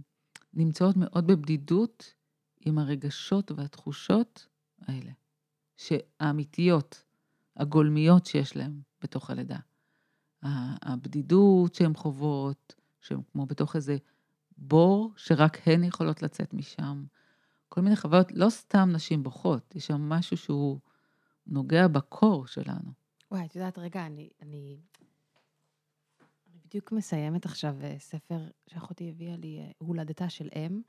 נמצאות 0.54 0.98
מאוד 0.98 1.28
בבדידות 1.28 2.14
עם 2.60 2.78
הרגשות 2.78 3.52
והתחושות 3.52 4.48
האלה, 4.82 5.12
שהאמיתיות, 5.78 7.04
הגולמיות 7.58 8.26
שיש 8.26 8.56
להן 8.56 8.82
בתוך 9.02 9.30
הלידה. 9.30 9.58
הבדידות 10.44 11.76
שהן 11.76 11.94
חוות, 11.94 12.76
שהן 13.02 13.20
כמו 13.32 13.46
בתוך 13.46 13.76
איזה 13.76 13.98
בור 14.58 15.14
שרק 15.16 15.58
הן 15.68 15.84
יכולות 15.84 16.22
לצאת 16.22 16.54
משם. 16.54 17.04
כל 17.70 17.82
מיני 17.82 17.96
חוויות, 17.96 18.32
לא 18.32 18.50
סתם 18.50 18.90
נשים 18.92 19.24
בוכות, 19.24 19.76
יש 19.76 19.88
שם 19.88 20.02
משהו 20.02 20.38
שהוא 20.38 20.80
נוגע 21.48 21.88
בקור 21.88 22.48
שלנו. 22.48 23.01
וואי, 23.32 23.46
את 23.46 23.56
יודעת, 23.56 23.78
רגע, 23.78 24.06
אני, 24.06 24.30
אני, 24.42 24.78
אני 26.48 26.60
בדיוק 26.66 26.92
מסיימת 26.92 27.46
עכשיו 27.46 27.76
אה, 27.84 27.96
ספר 28.00 28.40
שאחותי 28.68 29.10
הביאה 29.10 29.36
לי, 29.36 29.60
אה, 29.60 29.72
הולדתה 29.78 30.30
של 30.30 30.50
אם, 30.56 30.82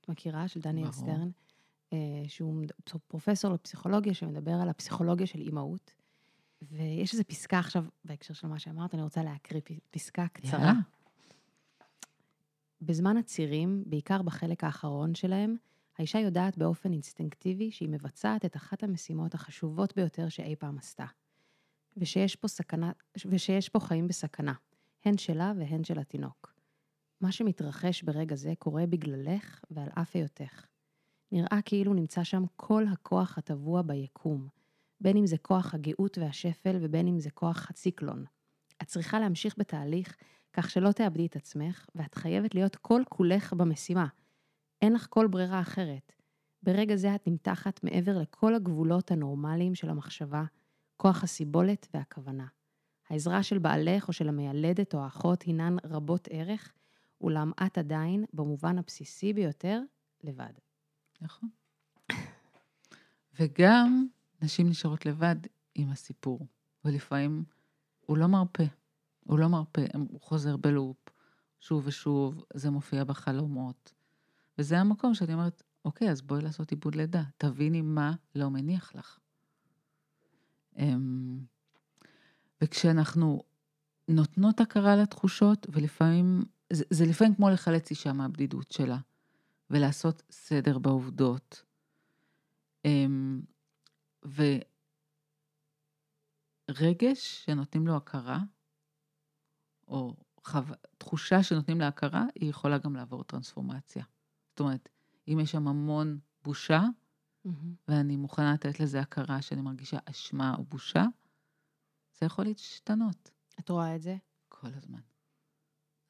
את 0.00 0.08
מכירה? 0.08 0.48
של 0.48 0.60
דניאל. 0.60 0.92
סטרן. 0.92 1.30
אה, 1.92 2.22
שהוא 2.28 2.64
פרופסור 3.08 3.52
לפסיכולוגיה 3.52 4.14
שמדבר 4.14 4.54
על 4.62 4.68
הפסיכולוגיה 4.68 5.26
של 5.26 5.40
אימהות. 5.40 5.94
ויש 6.62 7.12
איזו 7.12 7.24
פסקה 7.26 7.58
עכשיו, 7.58 7.84
בהקשר 8.04 8.34
של 8.34 8.46
מה 8.46 8.58
שאמרת, 8.58 8.94
אני 8.94 9.02
רוצה 9.02 9.22
להקריא 9.22 9.60
פסקה 9.90 10.28
קצרה. 10.28 10.60
יאללה. 10.60 10.72
בזמן 12.82 13.16
הצירים, 13.16 13.82
בעיקר 13.86 14.22
בחלק 14.22 14.64
האחרון 14.64 15.14
שלהם, 15.14 15.56
האישה 15.98 16.18
יודעת 16.18 16.58
באופן 16.58 16.92
אינסטינקטיבי 16.92 17.70
שהיא 17.70 17.88
מבצעת 17.88 18.44
את 18.44 18.56
אחת 18.56 18.82
המשימות 18.82 19.34
החשובות 19.34 19.96
ביותר 19.96 20.28
שאי 20.28 20.56
פעם 20.56 20.78
עשתה. 20.78 21.06
ושיש 21.96 22.36
פה, 22.36 22.48
סכנה, 22.48 22.92
ושיש 23.26 23.68
פה 23.68 23.80
חיים 23.80 24.08
בסכנה, 24.08 24.54
הן 25.04 25.18
שלה 25.18 25.52
והן 25.58 25.84
של 25.84 25.98
התינוק. 25.98 26.54
מה 27.20 27.32
שמתרחש 27.32 28.02
ברגע 28.02 28.34
זה 28.34 28.52
קורה 28.58 28.86
בגללך 28.86 29.64
ועל 29.70 29.88
אף 29.94 30.16
היותך. 30.16 30.66
נראה 31.32 31.58
כאילו 31.64 31.94
נמצא 31.94 32.24
שם 32.24 32.44
כל 32.56 32.84
הכוח 32.92 33.38
הטבוע 33.38 33.82
ביקום, 33.82 34.48
בין 35.00 35.16
אם 35.16 35.26
זה 35.26 35.38
כוח 35.38 35.74
הגאות 35.74 36.18
והשפל 36.18 36.76
ובין 36.80 37.08
אם 37.08 37.20
זה 37.20 37.30
כוח 37.30 37.66
הציקלון. 37.70 38.24
את 38.82 38.86
צריכה 38.86 39.20
להמשיך 39.20 39.54
בתהליך 39.58 40.16
כך 40.52 40.70
שלא 40.70 40.92
תאבדי 40.92 41.26
את 41.26 41.36
עצמך, 41.36 41.86
ואת 41.94 42.14
חייבת 42.14 42.54
להיות 42.54 42.76
כל 42.76 43.02
כולך 43.08 43.52
במשימה. 43.52 44.06
אין 44.82 44.92
לך 44.92 45.06
כל 45.10 45.26
ברירה 45.26 45.60
אחרת. 45.60 46.12
ברגע 46.62 46.96
זה 46.96 47.14
את 47.14 47.28
נמתחת 47.28 47.84
מעבר 47.84 48.18
לכל 48.18 48.54
הגבולות 48.54 49.10
הנורמליים 49.10 49.74
של 49.74 49.90
המחשבה, 49.90 50.44
כוח 50.96 51.24
הסיבולת 51.24 51.88
והכוונה. 51.94 52.46
העזרה 53.08 53.42
של 53.42 53.58
בעלך 53.58 54.08
או 54.08 54.12
של 54.12 54.28
המיילדת 54.28 54.94
או 54.94 55.00
האחות 55.00 55.42
הינן 55.42 55.76
רבות 55.84 56.28
ערך, 56.30 56.72
אולם 57.20 57.52
את 57.66 57.78
עדיין, 57.78 58.24
במובן 58.32 58.78
הבסיסי 58.78 59.32
ביותר, 59.32 59.80
לבד. 60.24 60.52
נכון. 61.20 61.48
וגם 63.40 64.06
נשים 64.42 64.68
נשארות 64.68 65.06
לבד 65.06 65.36
עם 65.74 65.90
הסיפור, 65.90 66.46
ולפעמים 66.84 67.44
הוא 68.00 68.18
לא 68.18 68.26
מרפה. 68.26 68.64
הוא 69.24 69.38
לא 69.38 69.48
מרפה, 69.48 69.82
הוא 69.94 70.20
חוזר 70.20 70.56
בלופ, 70.56 70.96
שוב 71.60 71.86
ושוב, 71.86 72.44
זה 72.54 72.70
מופיע 72.70 73.04
בחלומות. 73.04 73.94
וזה 74.58 74.78
המקום 74.78 75.14
שאני 75.14 75.34
אומרת, 75.34 75.62
אוקיי, 75.84 76.10
אז 76.10 76.22
בואי 76.22 76.42
לעשות 76.42 76.70
עיבוד 76.70 76.94
לידה, 76.94 77.22
תביני 77.38 77.82
מה 77.82 78.12
לא 78.34 78.50
מניח 78.50 78.94
לך. 78.94 79.18
אמ, 80.78 81.38
וכשאנחנו 82.60 83.42
נותנות 84.08 84.60
הכרה 84.60 84.96
לתחושות, 84.96 85.66
ולפעמים, 85.72 86.42
זה, 86.72 86.84
זה 86.90 87.04
לפעמים 87.04 87.34
כמו 87.34 87.50
לחלץ 87.50 87.90
אישה 87.90 88.12
מהבדידות 88.12 88.72
שלה, 88.72 88.98
ולעשות 89.70 90.22
סדר 90.30 90.78
בעובדות. 90.78 91.62
אמ, 92.84 93.40
ורגש 96.70 97.44
שנותנים 97.44 97.86
לו 97.86 97.96
הכרה, 97.96 98.38
או 99.88 100.16
חו... 100.44 100.58
תחושה 100.98 101.42
שנותנים 101.42 101.80
לה 101.80 101.88
הכרה, 101.88 102.24
היא 102.34 102.50
יכולה 102.50 102.78
גם 102.78 102.96
לעבור 102.96 103.24
טרנספורמציה. 103.24 104.04
זאת 104.50 104.60
אומרת, 104.60 104.88
אם 105.28 105.38
יש 105.42 105.52
שם 105.52 105.68
המון 105.68 106.18
בושה, 106.42 106.82
ואני 107.88 108.16
מוכנה 108.16 108.52
לתת 108.52 108.80
לזה 108.80 109.00
הכרה 109.00 109.42
שאני 109.42 109.60
מרגישה 109.60 109.98
אשמה 110.04 110.54
או 110.58 110.64
בושה, 110.64 111.04
זה 112.18 112.26
יכול 112.26 112.44
להשתנות 112.44 113.30
את 113.60 113.68
רואה 113.68 113.96
את 113.96 114.02
זה? 114.02 114.16
כל 114.48 114.68
הזמן. 114.76 115.00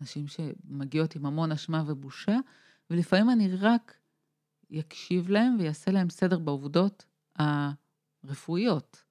נשים 0.01 0.27
שמגיעות 0.29 1.17
עם 1.17 1.27
המון 1.27 1.53
אשמה 1.53 1.85
ובושה, 1.87 2.37
ולפעמים 2.91 3.31
אני 3.31 3.57
רק 3.57 3.97
יקשיב 4.71 5.29
להם 5.29 5.57
ויעשה 5.59 5.91
להם 5.91 6.11
סדר 6.11 6.39
בעובדות 6.39 7.05
הרפואיות. 7.37 9.05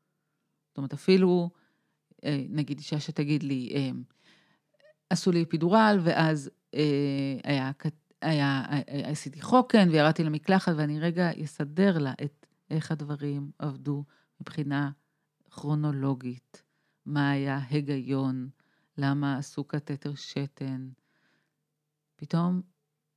זאת 0.67 0.77
אומרת, 0.77 0.93
אפילו, 0.93 1.49
אה, 2.23 2.45
נגיד 2.49 2.77
אישה 2.77 2.99
שתגיד 2.99 3.43
לי, 3.43 3.71
אה, 3.75 3.89
עשו 5.09 5.31
לי 5.31 5.43
אפידורל, 5.43 5.99
ואז 6.03 6.49
אה, 6.73 7.37
היה, 7.43 7.71
היה, 8.21 8.65
היה, 8.69 9.09
עשיתי 9.09 9.41
חוקן 9.41 9.89
וירדתי 9.89 10.23
למקלחת, 10.23 10.73
ואני 10.77 10.99
רגע 10.99 11.31
אסדר 11.43 11.97
לה 11.97 12.13
את 12.23 12.45
איך 12.69 12.91
הדברים 12.91 13.51
עבדו 13.59 14.03
מבחינה 14.41 14.91
כרונולוגית, 15.51 16.63
מה 17.05 17.29
היה 17.29 17.59
היגיון, 17.69 18.49
למה 18.97 19.37
עשו 19.37 19.63
קתטר 19.63 20.15
שתן. 20.15 20.89
פתאום 22.15 22.61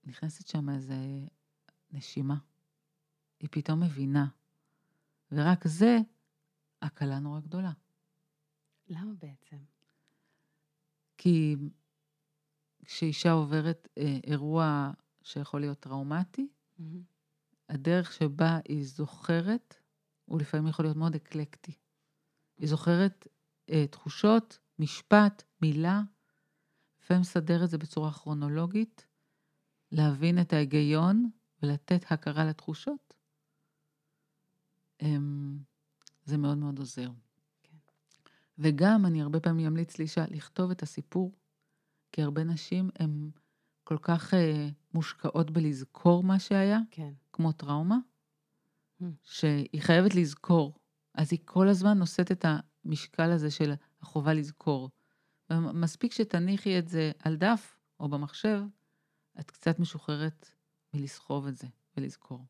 נכנסת 0.04 0.46
שם 0.46 0.70
איזה 0.70 0.96
נשימה. 1.90 2.36
היא 3.40 3.48
פתאום 3.52 3.80
מבינה. 3.80 4.26
ורק 5.32 5.66
זה 5.66 5.98
הקלה 6.82 7.18
נורא 7.18 7.40
גדולה. 7.40 7.72
למה 8.88 9.12
בעצם? 9.18 9.56
כי 11.18 11.56
כשאישה 12.88 13.32
עוברת 13.32 13.88
אה, 13.98 14.18
אירוע 14.24 14.90
שיכול 15.22 15.60
להיות 15.60 15.80
טראומטי, 15.80 16.48
הדרך 17.68 18.12
שבה 18.12 18.58
היא 18.68 18.86
זוכרת, 18.86 19.74
הוא 20.24 20.40
לפעמים 20.40 20.66
יכול 20.66 20.84
להיות 20.84 20.96
מאוד 20.96 21.14
אקלקטי. 21.14 21.72
היא 22.58 22.68
זוכרת 22.68 23.26
אה, 23.70 23.86
תחושות, 23.86 24.58
משפט, 24.78 25.42
מילה, 25.62 26.02
לפעמים 27.02 27.20
לסדר 27.20 27.64
את 27.64 27.70
זה 27.70 27.78
בצורה 27.78 28.12
כרונולוגית, 28.12 29.06
להבין 29.92 30.40
את 30.40 30.52
ההיגיון 30.52 31.30
ולתת 31.62 32.12
הכרה 32.12 32.44
לתחושות. 32.44 33.14
אמ, 35.02 35.58
זה 36.24 36.36
מאוד 36.36 36.58
מאוד 36.58 36.78
עוזר. 36.78 37.10
כן. 37.62 37.76
וגם 38.58 39.06
אני 39.06 39.22
הרבה 39.22 39.40
פעמים 39.40 39.66
אמליץ 39.66 39.98
לאישה 39.98 40.24
לכתוב 40.30 40.70
את 40.70 40.82
הסיפור, 40.82 41.32
כי 42.12 42.22
הרבה 42.22 42.44
נשים 42.44 42.90
הן 42.98 43.30
כל 43.84 43.98
כך 44.02 44.34
אה, 44.34 44.68
מושקעות 44.94 45.50
בלזכור 45.50 46.22
מה 46.22 46.38
שהיה, 46.38 46.78
כן. 46.90 47.12
כמו 47.32 47.52
טראומה, 47.52 47.98
Hmm. 49.00 49.04
שהיא 49.22 49.82
חייבת 49.82 50.14
לזכור. 50.14 50.74
אז 51.14 51.32
היא 51.32 51.40
כל 51.44 51.68
הזמן 51.68 51.98
נושאת 51.98 52.32
את 52.32 52.44
המשקל 52.84 53.30
הזה 53.30 53.50
של 53.50 53.72
החובה 54.00 54.34
לזכור. 54.34 54.90
מספיק 55.52 56.12
שתניחי 56.12 56.78
את 56.78 56.88
זה 56.88 57.12
על 57.18 57.36
דף 57.36 57.78
או 58.00 58.08
במחשב, 58.08 58.62
את 59.40 59.50
קצת 59.50 59.78
משוחררת 59.78 60.50
מלסחוב 60.94 61.46
את 61.46 61.56
זה 61.56 61.66
ולזכור. 61.96 62.44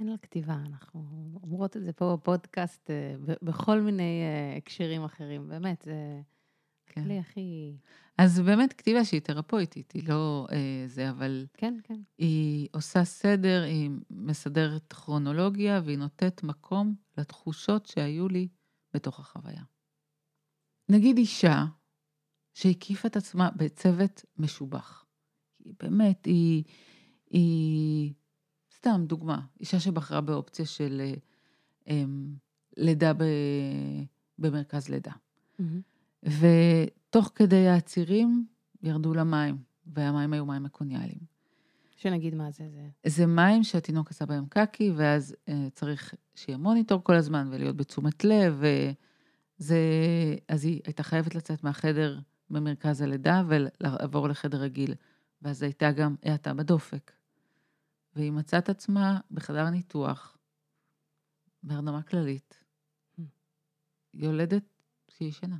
אין 0.00 0.08
על 0.08 0.16
כתיבה, 0.22 0.54
אנחנו 0.54 1.00
אומרות 1.42 1.76
את 1.76 1.82
זה 1.84 1.92
פה 1.92 2.16
בפודקאסט 2.16 2.90
אה, 2.90 3.14
בכל 3.42 3.80
מיני 3.80 4.22
אה, 4.22 4.56
הקשרים 4.56 5.04
אחרים. 5.04 5.48
באמת, 5.48 5.82
זה 5.82 6.20
כן. 6.86 7.00
הכלי 7.00 7.18
הכי... 7.18 7.76
אז 8.18 8.40
באמת 8.40 8.72
כתיבה 8.72 9.04
שהיא 9.04 9.20
תרפויטית, 9.20 9.92
היא 9.92 10.08
לא 10.08 10.46
אה, 10.52 10.84
זה, 10.86 11.10
אבל 11.10 11.46
כן, 11.54 11.74
כן. 11.82 12.00
היא 12.18 12.68
עושה 12.72 13.04
סדר, 13.04 13.62
היא 13.62 13.90
מסדרת 14.10 14.92
כרונולוגיה, 14.92 15.80
והיא 15.84 15.98
נותנת 15.98 16.42
מקום 16.42 16.94
לתחושות 17.18 17.86
שהיו 17.86 18.28
לי 18.28 18.48
בתוך 18.94 19.20
החוויה. 19.20 19.62
נגיד 20.88 21.16
אישה 21.16 21.64
שהקיפה 22.54 23.08
את 23.08 23.16
עצמה 23.16 23.50
בצוות 23.56 24.24
משובח. 24.38 25.04
היא 25.64 25.74
באמת, 25.82 26.24
היא, 26.24 26.64
היא, 27.30 28.12
סתם 28.76 29.04
דוגמה, 29.06 29.40
אישה 29.60 29.80
שבחרה 29.80 30.20
באופציה 30.20 30.66
של 30.66 31.00
אה, 31.04 31.14
אמ, 31.86 32.34
לידה 32.76 33.12
ב, 33.12 33.24
במרכז 34.38 34.88
לידה. 34.88 35.12
מהמם. 35.58 35.93
ותוך 36.24 37.30
כדי 37.34 37.68
העצירים 37.68 38.46
ירדו 38.82 39.14
למים, 39.14 39.58
והמים 39.86 40.32
היו 40.32 40.46
מים 40.46 40.62
מקוניאליים. 40.62 41.34
שנגיד 41.96 42.34
מה 42.34 42.50
זה, 42.50 42.68
זה... 42.70 42.88
זה 43.06 43.26
מים 43.26 43.64
שהתינוק 43.64 44.10
עשה 44.10 44.26
בהם 44.26 44.46
קקי, 44.46 44.90
ואז 44.96 45.36
אה, 45.48 45.68
צריך 45.72 46.14
שיהיה 46.34 46.58
מוניטור 46.58 47.04
כל 47.04 47.14
הזמן 47.14 47.48
ולהיות 47.50 47.76
בתשומת 47.76 48.24
לב, 48.24 48.62
וזה... 49.58 49.78
אז 50.48 50.64
היא 50.64 50.80
הייתה 50.84 51.02
חייבת 51.02 51.34
לצאת 51.34 51.64
מהחדר 51.64 52.18
במרכז 52.50 53.00
הלידה 53.00 53.42
ולעבור 53.48 54.28
לחדר 54.28 54.58
רגיל, 54.58 54.94
ואז 55.42 55.62
הייתה 55.62 55.92
גם 55.92 56.14
האטה 56.22 56.54
בדופק. 56.54 57.12
והיא 58.16 58.32
מצאה 58.32 58.58
את 58.58 58.68
עצמה 58.68 59.20
בחדר 59.30 59.70
ניתוח, 59.70 60.38
בהרדמה 61.62 62.02
כללית, 62.02 62.64
יולדת 64.14 64.64
שהיא 65.08 65.28
ישנה. 65.28 65.56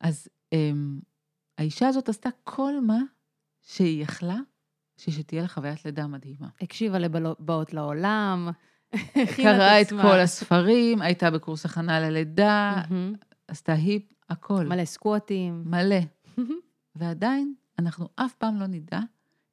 אז 0.00 0.28
אמ, 0.52 1.00
האישה 1.58 1.88
הזאת 1.88 2.08
עשתה 2.08 2.28
כל 2.44 2.80
מה 2.80 2.98
שהיא 3.62 4.02
יכלה, 4.02 4.38
שתהיה 4.96 5.42
לה 5.42 5.48
חוויית 5.48 5.84
לידה 5.84 6.06
מדהימה. 6.06 6.48
הקשיבה 6.60 6.98
לבאות 6.98 7.72
לעולם, 7.72 8.48
קראה 9.36 9.80
את. 9.80 9.88
כל 9.88 10.18
הספרים, 10.18 11.02
הייתה 11.02 11.30
בקורס 11.30 11.66
הכנה 11.66 12.00
ללידה. 12.00 12.82
עשתה 13.48 13.72
היפ, 13.72 14.12
הכל. 14.28 14.66
מלא 14.66 14.84
סקווטים. 14.84 15.62
מלא. 15.66 16.00
ועדיין, 16.94 17.54
אנחנו 17.78 18.08
אף 18.16 18.34
פעם 18.34 18.60
לא 18.60 18.66
נדע 18.66 19.00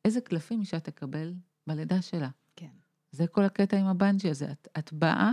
איזה 0.06 0.22
קלפים 0.22 0.60
אישה 0.60 0.80
תקבל 0.80 1.34
בלידה 1.68 2.02
שלה. 2.02 2.30
כן. 2.56 2.70
זה 3.12 3.28
כל 3.28 3.44
הקטע 3.44 3.78
עם 3.78 3.86
הבנג'י 3.86 4.30
הזה. 4.30 4.52
את, 4.52 4.68
את 4.80 4.94
באה 4.94 5.32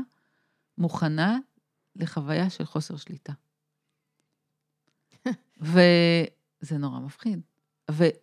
מוכנה 0.78 1.38
לחוויה 1.96 2.50
של 2.50 2.64
חוסר 2.64 2.96
שליטה. 2.96 3.32
וזה 5.60 6.78
נורא 6.78 7.00
מפחיד. 7.00 7.40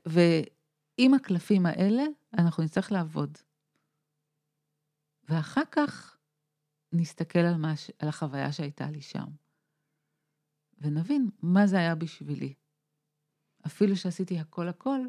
ועם 0.05 1.13
הקלפים 1.13 1.65
האלה, 1.65 2.03
אנחנו 2.37 2.63
נצטרך 2.63 2.91
לעבוד. 2.91 3.37
ואחר 5.29 5.61
כך 5.71 6.17
נסתכל 6.93 7.39
על, 7.39 7.57
מה, 7.57 7.73
על 7.99 8.09
החוויה 8.09 8.51
שהייתה 8.51 8.91
לי 8.91 9.01
שם, 9.01 9.25
ונבין 10.77 11.29
מה 11.41 11.67
זה 11.67 11.77
היה 11.77 11.95
בשבילי. 11.95 12.53
אפילו 13.65 13.95
שעשיתי 13.95 14.39
הכל 14.39 14.67
הכל, 14.67 14.99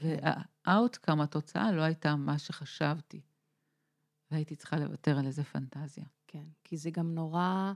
וה 0.00 0.24
outcome, 0.24 1.20
התוצאה, 1.20 1.72
לא 1.72 1.82
הייתה 1.82 2.16
מה 2.16 2.38
שחשבתי. 2.38 3.20
והייתי 4.30 4.56
צריכה 4.56 4.76
לוותר 4.76 5.18
על 5.18 5.26
איזה 5.26 5.44
פנטזיה. 5.44 6.04
כן, 6.26 6.44
כי 6.64 6.76
זה 6.76 6.90
גם 6.90 7.14
נורא 7.14 7.72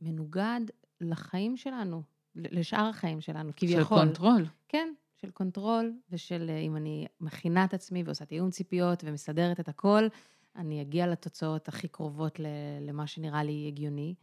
מנוגד 0.00 0.60
לחיים 1.00 1.56
שלנו, 1.56 2.02
לשאר 2.34 2.88
החיים 2.88 3.20
שלנו, 3.20 3.52
כביכול. 3.56 3.82
של 3.82 3.88
control. 3.88 4.46
כן, 4.68 4.92
של 5.16 5.30
control, 5.30 5.92
ושל 6.10 6.46
אה, 6.48 6.58
אם 6.58 6.76
אני 6.76 7.06
מכינה 7.20 7.64
את 7.64 7.74
עצמי 7.74 8.02
ועושה 8.02 8.24
תיאום 8.24 8.50
ציפיות 8.50 9.04
ומסדרת 9.06 9.60
את 9.60 9.68
הכל, 9.68 10.08
אני 10.56 10.82
אגיע 10.82 11.06
לתוצאות 11.06 11.68
הכי 11.68 11.88
קרובות 11.88 12.40
למה 12.80 13.06
שנראה 13.06 13.42
לי 13.42 13.64
הגיוני. 13.68 14.14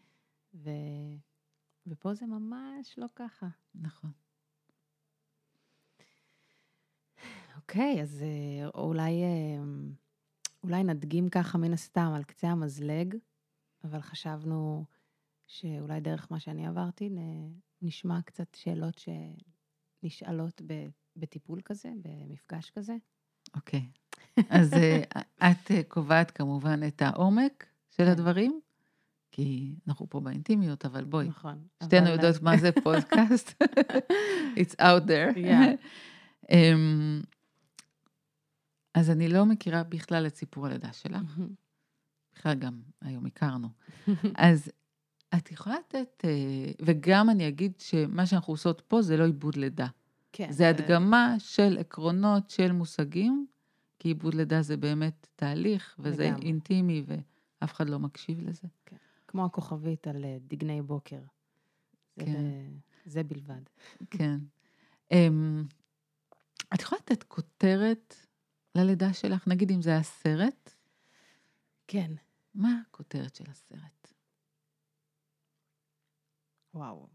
ו... 0.54 0.70
ופה 1.88 2.14
זה 2.14 2.26
ממש 2.26 2.98
לא 2.98 3.08
ככה. 3.16 3.48
נכון. 3.76 4.12
אוקיי, 7.56 8.02
אז 8.02 8.24
אה, 8.24 8.70
אולי, 8.82 9.24
אה, 9.24 9.64
אולי 10.64 10.84
נדגים 10.84 11.30
ככה 11.30 11.58
מן 11.58 11.74
הסתם 11.74 12.12
על 12.16 12.24
קצה 12.24 12.48
המזלג, 12.48 13.16
אבל 13.84 14.02
חשבנו 14.02 14.86
שאולי 15.54 16.00
דרך 16.00 16.28
מה 16.32 16.40
שאני 16.40 16.68
עברתי, 16.68 17.10
נשמע 17.82 18.22
קצת 18.22 18.56
שאלות 18.56 19.02
שנשאלות 20.04 20.62
בטיפול 21.16 21.62
כזה, 21.66 21.90
במפגש 22.02 22.70
כזה. 22.70 22.96
אוקיי. 23.56 23.86
אז 24.50 24.74
אה, 24.74 25.02
את 25.52 25.72
קובעת 25.88 26.32
כמובן 26.32 26.88
את 26.88 27.02
העומק 27.02 27.66
של 27.90 28.06
כן. 28.06 28.12
הדברים, 28.12 28.60
כי 29.32 29.76
אנחנו 29.88 30.10
פה 30.10 30.20
באינטימיות, 30.20 30.86
אבל 30.86 31.04
בואי. 31.04 31.28
נכון. 31.28 31.68
שתינו 31.84 32.10
יודעות 32.10 32.42
מה 32.42 32.58
זה 32.58 32.72
פודקאסט. 32.84 33.64
It's 34.60 34.76
out 34.80 35.06
there. 35.08 35.38
Yeah. 35.38 35.88
אמ, 36.52 37.22
אז 38.94 39.10
אני 39.10 39.28
לא 39.28 39.46
מכירה 39.46 39.84
בכלל 39.84 40.28
את 40.28 40.36
סיפור 40.36 40.66
הלידה 40.66 40.94
שלך. 40.94 41.22
בכלל 42.36 42.54
גם 42.54 42.82
היום 43.02 43.26
הכרנו. 43.26 43.68
אז 44.36 44.72
את 45.38 45.52
יכולה 45.52 45.76
לתת, 45.80 46.26
אה, 46.26 46.72
וגם 46.82 47.30
אני 47.30 47.48
אגיד 47.48 47.74
שמה 47.80 48.26
שאנחנו 48.26 48.54
עושות 48.54 48.82
פה 48.88 49.02
זה 49.02 49.18
לא 49.18 49.26
עיבוד 49.26 49.56
לידה. 49.56 49.88
כן. 50.32 50.52
זה 50.52 50.70
הדגמה 50.70 51.36
של 51.40 51.78
עקרונות, 51.80 52.50
של 52.50 52.72
מושגים, 52.72 53.46
כי 54.00 54.08
עיבוד 54.08 54.34
לידה 54.34 54.62
זה 54.62 54.78
באמת 54.78 55.28
תהליך, 55.36 55.96
וזה 56.00 56.24
לגמרי. 56.24 56.46
אינטימי, 56.46 57.04
ואף 57.08 57.74
אחד 57.74 57.90
לא 57.90 58.00
מקשיב 58.00 58.50
לזה. 58.50 58.68
כן. 58.86 58.96
כמו 59.28 59.46
הכוכבית 59.46 60.08
על 60.08 60.26
אה, 60.26 60.38
דגני 60.48 60.82
בוקר. 60.82 61.20
כן. 62.20 62.32
זה, 62.32 62.68
זה 63.06 63.24
בלבד. 63.24 63.62
כן. 64.10 64.40
אמ, 65.12 65.64
את 66.74 66.82
יכולה 66.82 67.02
לתת 67.02 67.24
כותרת 67.24 68.16
ללידה 68.76 69.14
שלך? 69.14 69.48
נגיד 69.48 69.72
אם 69.72 69.82
זה 69.82 69.90
היה 69.90 70.04
סרט? 70.04 70.74
כן. 71.88 72.12
מה 72.56 72.82
הכותרת 72.88 73.36
של 73.36 73.44
הסרט? 73.50 74.03
וואו. 76.74 77.08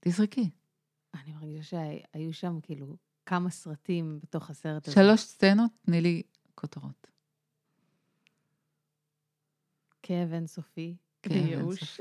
תזרקי. 0.00 0.50
אני 1.14 1.32
מרגישה 1.32 1.62
שהיו 1.62 2.34
שם 2.34 2.60
כאילו 2.62 2.96
כמה 3.26 3.50
סרטים 3.50 4.20
בתוך 4.22 4.50
הסרט 4.50 4.88
הזה. 4.88 4.94
שלוש 4.94 5.20
סצנות, 5.20 5.70
תני 5.86 6.00
לי 6.00 6.22
כותרות. 6.54 7.06
כאב 10.02 10.32
אינסופי, 10.32 10.96
וייאוש. 11.26 12.00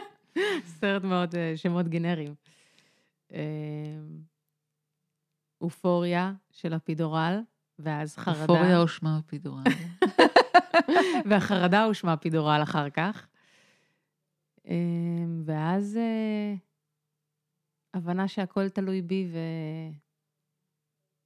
סרט 0.80 1.02
מאוד, 1.02 1.34
אה, 1.34 1.56
שמות 1.56 1.88
גנריים. 1.88 2.34
אה, 3.32 4.00
אופוריה 5.60 6.32
של 6.50 6.72
הפידורל, 6.72 7.40
ואז 7.78 8.16
חרדה. 8.16 8.40
אופוריה 8.40 8.76
הושמע 8.76 9.16
הפידורל. 9.18 9.62
והחרדה 11.30 11.84
הושמע 11.84 12.12
הפידורל 12.12 12.60
אחר 12.62 12.90
כך. 12.90 13.26
אה, 14.68 14.74
ואז 15.44 15.98
הבנה 17.94 18.28
שהכל 18.28 18.68
תלוי 18.68 19.02
בי 19.02 19.28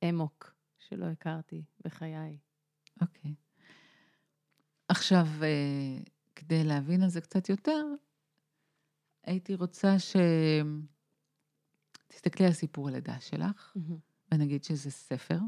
ואמוק 0.02 0.54
שלא 0.78 1.06
הכרתי 1.06 1.64
בחיי. 1.84 2.38
אוקיי. 3.00 3.34
עכשיו, 4.88 5.26
כדי 6.36 6.64
להבין 6.64 7.02
על 7.02 7.08
זה 7.08 7.20
קצת 7.20 7.48
יותר, 7.48 7.84
הייתי 9.24 9.54
רוצה 9.54 9.96
שתסתכלי 12.08 12.46
על 12.46 12.52
סיפור 12.52 12.88
הלידה 12.88 13.20
שלך, 13.20 13.72
mm-hmm. 13.76 13.94
ונגיד 14.32 14.64
שזה 14.64 14.90
ספר, 14.90 15.38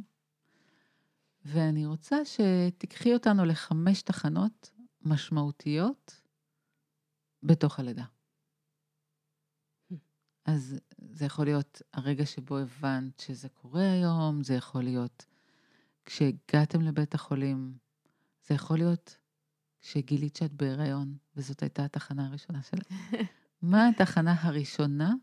ואני 1.44 1.86
רוצה 1.86 2.16
שתיקחי 2.24 3.14
אותנו 3.14 3.44
לחמש 3.44 4.02
תחנות 4.02 4.70
משמעותיות 5.02 6.20
בתוך 7.42 7.78
הלידה. 7.78 8.04
אז 10.44 10.80
זה 10.98 11.24
יכול 11.24 11.44
להיות 11.44 11.82
הרגע 11.92 12.26
שבו 12.26 12.58
הבנת 12.58 13.20
שזה 13.20 13.48
קורה 13.48 13.92
היום, 13.92 14.42
זה 14.42 14.54
יכול 14.54 14.84
להיות 14.84 15.26
כשהגעתם 16.04 16.80
לבית 16.80 17.14
החולים, 17.14 17.78
זה 18.46 18.54
יכול 18.54 18.78
להיות 18.78 19.16
כשגילית 19.80 20.36
שאת 20.36 20.52
בהיריון, 20.52 21.16
וזאת 21.36 21.62
הייתה 21.62 21.84
התחנה 21.84 22.26
הראשונה 22.26 22.62
שלך. 22.62 22.86
מה 23.62 23.88
התחנה 23.88 24.34
הראשונה 24.42 25.14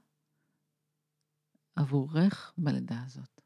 עבורך 1.75 2.53
בלידה 2.57 3.03
הזאת? 3.05 3.40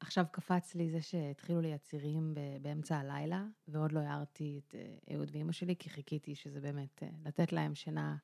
עכשיו 0.00 0.24
קפץ 0.32 0.74
לי 0.74 0.90
זה 0.90 1.02
שהתחילו 1.02 1.60
לי 1.60 1.74
הצירים 1.74 2.34
באמצע 2.62 2.96
הלילה, 2.96 3.44
ועוד 3.68 3.92
לא 3.92 4.00
הערתי 4.00 4.60
את 4.64 4.74
אה, 4.74 5.14
אהוד 5.14 5.30
ואימא 5.32 5.52
שלי, 5.52 5.76
כי 5.78 5.90
חיכיתי 5.90 6.34
שזה 6.34 6.60
באמת, 6.60 7.02
אה, 7.02 7.08
לתת 7.24 7.52
להם 7.52 7.74
שינה 7.74 8.16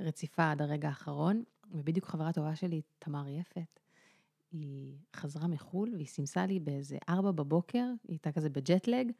רציפה 0.00 0.50
עד 0.50 0.62
הרגע 0.62 0.88
האחרון. 0.88 1.42
ובדיוק 1.70 2.06
חברה 2.06 2.32
טובה 2.32 2.56
שלי, 2.56 2.82
תמר 2.98 3.28
יפת, 3.28 3.80
היא 4.52 4.98
חזרה 5.16 5.46
מחו"ל 5.46 5.94
והיא 5.94 6.06
סימסה 6.06 6.46
לי 6.46 6.60
באיזה 6.60 6.98
ארבע 7.08 7.30
בבוקר, 7.30 7.84
היא 7.84 7.96
הייתה 8.08 8.32
כזה 8.32 8.50
בג'טלג, 8.50 9.12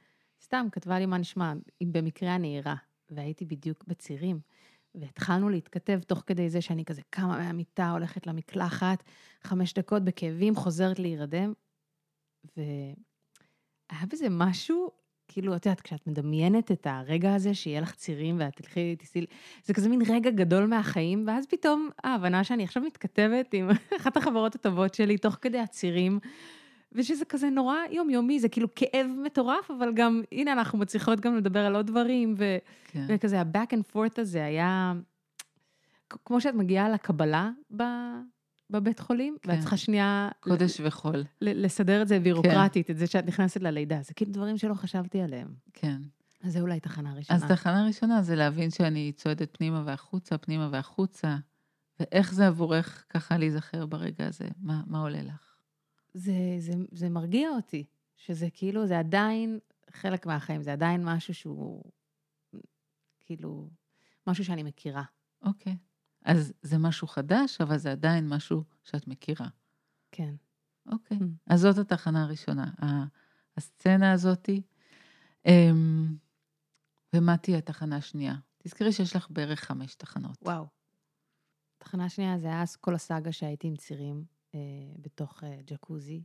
סתם 0.43 0.67
כתבה 0.73 0.99
לי 0.99 1.07
מה 1.07 1.19
נשמע, 1.19 1.53
במקרה 1.83 2.35
אני 2.35 2.59
ערה, 2.59 2.77
והייתי 3.11 3.45
בדיוק 3.45 3.85
בצירים. 3.87 4.41
והתחלנו 4.95 5.49
להתכתב 5.49 6.01
תוך 6.07 6.23
כדי 6.27 6.51
זה 6.51 6.61
שאני 6.61 6.85
כזה 6.85 7.03
קמה 7.11 7.39
מהמיטה, 7.39 7.91
הולכת 7.91 8.27
למקלחת, 8.27 9.03
חמש 9.43 9.75
דקות 9.75 10.05
בכאבים, 10.05 10.55
חוזרת 10.55 10.99
להירדם. 10.99 11.53
והיה 12.57 14.07
בזה 14.13 14.27
משהו, 14.31 14.91
כאילו, 15.29 15.57
את 15.57 15.67
יודעת, 15.67 15.81
כשאת 15.81 16.07
מדמיינת 16.07 16.73
את 16.73 16.87
הרגע 16.91 17.35
הזה, 17.35 17.55
שיהיה 17.55 17.81
לך 17.81 17.95
צירים 17.95 18.37
ואת 18.41 18.57
תלכי, 18.57 18.97
תסעי, 18.97 19.27
זה 19.65 19.75
כזה 19.75 19.89
מין 19.89 20.03
רגע 20.09 20.31
גדול 20.31 20.67
מהחיים, 20.67 21.25
ואז 21.27 21.47
פתאום 21.47 21.91
ההבנה 22.05 22.45
שאני 22.45 22.65
עכשיו 22.65 22.83
מתכתבת 22.83 23.55
עם 23.55 23.69
אחת 24.01 24.17
החברות 24.17 24.55
הטובות 24.55 24.95
שלי, 24.95 25.19
תוך 25.19 25.39
כדי 25.41 25.59
הצירים. 25.59 26.19
ושזה 26.93 27.25
כזה 27.25 27.51
נורא 27.51 27.77
יומיומי, 27.91 28.41
זה 28.41 28.49
כאילו 28.49 28.75
כאב 28.75 29.07
מטורף, 29.25 29.71
אבל 29.71 29.93
גם, 29.95 30.23
הנה, 30.33 30.53
אנחנו 30.53 30.79
מצליחות 30.79 31.21
גם 31.21 31.37
לדבר 31.37 31.61
על 31.61 31.77
עוד 31.77 31.87
דברים, 31.87 32.35
ו... 32.39 32.57
כן. 32.87 33.05
וכזה 33.09 33.41
ה-back 33.41 33.73
and 33.73 33.95
forth 33.95 34.21
הזה 34.21 34.45
היה, 34.45 34.93
כמו 36.09 36.41
שאת 36.41 36.55
מגיעה 36.55 36.89
לקבלה 36.89 37.51
ב... 37.77 37.83
בבית 38.71 39.01
חולים, 39.01 39.37
כן. 39.43 39.51
ואת 39.51 39.61
צריכה 39.61 39.77
שנייה... 39.77 40.29
קודש 40.41 40.81
וחול. 40.85 41.25
לסדר 41.41 42.03
את 42.03 42.09
זה 42.09 42.21
בירוקרטית, 42.21 42.87
כן. 42.87 42.93
את 42.93 42.99
זה 42.99 43.07
שאת 43.07 43.27
נכנסת 43.27 43.63
ללידה. 43.63 44.03
זה 44.03 44.15
כאילו 44.15 44.33
דברים 44.33 44.59
שלא 44.59 44.75
חשבתי 44.75 45.21
עליהם. 45.21 45.55
כן. 45.73 46.03
אז 46.43 46.53
זה 46.53 46.61
אולי 46.61 46.81
תחנה 46.81 47.15
ראשונה. 47.15 47.39
אז 47.39 47.45
תחנה 47.49 47.87
ראשונה 47.87 48.23
זה 48.23 48.37
להבין 48.37 48.71
שאני 48.71 49.13
צועדת 49.13 49.57
פנימה 49.57 49.83
והחוצה, 49.87 50.39
פנימה 50.39 50.69
והחוצה, 50.73 51.37
ואיך 52.01 52.35
זה 52.35 52.47
עבורך 52.47 53.05
ככה 53.11 53.39
להיזכר 53.39 53.87
ברגע 53.87 54.27
הזה? 54.27 54.49
מה, 54.59 54.83
מה 54.87 55.01
עולה 55.01 55.23
לך? 55.23 55.57
זה, 56.15 56.33
זה, 56.59 56.73
זה 56.93 57.09
מרגיע 57.09 57.51
אותי, 57.51 57.85
שזה 58.17 58.49
כאילו, 58.53 58.87
זה 58.87 58.99
עדיין 58.99 59.59
חלק 59.91 60.27
מהחיים, 60.27 60.63
זה 60.63 60.73
עדיין 60.73 61.05
משהו 61.05 61.35
שהוא, 61.35 61.85
כאילו, 63.21 63.69
משהו 64.27 64.45
שאני 64.45 64.63
מכירה. 64.63 65.03
אוקיי. 65.43 65.77
אז 66.27 66.53
זה 66.63 66.79
משהו 66.79 67.07
חדש, 67.07 67.61
אבל 67.61 67.79
זה 67.79 67.93
עדיין 67.93 68.29
משהו 68.29 68.65
שאת 68.85 69.09
מכירה. 69.09 69.49
כן. 70.13 70.35
אוקיי, 70.93 71.17
Mm. 71.17 71.23
אז 71.47 71.61
זאת 71.61 71.79
התחנה 71.79 72.23
הראשונה, 72.25 72.71
הסצנה 73.57 74.13
הזאתי. 74.13 74.63
אמ, 75.47 76.17
ומה 77.15 77.37
תהיה 77.37 77.59
התחנה 77.59 77.97
השנייה? 77.97 78.35
תזכרי 78.59 78.93
שיש 78.93 79.17
לך 79.17 79.27
בערך 79.31 79.61
חמש 79.61 79.95
תחנות. 79.95 80.39
וואו. 80.43 80.67
תחנה 81.79 82.09
שנייה 82.09 82.39
זה 82.39 82.47
היה 82.47 82.63
אז 82.63 82.77
כל 82.77 82.95
הסאגה 82.95 83.33
שהייתי 83.33 83.69
עם 83.69 83.77
צירים 83.77 84.25
אה, 84.55 84.61
בתוך 84.99 85.45
אה, 85.45 85.61
ג'קוזי 85.67 86.25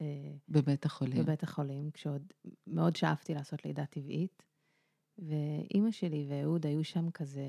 אה, 0.00 0.06
בבית 0.48 0.86
החולים. 0.86 1.22
בבית 1.22 1.42
החולים, 1.42 1.90
כשעוד 1.90 2.32
מאוד 2.66 2.96
שאפתי 2.96 3.34
לעשות 3.34 3.64
לידה 3.64 3.86
טבעית. 3.86 4.42
ואימא 5.18 5.90
שלי 5.90 6.26
ואהוד 6.28 6.66
היו 6.66 6.84
שם 6.84 7.10
כזה 7.10 7.46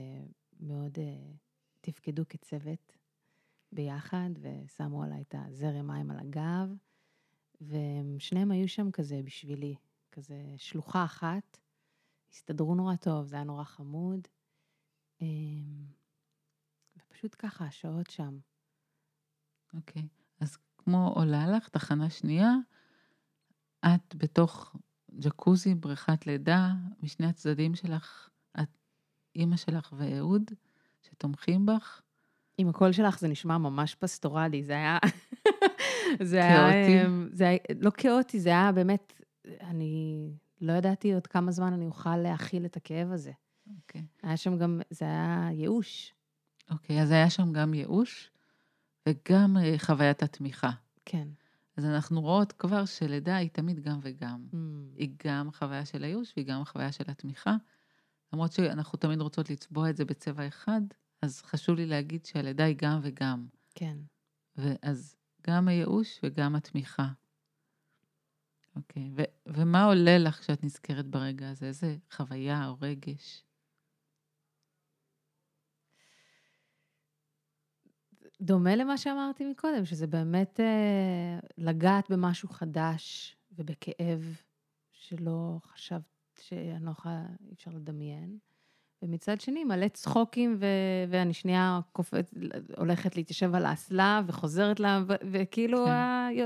מאוד 0.59 0.99
אה, 0.99 1.31
תפקדו 1.85 2.23
כצוות 2.29 2.97
ביחד, 3.71 4.29
ושמו 4.39 5.03
עליי 5.03 5.21
את 5.21 5.35
הזרם 5.37 5.87
מים 5.87 6.11
על 6.11 6.19
הגב, 6.19 6.69
ושניהם 7.61 8.51
היו 8.51 8.67
שם 8.67 8.91
כזה 8.91 9.21
בשבילי, 9.23 9.75
כזה 10.11 10.43
שלוחה 10.57 11.05
אחת. 11.05 11.57
הסתדרו 12.31 12.75
נורא 12.75 12.95
טוב, 12.95 13.25
זה 13.25 13.35
היה 13.35 13.45
נורא 13.45 13.63
חמוד. 13.63 14.27
אה, 15.21 15.27
ופשוט 16.97 17.35
ככה, 17.39 17.65
השעות 17.65 18.09
שם. 18.09 18.37
אוקיי, 19.73 20.07
אז 20.39 20.57
כמו 20.77 21.07
עולה 21.15 21.47
לך, 21.47 21.69
תחנה 21.69 22.09
שנייה, 22.09 22.51
את 23.85 24.15
בתוך 24.15 24.75
ג'קוזי, 25.19 25.75
בריכת 25.75 26.27
לידה, 26.27 26.73
משני 27.03 27.27
הצדדים 27.27 27.75
שלך, 27.75 28.29
את 28.61 28.69
אימא 29.35 29.57
שלך 29.57 29.93
ואהוד, 29.97 30.51
שתומכים 31.09 31.65
בך. 31.65 32.01
עם 32.57 32.69
הקול 32.69 32.91
שלך 32.91 33.19
זה 33.19 33.27
נשמע 33.27 33.57
ממש 33.57 33.95
פסטורלי, 33.95 34.63
זה 34.63 34.73
היה... 34.73 34.97
זה 36.31 36.37
היה... 36.37 37.05
אמ, 37.05 37.29
זה 37.31 37.47
היה... 37.47 37.57
לא 37.81 37.89
כאוטי, 37.89 38.39
זה 38.39 38.49
היה 38.49 38.71
באמת... 38.71 39.21
אני 39.61 40.29
לא 40.61 40.73
ידעתי 40.73 41.13
עוד 41.13 41.27
כמה 41.27 41.51
זמן 41.51 41.73
אני 41.73 41.85
אוכל 41.85 42.17
להכיל 42.17 42.65
את 42.65 42.77
הכאב 42.77 43.11
הזה. 43.11 43.31
אוקיי. 43.77 44.03
היה 44.23 44.37
שם 44.37 44.57
גם... 44.57 44.81
זה 44.89 45.05
היה 45.05 45.49
ייאוש. 45.51 46.13
אוקיי, 46.71 47.01
אז 47.01 47.11
היה 47.11 47.29
שם 47.29 47.53
גם 47.53 47.73
ייאוש 47.73 48.31
וגם 49.09 49.57
אה, 49.57 49.75
חוויית 49.77 50.23
התמיכה. 50.23 50.71
כן. 51.05 51.27
אז 51.77 51.85
אנחנו 51.85 52.21
רואות 52.21 52.51
כבר 52.51 52.85
שלידה 52.85 53.35
היא 53.35 53.49
תמיד 53.49 53.79
גם 53.79 53.99
וגם. 54.01 54.45
Mm, 54.51 54.55
היא 54.95 55.09
גם 55.25 55.51
חוויה 55.51 55.85
של 55.85 56.03
הייאוש 56.03 56.33
והיא 56.35 56.47
גם 56.47 56.65
חוויה 56.65 56.91
של 56.91 57.03
התמיכה. 57.07 57.55
למרות 58.35 58.51
שאנחנו 58.51 58.99
תמיד 58.99 59.21
רוצות 59.21 59.49
לצבוע 59.49 59.89
את 59.89 59.97
זה 59.97 60.05
בצבע 60.05 60.47
אחד, 60.47 60.81
אז 61.21 61.41
חשוב 61.41 61.75
לי 61.75 61.85
להגיד 61.85 62.25
שהלידה 62.25 62.63
היא 62.63 62.75
גם 62.77 62.99
וגם. 63.01 63.47
כן. 63.75 63.97
ואז 64.55 65.15
גם 65.47 65.67
הייאוש 65.67 66.19
וגם 66.23 66.55
התמיכה. 66.55 67.07
אוקיי, 68.75 69.11
ו- 69.15 69.31
ומה 69.45 69.83
עולה 69.83 70.17
לך 70.17 70.39
כשאת 70.39 70.63
נזכרת 70.63 71.07
ברגע 71.07 71.49
הזה? 71.49 71.65
איזה 71.65 71.97
חוויה 72.11 72.67
או 72.67 72.77
רגש? 72.81 73.43
דומה 78.41 78.75
למה 78.75 78.97
שאמרתי 78.97 79.45
מקודם, 79.45 79.85
שזה 79.85 80.07
באמת 80.07 80.59
אה, 80.59 81.39
לגעת 81.57 82.11
במשהו 82.11 82.49
חדש 82.49 83.35
ובכאב 83.51 84.37
שלא 84.91 85.59
חשבת 85.63 86.14
שאני 86.41 86.85
לא 86.85 86.91
יכולה, 86.91 87.25
אי 87.47 87.53
אפשר 87.53 87.71
לדמיין. 87.71 88.37
ומצד 89.01 89.41
שני, 89.41 89.63
מלא 89.63 89.87
צחוקים, 89.87 90.57
ו- 90.59 91.09
ואני 91.09 91.33
שנייה 91.33 91.79
קופאת, 91.91 92.33
הולכת 92.77 93.15
להתיישב 93.15 93.55
על 93.55 93.65
האסלה 93.65 94.21
וחוזרת 94.27 94.79
לה, 94.79 95.03
ו- 95.07 95.13
וכאילו 95.31 95.85
כן. 95.85 95.91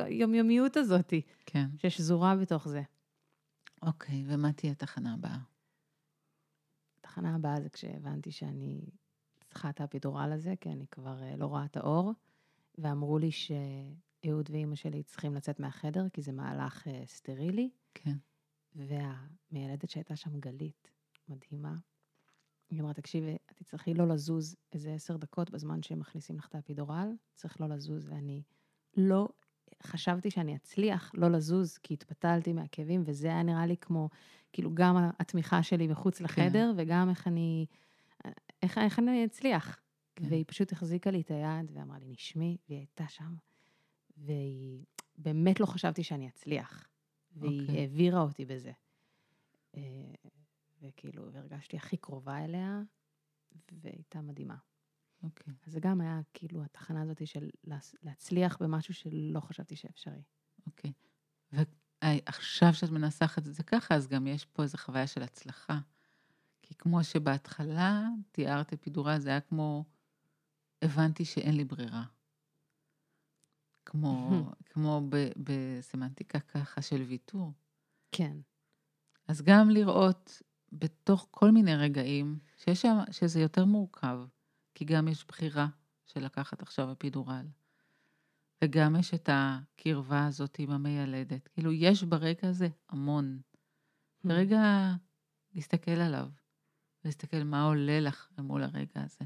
היומיומיות 0.03 0.77
הזאת 0.77 1.13
כן. 1.45 1.65
ששזורה 1.77 2.35
בתוך 2.35 2.67
זה. 2.67 2.81
אוקיי, 3.81 4.23
ומה 4.27 4.53
תהיה 4.53 4.71
התחנה 4.71 5.13
הבאה? 5.13 5.37
התחנה 6.99 7.35
הבאה 7.35 7.61
זה 7.61 7.69
כשהבנתי 7.69 8.31
שאני 8.31 8.81
צריכה 9.49 9.69
את 9.69 9.81
האפידורל 9.81 10.31
הזה, 10.33 10.53
כי 10.61 10.69
אני 10.69 10.85
כבר 10.91 11.23
אה, 11.23 11.35
לא 11.35 11.45
רואה 11.45 11.65
את 11.65 11.77
האור, 11.77 12.13
ואמרו 12.77 13.17
לי 13.17 13.31
שאהוד 13.31 14.49
ואימא 14.49 14.75
שלי 14.75 15.03
צריכים 15.03 15.35
לצאת 15.35 15.59
מהחדר, 15.59 16.09
כי 16.09 16.21
זה 16.21 16.31
מהלך 16.31 16.87
אה, 16.87 17.03
סטרילי, 17.05 17.69
כן. 17.93 18.15
והמיילדת 18.75 19.89
שהייתה 19.89 20.15
שם, 20.15 20.39
גלית, 20.39 20.91
מדהימה, 21.29 21.75
היא 22.69 22.81
אמרה, 22.81 22.93
תקשיבי, 22.93 23.37
את 23.51 23.57
תצטרכי 23.57 23.93
לא 23.93 24.07
לזוז 24.07 24.55
איזה 24.73 24.93
עשר 24.93 25.17
דקות 25.17 25.49
בזמן 25.49 25.83
שהם 25.83 25.99
מכניסים 25.99 26.37
לך 26.37 26.47
את 26.47 26.55
האפידורל, 26.55 27.13
צריך 27.35 27.61
לא 27.61 27.67
לזוז, 27.67 28.09
ואני 28.09 28.43
לא, 28.97 29.27
חשבתי 29.83 30.31
שאני 30.31 30.55
אצליח 30.55 31.11
לא 31.13 31.27
לזוז, 31.31 31.77
כי 31.77 31.93
התפתלתי 31.93 32.53
מהכאבים, 32.53 33.03
וזה 33.05 33.27
היה 33.27 33.43
נראה 33.43 33.65
לי 33.65 33.77
כמו, 33.77 34.09
כאילו, 34.53 34.71
גם 34.73 34.97
התמיכה 35.19 35.63
שלי 35.63 35.87
מחוץ 35.87 36.21
לחדר, 36.21 36.73
וגם 36.77 37.09
איך 37.09 37.27
אני, 37.27 37.65
איך, 38.63 38.77
איך 38.77 38.99
אני 38.99 39.25
אצליח. 39.25 39.79
כן. 40.15 40.25
והיא 40.29 40.45
פשוט 40.47 40.71
החזיקה 40.71 41.11
לי 41.11 41.21
את 41.21 41.31
היד 41.31 41.71
ואמרה 41.73 41.99
לי, 41.99 42.07
נשמי, 42.07 42.57
והיא 42.69 42.79
הייתה 42.79 43.07
שם, 43.07 43.35
והיא, 44.17 44.83
באמת 45.17 45.59
לא 45.59 45.65
חשבתי 45.65 46.03
שאני 46.03 46.27
אצליח, 46.27 46.88
והיא 47.35 47.61
אוקיי. 47.61 47.79
העבירה 47.79 48.21
אותי 48.21 48.45
בזה. 48.45 48.71
אה, 49.77 49.81
וכאילו, 50.81 51.31
והרגשתי 51.33 51.77
הכי 51.77 51.97
קרובה 51.97 52.45
אליה, 52.45 52.81
והייתה 53.71 54.21
מדהימה. 54.21 54.55
אוקיי. 55.23 55.53
אז 55.67 55.73
זה 55.73 55.79
גם 55.79 56.01
היה 56.01 56.21
כאילו 56.33 56.63
התחנה 56.63 57.01
הזאת 57.01 57.27
של 57.27 57.49
להצליח 58.03 58.57
במשהו 58.61 58.93
שלא 58.93 59.39
חשבתי 59.39 59.75
שאפשרי. 59.75 60.23
אוקיי. 60.65 60.93
ועכשיו 61.51 62.73
שאת 62.73 62.89
מנסחת 62.89 63.47
את 63.47 63.53
זה 63.53 63.63
ככה, 63.63 63.95
אז 63.95 64.07
גם 64.07 64.27
יש 64.27 64.45
פה 64.45 64.63
איזו 64.63 64.77
חוויה 64.77 65.07
של 65.07 65.23
הצלחה. 65.23 65.79
כי 66.61 66.75
כמו 66.75 67.03
שבהתחלה 67.03 68.07
תיארת 68.31 68.73
אפידורל, 68.73 69.19
זה 69.19 69.29
היה 69.29 69.41
כמו, 69.41 69.85
הבנתי 70.81 71.25
שאין 71.25 71.55
לי 71.55 71.65
ברירה. 71.65 72.03
כמו, 73.89 74.29
כמו 74.69 75.01
ב- 75.09 75.31
בסמנטיקה 75.37 76.39
ככה 76.39 76.81
של 76.81 77.01
ויתור. 77.01 77.53
כן. 78.11 78.37
אז 79.27 79.41
גם 79.41 79.69
לראות 79.69 80.41
בתוך 80.71 81.27
כל 81.31 81.51
מיני 81.51 81.75
רגעים, 81.75 82.39
שיש 82.57 82.81
שם, 82.81 82.97
שזה 83.11 83.39
יותר 83.39 83.65
מורכב, 83.65 84.19
כי 84.75 84.85
גם 84.85 85.07
יש 85.07 85.25
בחירה 85.25 85.67
של 86.05 86.25
לקחת 86.25 86.61
עכשיו 86.61 86.91
אפידורל, 86.91 87.45
וגם 88.63 88.95
יש 88.95 89.13
את 89.13 89.29
הקרבה 89.31 90.25
הזאת 90.25 90.59
עם 90.59 90.71
המיילדת. 90.71 91.47
כאילו, 91.47 91.71
יש 91.71 92.03
ברגע 92.03 92.49
הזה 92.49 92.67
המון. 92.89 93.41
ורגע 94.25 94.93
להסתכל 95.53 95.91
עליו, 95.91 96.29
להסתכל 97.05 97.43
מה 97.43 97.63
עולה 97.63 97.99
לך 97.99 98.29
מול 98.37 98.63
הרגע 98.63 99.03
הזה. 99.03 99.25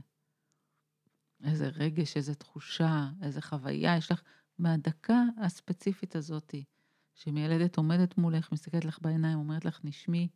איזה 1.43 1.67
רגש, 1.67 2.17
איזה 2.17 2.35
תחושה, 2.35 3.09
איזה 3.21 3.41
חוויה 3.41 3.97
יש 3.97 4.11
לך 4.11 4.21
מהדקה 4.59 5.23
הספציפית 5.37 6.15
הזאתי, 6.15 6.63
שמיילדת 7.13 7.77
עומדת 7.77 8.17
מולך, 8.17 8.51
מסתכלת 8.51 8.85
לך 8.85 8.99
בעיניים, 9.01 9.37
אומרת 9.37 9.65
לך, 9.65 9.79
נשמי, 9.83 10.27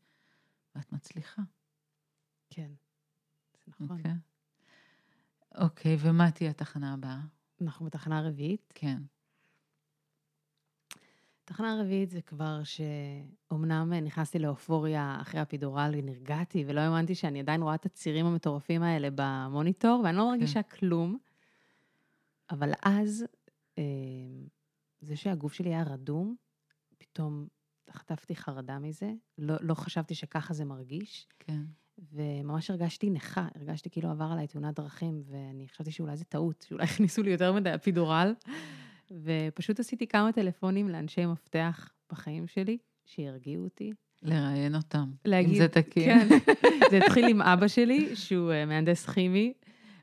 ואת 0.76 0.92
מצליחה. 0.92 1.42
כן. 2.50 2.72
זה 3.66 3.72
נכון. 3.72 3.98
אוקיי? 3.98 4.12
אוקיי, 5.56 5.98
ומה 6.00 6.32
תהיה 6.32 6.50
התחנה 6.50 6.94
הבאה? 6.94 7.20
אנחנו 7.62 7.86
בתחנה 7.86 8.22
רביעית. 8.22 8.74
כן. 8.76 8.98
תחנה 11.46 11.82
רביעית 11.82 12.10
זה 12.10 12.22
כבר 12.22 12.62
שאומנם 12.64 13.94
נכנסתי 13.94 14.40
לאופוריה 14.40 15.18
אחרי 15.22 15.40
הפידורל 15.40 15.96
ונרגעתי, 15.98 16.66
ולא 16.68 16.80
האמנתי 16.80 17.16
שאני 17.16 17.40
עדיין 17.40 17.62
רואה 17.62 17.76
את 17.76 17.86
הצירים 17.86 18.26
המטורפים 18.26 18.84
האלה 18.84 19.08
במוניטור, 19.16 20.02
ואני 20.04 20.18
לא 20.18 20.32
מרגישה 20.32 20.64
כלום. 20.64 21.18
אבל 22.50 22.72
אז, 22.82 23.26
זה 25.02 25.16
שהגוף 25.16 25.54
שלי 25.54 25.70
היה 25.70 25.84
רדום, 25.84 26.36
פתאום 26.98 27.48
חטפתי 27.92 28.36
חרדה 28.36 28.80
מזה. 28.80 29.12
לא, 29.38 29.56
לא 29.62 29.74
חשבתי 29.74 30.16
שככה 30.16 30.54
זה 30.54 30.66
מרגיש, 30.66 31.28
כן. 31.40 31.62
וממש 32.14 32.70
הרגשתי 32.70 33.10
נכה, 33.10 33.48
הרגשתי 33.56 33.90
כאילו 33.90 34.10
עבר 34.10 34.30
עליי 34.32 34.48
תאונת 34.48 34.76
דרכים, 34.76 35.22
ואני 35.26 35.68
חשבתי 35.68 35.92
שאולי 35.92 36.18
זה 36.18 36.26
טעות, 36.26 36.66
שאולי 36.68 36.84
הכניסו 36.84 37.24
לי 37.24 37.32
יותר 37.32 37.54
מדי 37.54 37.76
אפידורל. 37.76 38.34
ופשוט 39.12 39.80
עשיתי 39.80 40.08
כמה 40.08 40.32
טלפונים 40.32 40.90
לאנשי 40.90 41.26
מפתח 41.26 41.94
בחיים 42.12 42.48
שלי, 42.48 42.78
שירגיעו 43.06 43.64
אותי. 43.64 43.94
לראיין 44.22 44.76
אותם. 44.76 45.12
להגיד, 45.26 45.52
אם 45.52 45.58
זה 45.58 45.68
תקין. 45.68 46.30
כן. 46.30 46.54
זה 46.92 46.98
התחיל 46.98 47.26
עם 47.26 47.42
אבא 47.42 47.68
שלי, 47.68 48.16
שהוא 48.16 48.52
אה, 48.52 48.66
מהנדס 48.66 49.10
כימי, 49.10 49.54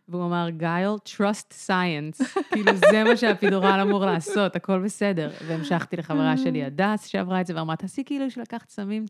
והוא 0.09 0.24
אמר, 0.26 0.46
גייל, 0.50 0.90
trust 1.07 1.66
science. 1.66 2.24
כאילו, 2.52 2.76
זה 2.76 3.05
מה 3.05 3.16
שהאפידורל 3.16 3.80
אמור 3.82 4.07
לעשות, 4.07 4.57
הכל 4.57 4.82
בסדר. 4.84 5.30
והמשכתי 5.46 5.96
לחברה 5.96 6.36
שלי, 6.36 6.64
הדס, 6.64 7.07
שעברה 7.07 7.40
את 7.40 7.46
זה, 7.46 7.57
ואמרה, 7.57 7.76
תעשי 7.76 8.05
כאילו 8.05 8.30
שלקחת 8.30 8.68
סמים, 8.68 9.05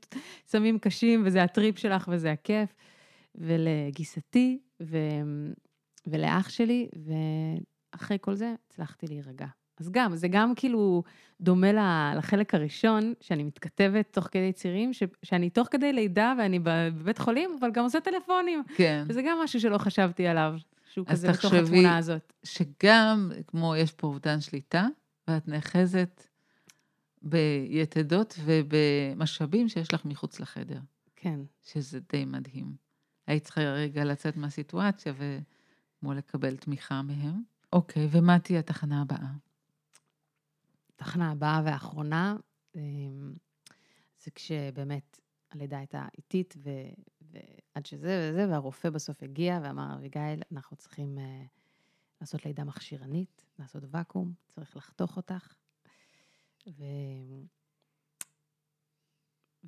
סמים 0.47 0.79
קשים, 0.79 1.23
וזה 1.27 1.43
הטריפ 1.43 1.79
שלך 1.79 2.09
וזה 2.13 2.33
הכיף. 2.33 2.75
ולגיסתי, 3.35 4.59
ו... 4.83 4.99
ולאח 6.07 6.49
שלי, 6.49 6.89
ואחרי 7.95 8.19
כל 8.21 8.35
זה 8.35 8.55
הצלחתי 8.69 9.07
להירגע. 9.07 9.47
אז 9.81 9.91
גם, 9.91 10.17
זה 10.17 10.29
גם 10.29 10.55
כאילו 10.55 11.03
דומה 11.41 11.73
לחלק 12.17 12.55
הראשון, 12.55 13.15
שאני 13.21 13.43
מתכתבת 13.43 14.13
תוך 14.13 14.29
כדי 14.31 14.53
צירים, 14.53 14.93
ש- 14.93 15.03
שאני 15.23 15.51
תוך 15.51 15.69
כדי 15.71 15.93
לידה 15.93 16.35
ואני 16.39 16.59
בבית 16.63 17.19
חולים, 17.19 17.57
אבל 17.61 17.71
גם 17.71 17.85
עושה 17.85 18.01
טלפונים. 18.01 18.63
כן. 18.77 19.05
וזה 19.09 19.23
גם 19.23 19.39
משהו 19.45 19.61
שלא 19.61 19.79
חשבתי 19.79 20.27
עליו, 20.27 20.55
שהוא 20.95 21.07
אז 21.09 21.19
כזה 21.19 21.29
בתוך 21.29 21.41
תחשבי- 21.43 21.59
התמונה 21.59 21.97
הזאת. 21.97 22.33
שגם, 22.45 23.33
כמו 23.47 23.77
יש 23.77 23.93
פה 23.93 24.07
אובדן 24.07 24.41
שליטה, 24.41 24.87
ואת 25.29 25.49
נאחזת 25.49 26.27
ביתדות 27.23 28.39
ובמשאבים 28.45 29.69
שיש 29.69 29.95
לך 29.95 30.05
מחוץ 30.05 30.41
לחדר, 30.41 30.81
כן. 31.17 31.41
שזה 31.63 32.01
די 32.13 32.25
מדהים. 32.25 32.77
היית 33.27 33.45
צריכה 33.45 33.61
רגע 33.61 34.05
לצאת 34.05 34.37
מהסיטואציה 34.37 35.13
וכמו 35.17 36.15
לקבל 36.15 36.57
תמיכה 36.57 37.03
מהם. 37.03 37.43
אוקיי, 37.73 38.09
ומה 38.11 38.39
תהיה 38.39 38.59
התחנה 38.59 39.03
הבאה? 39.03 39.31
התחנה 40.95 41.31
הבאה 41.31 41.63
והאחרונה, 41.65 42.37
אמ, 42.77 42.81
זה 44.25 44.31
כשבאמת 44.35 45.21
הלידה 45.55 45.79
הייתה 45.79 46.07
איטית, 46.17 46.55
ו... 46.63 46.71
ועד 47.21 47.87
שזה 47.87 48.31
וזה, 48.33 48.49
והרופא 48.49 48.91
בסוף 48.91 49.23
הגיע 49.23 49.61
ואמר, 49.65 49.95
אביגיל, 49.95 50.43
אנחנו 50.53 50.77
צריכים 50.77 51.19
uh, 51.19 51.49
לעשות 52.21 52.47
לידה 52.47 52.65
מכשירנית, 52.65 53.45
לעשות 53.59 53.83
ואקום, 53.91 54.33
צריך 54.49 54.77
לחתוך 54.77 55.17
אותך. 55.17 55.55
ו... 56.67 56.85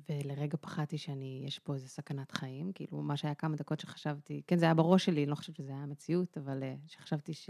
ולרגע 0.09 0.57
פחדתי 0.61 0.97
שאני, 0.97 1.43
יש 1.45 1.59
פה 1.59 1.73
איזה 1.73 1.89
סכנת 1.89 2.31
חיים, 2.31 2.71
כאילו, 2.73 3.01
מה 3.01 3.17
שהיה 3.17 3.35
כמה 3.35 3.55
דקות 3.55 3.79
שחשבתי, 3.79 4.41
כן, 4.47 4.57
זה 4.57 4.65
היה 4.65 4.73
בראש 4.73 5.05
שלי, 5.05 5.23
אני 5.23 5.31
לא 5.31 5.35
חושבת 5.35 5.55
שזה 5.55 5.71
היה 5.71 5.83
המציאות, 5.83 6.37
אבל 6.37 6.63
uh, 6.63 6.91
שחשבתי 6.91 7.33
ש... 7.33 7.49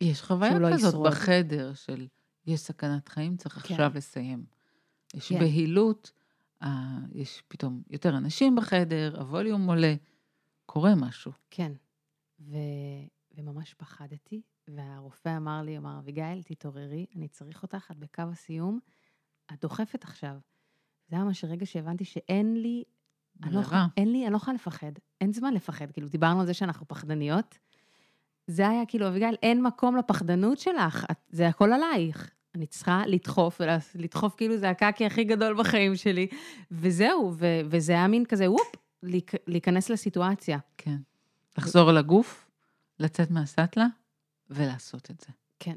יש 0.00 0.22
חוויה 0.22 0.58
לא 0.58 0.68
כזאת 0.72 0.88
ישרוד. 0.88 1.06
בחדר 1.10 1.74
של 1.74 2.08
יש 2.46 2.60
סכנת 2.60 3.08
חיים, 3.08 3.36
צריך 3.36 3.54
כן. 3.54 3.74
עכשיו 3.74 3.92
לסיים. 3.94 4.44
יש 5.14 5.28
כן. 5.28 5.38
בהילות, 5.38 6.12
יש 7.12 7.42
פתאום 7.48 7.82
יותר 7.90 8.16
אנשים 8.16 8.56
בחדר, 8.56 9.20
הווליום 9.20 9.68
עולה, 9.68 9.94
קורה 10.66 10.94
משהו. 10.94 11.32
כן. 11.50 11.72
ו... 12.40 12.56
וממש 13.36 13.74
פחדתי, 13.74 14.42
והרופא 14.68 15.36
אמר 15.36 15.62
לי, 15.62 15.78
אמר, 15.78 15.98
אביגיל, 15.98 16.42
תתעוררי, 16.42 17.06
אני 17.16 17.28
צריך 17.28 17.62
אותך, 17.62 17.90
את 17.90 17.96
בקו 17.96 18.22
הסיום, 18.22 18.78
את 19.52 19.60
דוחפת 19.60 20.04
עכשיו. 20.04 20.36
זה 21.08 21.16
היה 21.16 21.24
ממש 21.24 21.44
רגע 21.44 21.66
שהבנתי 21.66 22.04
שאין 22.04 22.56
לי, 22.62 22.84
אני 23.42 23.54
לא. 23.54 23.60
אין 23.96 24.12
לי, 24.12 24.24
אני 24.24 24.32
לא 24.32 24.36
יכולה 24.36 24.54
לפחד, 24.54 24.92
אין 25.20 25.32
זמן 25.32 25.54
לפחד. 25.54 25.90
כאילו, 25.90 26.08
דיברנו 26.08 26.40
על 26.40 26.46
זה 26.46 26.54
שאנחנו 26.54 26.88
פחדניות. 26.88 27.58
זה 28.46 28.68
היה 28.68 28.86
כאילו, 28.86 29.08
אביגיל, 29.08 29.34
אין 29.42 29.62
מקום 29.62 29.96
לפחדנות 29.96 30.58
שלך, 30.58 31.06
את, 31.10 31.18
זה 31.28 31.48
הכל 31.48 31.72
עלייך. 31.72 32.30
אני 32.54 32.66
צריכה 32.66 33.02
לדחוף, 33.06 33.60
ולדחוף 33.94 34.34
כאילו 34.36 34.56
זה 34.56 34.70
הקקי 34.70 35.06
הכי 35.06 35.24
גדול 35.24 35.54
בחיים 35.58 35.96
שלי, 35.96 36.26
וזהו, 36.70 37.32
ו, 37.38 37.46
וזה 37.70 37.92
היה 37.92 38.08
מין 38.08 38.24
כזה, 38.24 38.50
וופ, 38.50 38.72
להיכ- 39.04 39.42
להיכנס 39.46 39.90
לסיטואציה. 39.90 40.58
כן. 40.78 40.96
לחזור 41.58 41.92
לגוף, 41.92 42.50
לצאת 42.98 43.30
מהסטלה 43.30 43.86
ולעשות 44.50 45.10
את 45.10 45.20
זה. 45.20 45.28
כן. 45.58 45.76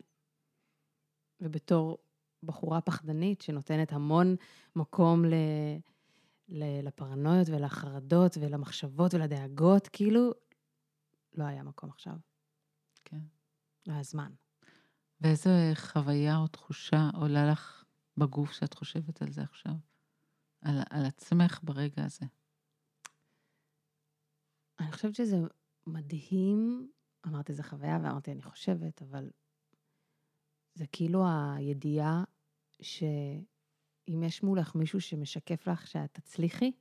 ובתור 1.41 1.97
בחורה 2.43 2.81
פחדנית 2.81 3.41
שנותנת 3.41 3.93
המון 3.93 4.35
מקום 4.75 5.25
ל... 5.25 5.33
ל... 6.49 6.87
לפרנויות 6.87 7.49
ולחרדות 7.49 8.37
ולמחשבות 8.41 9.13
ולדאגות, 9.13 9.87
כאילו, 9.87 10.31
לא 11.33 11.43
היה 11.43 11.63
מקום 11.63 11.89
עכשיו. 11.89 12.13
כן. 13.05 13.19
לא 13.87 13.93
היה 13.93 14.03
זמן. 14.03 14.31
ואיזה 15.21 15.71
חוויה 15.75 16.37
או 16.37 16.47
תחושה 16.47 17.09
עולה 17.13 17.51
לך 17.51 17.83
בגוף 18.17 18.51
שאת 18.51 18.73
חושבת 18.73 19.21
על 19.21 19.31
זה 19.31 19.41
עכשיו? 19.41 19.73
על, 20.61 20.79
על 20.89 21.05
עצמך 21.05 21.59
ברגע 21.63 22.05
הזה. 22.05 22.25
אני 24.79 24.91
חושבת 24.91 25.15
שזה 25.15 25.37
מדהים, 25.87 26.91
אמרתי, 27.27 27.53
זו 27.53 27.63
חוויה, 27.63 27.99
ואמרתי, 28.03 28.31
אני 28.31 28.41
חושבת, 28.41 29.01
אבל 29.01 29.29
זה 30.73 30.85
כאילו 30.91 31.23
הידיעה 31.55 32.23
שאם 32.81 34.23
יש 34.23 34.43
מולך 34.43 34.75
מישהו 34.75 35.01
שמשקף 35.01 35.67
לך 35.67 35.87
שאת 35.87 36.13
תצליחי 36.13 36.71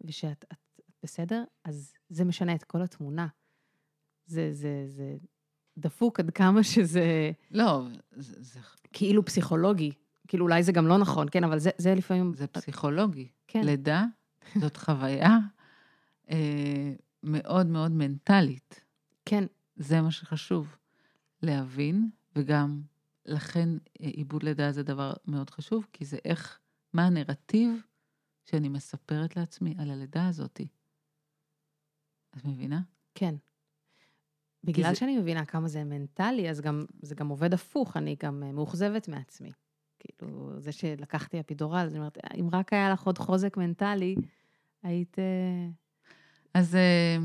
ושאת 0.00 0.44
את, 0.44 0.80
את 0.80 0.94
בסדר, 1.02 1.44
אז 1.64 1.92
זה 2.08 2.24
משנה 2.24 2.54
את 2.54 2.64
כל 2.64 2.82
התמונה. 2.82 3.28
זה, 4.26 4.52
זה, 4.52 4.84
זה 4.86 5.16
דפוק 5.78 6.20
עד 6.20 6.30
כמה 6.30 6.62
שזה 6.62 7.30
לא, 7.50 7.86
זה, 8.12 8.34
זה, 8.42 8.60
כאילו 8.92 9.24
פסיכולוגי. 9.24 9.92
כאילו, 10.28 10.44
אולי 10.44 10.62
זה 10.62 10.72
גם 10.72 10.86
לא 10.86 10.98
נכון, 10.98 11.26
כן, 11.30 11.44
אבל 11.44 11.58
זה, 11.58 11.70
זה 11.78 11.94
לפעמים... 11.94 12.34
זה 12.34 12.46
פסיכולוגי. 12.46 13.28
כן, 13.46 13.64
לידה 13.64 14.04
זאת 14.60 14.76
חוויה 14.76 15.38
אה, 16.30 16.92
מאוד 17.22 17.66
מאוד 17.66 17.92
מנטלית. 17.92 18.84
כן, 19.24 19.44
זה 19.76 20.00
מה 20.00 20.10
שחשוב. 20.10 20.76
להבין, 21.42 22.10
וגם 22.36 22.82
לכן 23.26 23.68
אה, 24.00 24.06
עיבוד 24.06 24.42
לידה 24.42 24.72
זה 24.72 24.82
דבר 24.82 25.12
מאוד 25.26 25.50
חשוב, 25.50 25.86
כי 25.92 26.04
זה 26.04 26.18
איך, 26.24 26.58
מה 26.92 27.06
הנרטיב 27.06 27.70
שאני 28.44 28.68
מספרת 28.68 29.36
לעצמי 29.36 29.74
על 29.78 29.90
הלידה 29.90 30.28
הזאתי. 30.28 30.68
את 32.36 32.44
מבינה? 32.44 32.80
כן. 33.14 33.34
בגלל 34.66 34.90
זה- 34.90 34.94
שאני 34.94 35.18
מבינה 35.18 35.44
כמה 35.44 35.68
זה 35.68 35.84
מנטלי, 35.84 36.50
אז 36.50 36.60
גם, 36.60 36.84
זה 37.02 37.14
גם 37.14 37.28
עובד 37.28 37.54
הפוך, 37.54 37.96
אני 37.96 38.16
גם 38.22 38.42
אה, 38.42 38.52
מאוכזבת 38.52 39.08
מעצמי. 39.08 39.50
כאילו, 39.98 40.52
זה 40.58 40.72
שלקחתי 40.72 41.40
אפידורל, 41.40 41.86
אני 41.90 41.98
אומרת, 41.98 42.18
"אה, 42.18 42.40
אם 42.40 42.48
רק 42.52 42.72
היה 42.72 42.90
לך 42.90 43.02
עוד 43.02 43.18
חוזק 43.18 43.56
מנטלי, 43.56 44.14
היית... 44.82 45.18
אה, 45.18 45.68
אז 46.54 46.74
אה, 46.74 47.16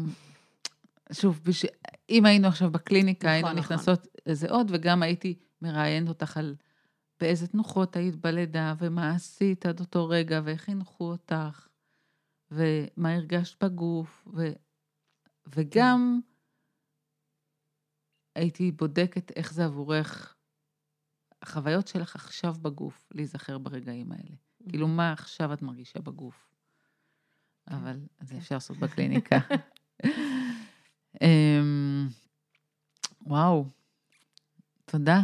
שוב, 1.12 1.42
בש... 1.44 1.66
אם 2.10 2.26
היינו 2.26 2.48
עכשיו 2.48 2.72
בקליניקה, 2.72 3.28
נכון, 3.28 3.34
היינו 3.48 3.60
נכון. 3.60 3.76
נכנסות 3.76 4.08
לזה 4.26 4.50
עוד, 4.50 4.68
וגם 4.74 5.04
הייתי 5.04 5.36
מראיינת 5.62 6.10
אותך 6.10 6.38
על 6.38 6.56
באיזה 7.20 7.48
תנוחות 7.48 7.96
היית 7.96 8.16
בלידה, 8.16 8.74
ומה 8.78 9.12
עשית 9.12 9.66
עד 9.66 9.80
אותו 9.80 10.08
רגע, 10.10 10.42
ואיך 10.44 10.62
חינכו 10.62 11.04
אותך, 11.04 11.68
ומה 12.52 13.14
הרגשת 13.14 13.64
בגוף, 13.64 14.28
ו... 14.36 14.48
וגם 15.56 16.20
הייתי 18.36 18.72
בודקת 18.72 19.32
איך 19.36 19.54
זה 19.54 19.66
עבורך, 19.66 20.36
החוויות 21.42 21.88
שלך 21.88 22.16
עכשיו 22.16 22.54
בגוף, 22.62 23.08
להיזכר 23.12 23.58
ברגעים 23.58 24.12
האלה. 24.12 24.36
כאילו, 24.70 24.88
מה 24.88 25.12
עכשיו 25.12 25.54
את 25.54 25.62
מרגישה 25.62 26.00
בגוף? 26.00 26.52
כן, 27.70 27.76
אבל 27.76 28.00
את 28.22 28.28
זה 28.28 28.34
כן. 28.34 28.40
אפשר 28.40 28.56
לעשות 28.56 28.78
בקליניקה. 28.78 29.40
אמ, 31.22 32.08
וואו, 33.22 33.66
תודה. 34.86 35.22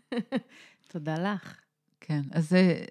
תודה 0.92 1.14
לך. 1.18 1.60
כן, 2.00 2.22
אז 2.30 2.48
זה, 2.48 2.84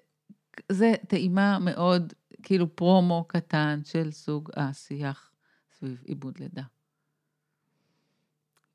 זה 0.72 0.92
טעימה 1.08 1.58
מאוד, 1.58 2.12
כאילו 2.42 2.76
פרומו 2.76 3.24
קטן 3.28 3.80
של 3.84 4.10
סוג 4.10 4.50
השיח 4.56 5.32
סביב 5.72 6.02
עיבוד 6.06 6.38
לידה. 6.38 6.62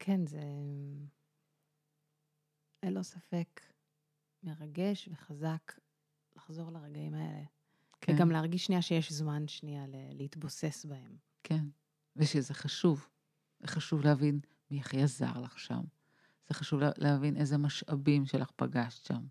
כן, 0.08 0.26
זה... 0.26 0.41
אין 2.84 2.93
לו 2.93 3.03
ספק 3.03 3.62
מרגש 4.43 5.08
וחזק 5.12 5.74
לחזור 6.36 6.72
לרגעים 6.72 7.14
האלה. 7.14 7.43
כן, 8.01 8.14
וגם 8.16 8.32
להרגיש 8.32 8.66
שנייה 8.66 8.82
שיש 8.82 9.12
זמן 9.12 9.47
שנייה 9.47 9.86
להתבוסס 10.14 10.86
בהם. 10.86 11.18
כן, 11.43 11.66
ושזה 12.16 12.53
חשוב. 12.53 13.10
חשוב 13.66 14.01
להבין 14.01 14.39
מי 14.72 14.80
הכי 14.80 15.01
עזר 15.03 15.41
לך 15.41 15.60
שם. 15.60 15.82
זה 16.47 16.53
חשוב 16.53 16.80
לה- 16.80 16.91
להבין 16.97 17.38
איזה 17.38 17.58
משאבים 17.58 18.26
שלך 18.26 18.51
פגשת 18.55 19.05
שם. 19.05 19.28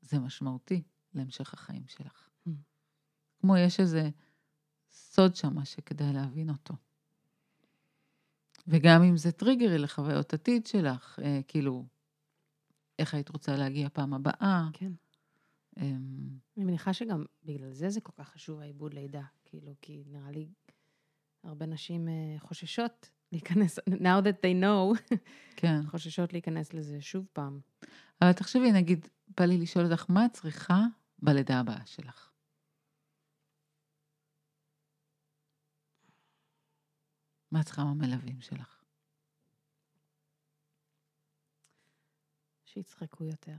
זה 0.00 0.18
משמעותי 0.18 0.82
להמשך 1.14 1.54
החיים 1.54 1.86
שלך. 1.86 2.28
Mm. 2.48 2.50
כמו 3.40 3.56
יש 3.56 3.80
איזה 3.80 4.10
סוד 4.90 5.34
שם 5.34 5.64
שכדאי 5.64 6.12
להבין 6.12 6.50
אותו. 6.50 6.74
וגם 8.68 9.02
אם 9.02 9.16
זה 9.16 9.32
טריגרי 9.32 9.78
לחוויות 9.78 10.34
עתיד 10.34 10.66
שלך, 10.66 11.18
אה, 11.22 11.40
כאילו, 11.48 11.84
איך 12.98 13.14
היית 13.14 13.28
רוצה 13.28 13.56
להגיע 13.56 13.88
פעם 13.92 14.14
הבאה. 14.14 14.68
כן. 14.72 14.92
אמ, 15.76 16.28
אני 16.56 16.64
מניחה 16.64 16.92
שגם 16.92 17.24
בגלל 17.44 17.72
זה 17.72 17.90
זה 17.90 18.00
כל 18.00 18.12
כך 18.16 18.28
חשוב 18.28 18.60
העיבוד 18.60 18.94
לידה. 18.94 19.22
כאילו, 19.44 19.74
כי 19.82 20.04
נראה 20.06 20.30
לי 20.30 20.48
הרבה 21.44 21.66
נשים 21.66 22.08
אה, 22.08 22.38
חוששות 22.38 23.10
להיכנס, 23.32 23.78
now 23.78 24.22
that 24.22 24.46
they 24.46 24.62
know, 24.62 25.16
כן. 25.56 25.80
חוששות 25.90 26.32
להיכנס 26.32 26.74
לזה 26.74 27.00
שוב 27.00 27.26
פעם. 27.32 27.60
אבל 28.22 28.32
תחשבי, 28.32 28.72
נגיד, 28.72 29.08
בא 29.38 29.44
לי 29.44 29.58
לשאול 29.58 29.84
אותך, 29.84 30.04
מה 30.08 30.26
את 30.26 30.32
צריכה 30.32 30.84
בלידה 31.18 31.60
הבאה 31.60 31.86
שלך? 31.86 32.30
מה 37.56 37.62
צריכה 37.62 37.84
מהמלווים 37.84 38.40
שלך? 38.40 38.82
שיצחקו 42.64 43.24
יותר. 43.24 43.56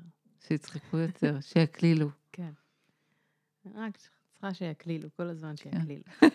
שיצחקו 0.48 0.98
יותר, 0.98 1.42
שיקלילו. 1.54 2.10
כן. 2.32 2.52
רק 3.76 3.98
צריכה 3.98 4.54
שיקלילו, 4.54 5.10
כל 5.16 5.30
הזמן 5.30 5.54
כן. 5.58 5.72
שיקלילו. 5.72 6.04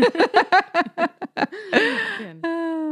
כן. 2.18 2.36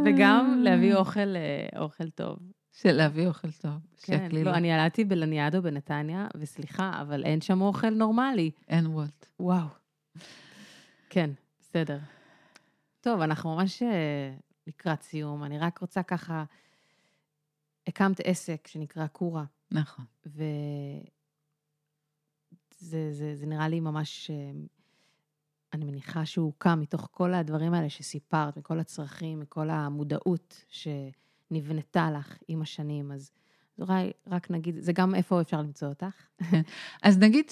וגם 0.05 0.61
להביא 0.65 0.95
אוכל, 0.95 1.37
אה, 1.37 1.81
אוכל 1.81 2.11
טוב. 2.11 2.39
של 2.73 2.93
להביא 2.93 3.27
אוכל 3.27 3.53
טוב. 3.53 3.79
כן, 4.03 4.23
שיקלילו. 4.23 4.51
לא, 4.51 4.57
אני 4.57 4.73
ילדתי 4.73 5.05
בלניאדו 5.05 5.63
בנתניה, 5.63 6.29
וסליחה, 6.37 7.03
אבל 7.03 7.25
אין 7.25 7.41
שם 7.41 7.61
אוכל 7.61 7.91
נורמלי. 7.91 8.51
אין 8.69 8.87
וולט. 8.87 9.27
וואו. 9.41 9.67
כן, 11.09 11.31
בסדר. 11.61 11.99
טוב, 13.01 13.21
אנחנו 13.21 13.57
ממש 13.57 13.83
אה, 13.83 14.35
לקראת 14.67 15.03
סיום. 15.03 15.45
אני 15.45 15.59
רק 15.59 15.79
רוצה 15.79 16.03
ככה... 16.03 16.45
הקמת 17.87 18.21
עסק 18.25 18.67
שנקרא 18.67 19.07
קורה, 19.07 19.45
נכון. 19.71 20.05
וזה 20.27 20.43
זה, 23.13 23.37
זה 23.37 23.47
נראה 23.47 23.69
לי 23.69 23.81
ממש... 23.81 24.31
אה, 24.31 24.51
אני 25.73 25.85
מניחה 25.85 26.27
שהוא 26.27 26.47
הוקם 26.47 26.81
מתוך 26.81 27.09
כל 27.11 27.35
הדברים 27.35 27.75
האלה 27.75 27.91
שסיפרת, 27.91 28.57
מכל 28.57 28.79
הצרכים, 28.79 29.41
מכל 29.41 29.71
המודעות 29.71 30.65
שנבנתה 30.69 32.11
לך 32.11 32.39
עם 32.49 32.63
השנים. 32.63 33.13
אז 33.13 33.31
אולי 33.79 34.11
רק 34.27 34.51
נגיד, 34.51 34.77
זה 34.79 34.93
גם 34.93 35.15
איפה 35.15 35.41
אפשר 35.41 35.61
למצוא 35.61 35.89
אותך. 35.89 36.27
אז 37.03 37.19
נגיד 37.19 37.51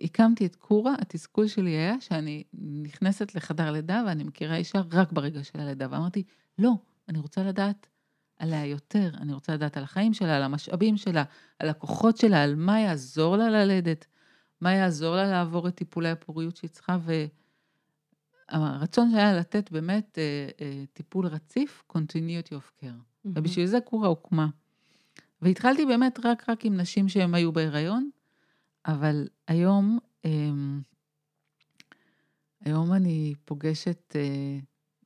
שכשהקמתי 0.00 0.46
את 0.46 0.56
קורה, 0.56 0.94
התסכול 1.00 1.46
שלי 1.46 1.70
היה 1.70 2.00
שאני 2.00 2.44
נכנסת 2.82 3.34
לחדר 3.34 3.70
לידה 3.70 4.02
ואני 4.06 4.24
מכירה 4.24 4.56
אישה 4.56 4.80
רק 4.92 5.12
ברגע 5.12 5.44
של 5.44 5.60
הלידה, 5.60 5.86
ואמרתי, 5.90 6.22
לא, 6.58 6.72
אני 7.08 7.18
רוצה 7.18 7.42
לדעת 7.42 7.86
עליה 8.38 8.66
יותר, 8.66 9.10
אני 9.20 9.32
רוצה 9.32 9.54
לדעת 9.54 9.76
על 9.76 9.82
החיים 9.82 10.14
שלה, 10.14 10.36
על 10.36 10.42
המשאבים 10.42 10.96
שלה, 10.96 11.24
על 11.58 11.68
הכוחות 11.68 12.16
שלה, 12.16 12.42
על 12.42 12.54
מה 12.54 12.80
יעזור 12.80 13.36
לה 13.36 13.50
ללדת, 13.50 14.06
מה 14.60 14.72
יעזור 14.72 15.16
לה 15.16 15.30
לעבור 15.30 15.68
את 15.68 15.74
טיפולי 15.74 16.10
הפוריות 16.10 16.56
שהיא 16.56 16.70
צריכה, 16.70 16.98
והרצון 18.52 19.10
שהיה 19.10 19.34
לתת 19.34 19.70
באמת 19.70 20.18
אה, 20.18 20.48
אה, 20.60 20.84
טיפול 20.92 21.26
רציף, 21.26 21.82
continuity 21.92 22.50
of 22.50 22.82
care. 22.82 23.02
ובשביל 23.24 23.66
זה 23.66 23.80
קורה 23.80 24.08
הוקמה. 24.08 24.48
והתחלתי 25.42 25.86
באמת 25.86 26.18
רק 26.24 26.50
רק 26.50 26.64
עם 26.64 26.76
נשים 26.76 27.08
שהן 27.08 27.34
היו 27.34 27.52
בהיריון, 27.52 28.10
אבל 28.86 29.28
היום, 29.48 29.98
אמ, 30.24 30.80
היום 32.64 32.92
אני 32.92 33.34
פוגשת 33.44 34.16
אה, 34.16 34.58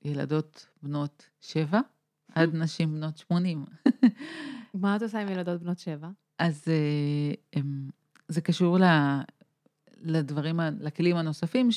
ילדות 0.02 0.66
בנות 0.82 1.30
שבע 1.40 1.80
עד 2.34 2.54
נשים 2.54 2.92
בנות 2.92 3.16
שמונים. 3.18 3.64
מה 4.74 4.96
את 4.96 5.02
עושה 5.02 5.20
עם 5.20 5.28
ילדות 5.28 5.60
בנות 5.60 5.78
שבע? 5.78 6.08
אז 6.38 6.64
אה, 6.68 7.60
זה 8.28 8.40
קשור 8.40 8.78
ל- 8.78 9.20
לדברים, 9.96 10.60
לכלים 10.80 11.16
הנוספים 11.16 11.68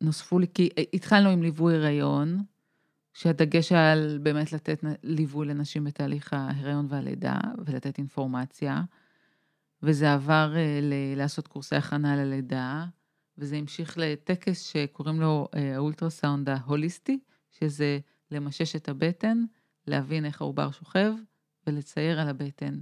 שנוספו 0.00 0.38
לי, 0.38 0.46
כי 0.54 0.68
התחלנו 0.94 1.28
עם 1.28 1.42
ליווי 1.42 1.74
הריון, 1.74 2.42
שהדגש 3.14 3.72
היה 3.72 3.94
באמת 4.20 4.52
לתת 4.52 4.84
ליווי 5.02 5.46
לנשים 5.46 5.84
בתהליך 5.84 6.32
ההיריון 6.32 6.86
והלידה, 6.88 7.38
ולתת 7.66 7.98
אינפורמציה, 7.98 8.82
וזה 9.82 10.12
עבר 10.12 10.52
אה, 10.56 10.78
ל- 10.82 11.18
לעשות 11.18 11.48
קורסי 11.48 11.76
הכנה 11.76 12.16
ללידה, 12.16 12.86
וזה 13.38 13.56
המשיך 13.56 13.98
לטקס 13.98 14.62
שקוראים 14.62 15.20
לו 15.20 15.48
אה, 15.54 15.74
האולטרסאונד 15.74 16.48
ההוליסטי, 16.48 17.18
שזה 17.50 17.98
למשש 18.30 18.76
את 18.76 18.88
הבטן, 18.88 19.44
להבין 19.86 20.24
איך 20.24 20.40
העובר 20.40 20.70
שוכב, 20.70 21.12
ולצייר 21.66 22.20
על 22.20 22.28
הבטן 22.28 22.80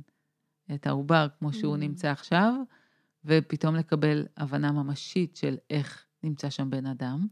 את 0.74 0.86
העובר 0.86 1.26
כמו 1.38 1.52
שהוא 1.52 1.74
Mm. 1.76 1.80
נמצא 1.80 2.10
עכשיו, 2.10 2.54
ופתאום 3.24 3.74
לקבל 3.76 4.26
הבנה 4.36 4.72
ממשית 4.72 5.36
של 5.36 5.56
איך 5.70 6.06
נמצא 6.22 6.50
שם 6.50 6.70
בן 6.70 6.86
אדם. 6.86 7.26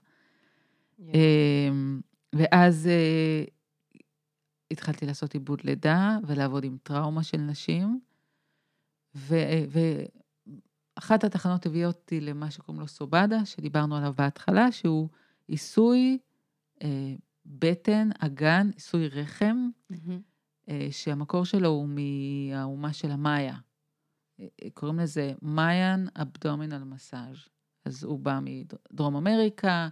אמ, 1.00 2.00
ואז 2.34 2.86
אה, 2.86 3.44
התחלתי 4.70 5.06
לעשות 5.06 5.34
עיבוד 5.34 5.60
לידה 5.64 6.18
ולעבוד 6.26 6.64
עם 6.64 6.76
טראומה 6.82 7.22
של 7.22 7.36
נשים. 7.38 8.00
ואחת 9.14 11.24
התחנות 11.24 11.66
הביאה 11.66 11.86
אותי 11.86 12.20
למה 12.20 12.50
שקוראים 12.50 12.80
לו 12.80 12.88
סובדה, 12.88 13.44
שדיברנו 13.44 13.96
עליו 13.96 14.12
בהתחלה, 14.16 14.72
שהוא 14.72 15.08
עיסוי 15.48 16.18
אה, 16.82 17.14
בטן, 17.46 18.08
אגן, 18.18 18.70
עיסוי 18.74 19.08
רחם, 19.08 19.68
מהמם. 19.90 20.20
אה, 20.68 20.88
שהמקור 20.90 21.44
שלו 21.44 21.68
הוא 21.68 21.88
מהאומה 21.88 22.92
של 22.92 23.10
המאיה. 23.10 23.56
אה, 24.40 24.46
קוראים 24.74 24.98
לזה 24.98 25.32
מאיין 25.42 26.08
אבדומינל 26.16 26.84
מסאז'. 26.84 27.48
אז 27.84 28.04
הוא 28.04 28.18
בא 28.18 28.40
מדרום 28.42 29.16
אמריקה, 29.16 29.88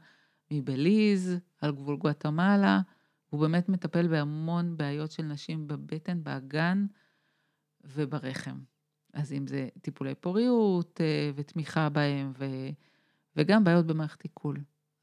מבליז, 0.50 1.36
על 1.60 1.72
גבול 1.72 1.96
גואטמלה. 1.96 2.80
הוא 3.30 3.40
באמת 3.40 3.68
מטפל 3.68 4.08
בהמון 4.08 4.76
בעיות 4.76 5.10
של 5.10 5.22
נשים 5.22 5.68
בבטן, 5.68 6.24
באגן 6.24 6.86
וברחם. 7.84 8.58
אז 9.16 9.32
אם 9.32 9.46
זה 9.46 9.68
טיפולי 9.82 10.14
פוריות 10.14 11.00
אה, 11.00 11.30
ותמיכה 11.34 11.88
בהם, 11.88 12.32
ו... 12.38 12.44
וגם 13.36 13.64
בעיות 13.64 13.86
במערכת 13.86 14.22
עיכול. 14.22 14.56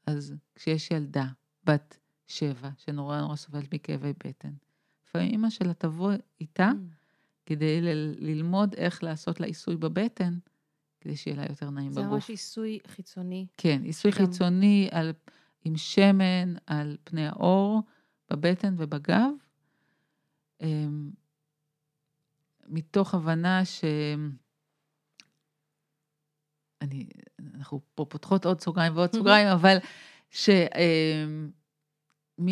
אז 0.06 0.34
כשיש 0.54 0.90
ילדה, 0.90 1.26
בת 1.64 1.98
שבע, 2.26 2.70
שנורא 2.78 3.20
נורא 3.20 3.36
סובלת 3.36 3.74
מכאבי 3.74 4.12
בטן, 4.26 4.52
לפעמים 5.06 5.30
אימא 5.30 5.50
שלה 5.50 5.74
תבוא 5.74 6.12
איתה 6.40 6.70
כדי 7.46 7.80
ל- 7.80 8.14
ללמוד 8.18 8.74
איך 8.74 9.02
לעשות 9.04 9.40
לה 9.40 9.46
עיסוי 9.46 9.76
בבטן, 9.76 10.38
כדי 11.00 11.16
שיהיה 11.16 11.36
לה 11.36 11.46
יותר 11.48 11.70
נעים 11.70 11.92
זה 11.92 12.00
בגוף. 12.00 12.12
ממש 12.12 12.30
עיסוי 12.30 12.78
חיצוני. 12.86 13.46
כן, 13.56 13.82
עיסוי 13.82 14.10
גם- 14.10 14.16
חיצוני 14.16 14.88
על, 14.92 15.12
עם 15.64 15.76
שמן 15.76 16.54
על 16.66 16.96
פני 17.04 17.26
העור, 17.26 17.82
בבטן 18.30 18.74
ובגב, 18.78 19.30
אמ, 20.60 21.10
מתוך 22.68 23.14
הבנה 23.14 23.64
ש... 23.64 23.84
אני, 26.82 27.08
אנחנו 27.54 27.80
פה 27.94 28.06
פותחות 28.08 28.46
עוד 28.46 28.60
סוגריים 28.60 28.96
ועוד 28.96 29.12
סוגריים, 29.12 29.48
אבל 29.48 29.76
שמי 30.30 30.56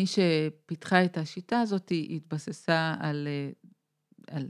שפיתחה 0.05 1.05
את 1.05 1.17
השיטה 1.17 1.59
הזאת, 1.59 1.89
היא 1.89 2.15
התבססה 2.15 2.95
על, 2.99 3.27
אה, 3.27 3.51
על 4.37 4.49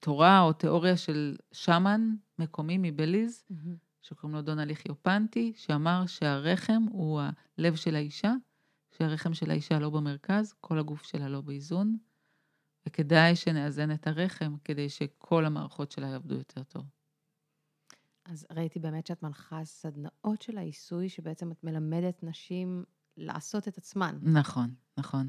תורה 0.00 0.40
או 0.40 0.52
תיאוריה 0.52 0.96
של 0.96 1.36
שמן 1.52 2.14
מקומי 2.38 2.78
מבליז. 2.78 3.44
שקוראים 4.04 4.36
לו 4.36 4.42
דונה 4.42 4.64
ליכיופנטי, 4.64 5.52
שאמר 5.56 6.06
שהרחם 6.06 6.82
הוא 6.90 7.20
הלב 7.58 7.76
של 7.76 7.96
האישה, 7.96 8.32
שהרחם 8.90 9.34
של 9.34 9.50
האישה 9.50 9.78
לא 9.78 9.90
במרכז, 9.90 10.52
כל 10.60 10.78
הגוף 10.78 11.02
שלה 11.02 11.28
לא 11.28 11.40
באיזון, 11.40 11.96
וכדאי 12.86 13.36
שנאזן 13.36 13.90
את 13.90 14.06
הרחם 14.06 14.56
כדי 14.64 14.88
שכל 14.88 15.44
המערכות 15.44 15.90
שלה 15.90 16.06
יעבדו 16.06 16.34
יותר 16.34 16.62
טוב. 16.62 16.84
אז 18.24 18.46
ראיתי 18.50 18.78
באמת 18.78 19.06
שאת 19.06 19.22
מנחה 19.22 19.64
סדנאות 19.64 20.42
של 20.42 20.58
העיסוי, 20.58 21.08
שבעצם 21.08 21.52
את 21.52 21.64
מלמדת 21.64 22.22
נשים 22.22 22.84
לעשות 23.16 23.68
את 23.68 23.78
עצמן. 23.78 24.18
נכון, 24.22 24.74
נכון. 24.98 25.28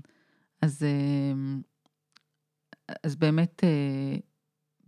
אז, 0.61 0.83
אה, 0.83 1.33
אז 3.03 3.15
באמת, 3.15 3.63
אה, 3.63 4.17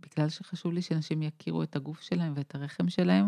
בגלל 0.00 0.28
שחשוב 0.28 0.72
לי 0.72 0.82
שאנשים 0.82 1.22
יכירו 1.22 1.62
את 1.62 1.76
הגוף 1.76 2.00
שלהם 2.00 2.32
ואת 2.36 2.54
הרחם 2.54 2.88
שלהם, 2.88 3.26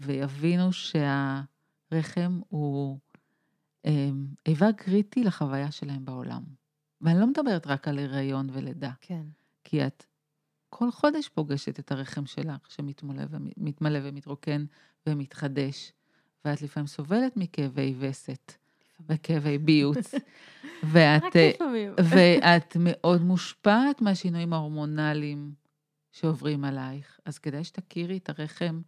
ויבינו 0.00 0.72
שהרחם 0.72 2.40
הוא 2.48 2.98
אה, 3.86 4.10
איבר 4.46 4.72
קריטי 4.72 5.24
לחוויה 5.24 5.70
שלהם 5.70 6.04
בעולם. 6.04 6.42
ואני 7.00 7.20
לא 7.20 7.26
מדברת 7.26 7.66
רק 7.66 7.88
על 7.88 7.98
הריון 7.98 8.50
ולידה, 8.52 8.90
כן. 9.00 9.22
כי 9.64 9.86
את 9.86 10.06
כל 10.68 10.90
חודש 10.90 11.28
פוגשת 11.28 11.78
את 11.78 11.92
הרחם 11.92 12.26
שלך 12.26 12.70
שמתמלא 12.70 13.98
ומתרוקן 14.02 14.64
ומתחדש, 15.06 15.92
ואת 16.44 16.62
לפעמים 16.62 16.86
סובלת 16.86 17.36
מכאבי 17.36 17.94
וסת 17.98 18.52
וכאבי 19.08 19.58
ביוץ, 19.58 20.14
ואת, 20.92 21.22
רק 21.22 21.36
אה, 21.36 21.50
לפעמים. 21.54 21.92
ואת 22.04 22.76
מאוד 22.80 23.22
מושפעת 23.22 24.00
מהשינויים 24.00 24.52
ההורמונליים 24.52 25.54
שעוברים 26.12 26.64
עלייך. 26.64 27.20
אז 27.24 27.38
כדאי 27.38 27.64
שתכירי 27.64 28.16
את 28.16 28.28
הרחם 28.28 28.80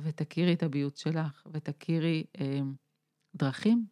ותכירי 0.00 0.52
את 0.52 0.62
הביוץ 0.62 1.00
שלך 1.02 1.46
ותכירי 1.52 2.24
אה, 2.40 2.60
דרכים 3.34 3.86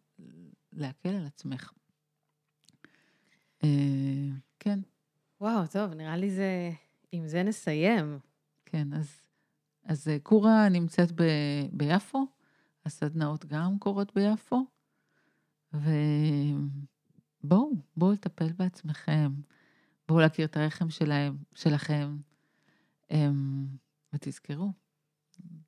להקל 0.73 1.09
על 1.09 1.27
עצמך. 1.27 1.73
אה, 3.65 3.69
כן, 4.61 4.79
וואו, 5.41 5.67
טוב, 5.67 5.95
נראה 5.95 6.17
לי 6.17 6.31
זה... 6.31 6.71
עם 7.13 7.29
זה 7.29 7.43
נסיים. 7.43 8.19
כן, 8.67 8.93
אז, 8.93 9.21
אז 9.85 10.09
אה, 10.09 10.19
קורה 10.23 10.69
נמצאת 10.69 11.13
ב, 11.13 11.23
ביפו, 11.73 12.27
הסדנאות 12.85 13.45
גם 13.45 13.79
קורות 13.79 14.15
ביפו, 14.15 14.67
ובואו, 15.73 15.91
בואו 17.97 18.13
לטפל 18.13 18.53
בעצמכם, 18.53 19.33
בואו 20.09 20.21
להכיר 20.21 20.47
את 20.47 20.57
הרחם 20.57 20.91
שלהם, 20.91 21.37
שלכם, 21.55 22.17
אמ, 23.11 23.67
ותזכרו, 24.13 24.73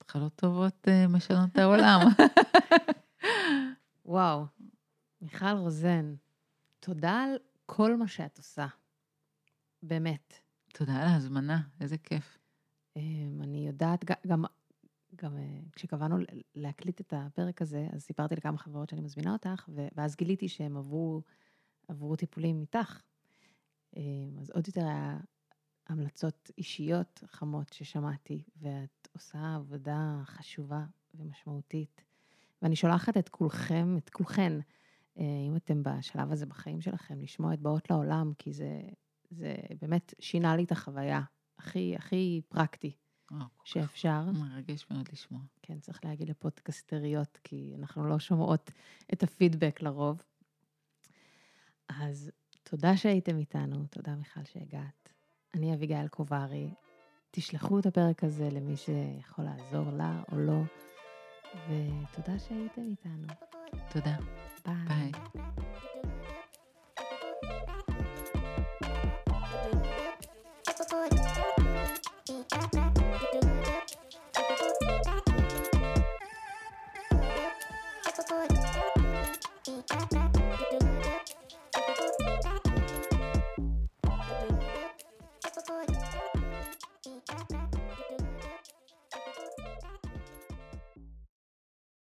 התחלות 0.00 0.36
טובות 0.36 0.88
אה, 0.88 1.08
משנות 1.08 1.50
את 1.52 1.58
העולם. 1.58 2.00
וואו, 4.04 4.46
מיכל 5.20 5.46
רוזן, 5.46 6.14
תודה 6.80 7.22
על 7.22 7.36
כל 7.70 7.96
מה 7.96 8.08
שאת 8.08 8.38
עושה. 8.38 8.66
באמת. 9.82 10.34
תודה 10.74 10.96
על 10.96 11.08
ההזמנה, 11.08 11.60
איזה 11.80 11.98
כיף. 11.98 12.38
אמ, 12.96 13.40
אני 13.42 13.66
יודעת, 13.66 14.04
גם, 14.26 14.44
גם 15.16 15.36
אה, 15.36 15.60
כשקבענו 15.72 16.16
להקליט 16.54 17.00
את 17.00 17.14
הפרק 17.16 17.62
הזה, 17.62 17.86
אז 17.92 18.02
סיפרתי 18.02 18.36
לכמה 18.36 18.58
חברות 18.58 18.90
שאני 18.90 19.00
מזמינה 19.00 19.32
אותך, 19.32 19.68
ואז 19.96 20.16
גיליתי 20.16 20.48
שהם 20.48 20.76
עברו, 20.76 21.22
עברו 21.88 22.16
טיפולים 22.16 22.60
איתך. 22.60 23.02
אמ, 23.96 24.38
אז 24.40 24.50
עוד 24.50 24.66
יותר 24.66 24.86
היה 24.86 25.18
המלצות 25.86 26.50
אישיות 26.58 27.24
חמות 27.26 27.72
ששמעתי, 27.72 28.42
ואת 28.56 29.08
עושה 29.12 29.54
עבודה 29.54 30.20
חשובה 30.24 30.84
ומשמעותית. 31.14 32.04
ואני 32.62 32.76
שולחת 32.76 33.16
את 33.16 33.28
כולכם, 33.28 33.96
את 33.98 34.10
כולכן, 34.10 34.58
אם 35.18 35.56
אתם 35.56 35.82
בשלב 35.82 36.32
הזה 36.32 36.46
בחיים 36.46 36.80
שלכם, 36.80 37.20
לשמוע 37.20 37.54
את 37.54 37.60
באות 37.60 37.90
לעולם, 37.90 38.32
כי 38.38 38.52
זה, 38.52 38.80
זה 39.30 39.54
באמת 39.80 40.14
שינה 40.20 40.56
לי 40.56 40.64
את 40.64 40.72
החוויה 40.72 41.22
הכי, 41.58 41.96
הכי 41.96 42.40
פרקטי 42.48 42.96
וואו, 43.30 43.44
כך 43.58 43.66
שאפשר. 43.66 44.24
מרגש 44.24 44.86
מאוד 44.90 45.08
לשמוע. 45.12 45.40
כן, 45.62 45.80
צריך 45.80 46.04
להגיד 46.04 46.28
לפודקסטריות, 46.28 47.38
כי 47.44 47.74
אנחנו 47.78 48.08
לא 48.08 48.18
שומעות 48.18 48.70
את 49.12 49.22
הפידבק 49.22 49.82
לרוב. 49.82 50.22
אז 51.88 52.30
תודה 52.62 52.96
שהייתם 52.96 53.38
איתנו, 53.38 53.86
תודה 53.86 54.14
מיכל 54.14 54.44
שהגעת. 54.44 55.12
אני 55.54 55.74
אביגיל 55.74 56.08
קוברי. 56.08 56.70
תשלחו 57.30 57.78
את 57.78 57.86
הפרק 57.86 58.24
הזה 58.24 58.48
למי 58.50 58.76
שיכול 58.76 59.44
לעזור 59.44 59.90
לה 59.90 60.22
או 60.32 60.38
לא, 60.38 60.60
ותודה 61.54 62.38
שהייתם 62.38 62.82
איתנו. 62.82 63.26
תודה. 63.90 64.47
Bye. 64.68 65.12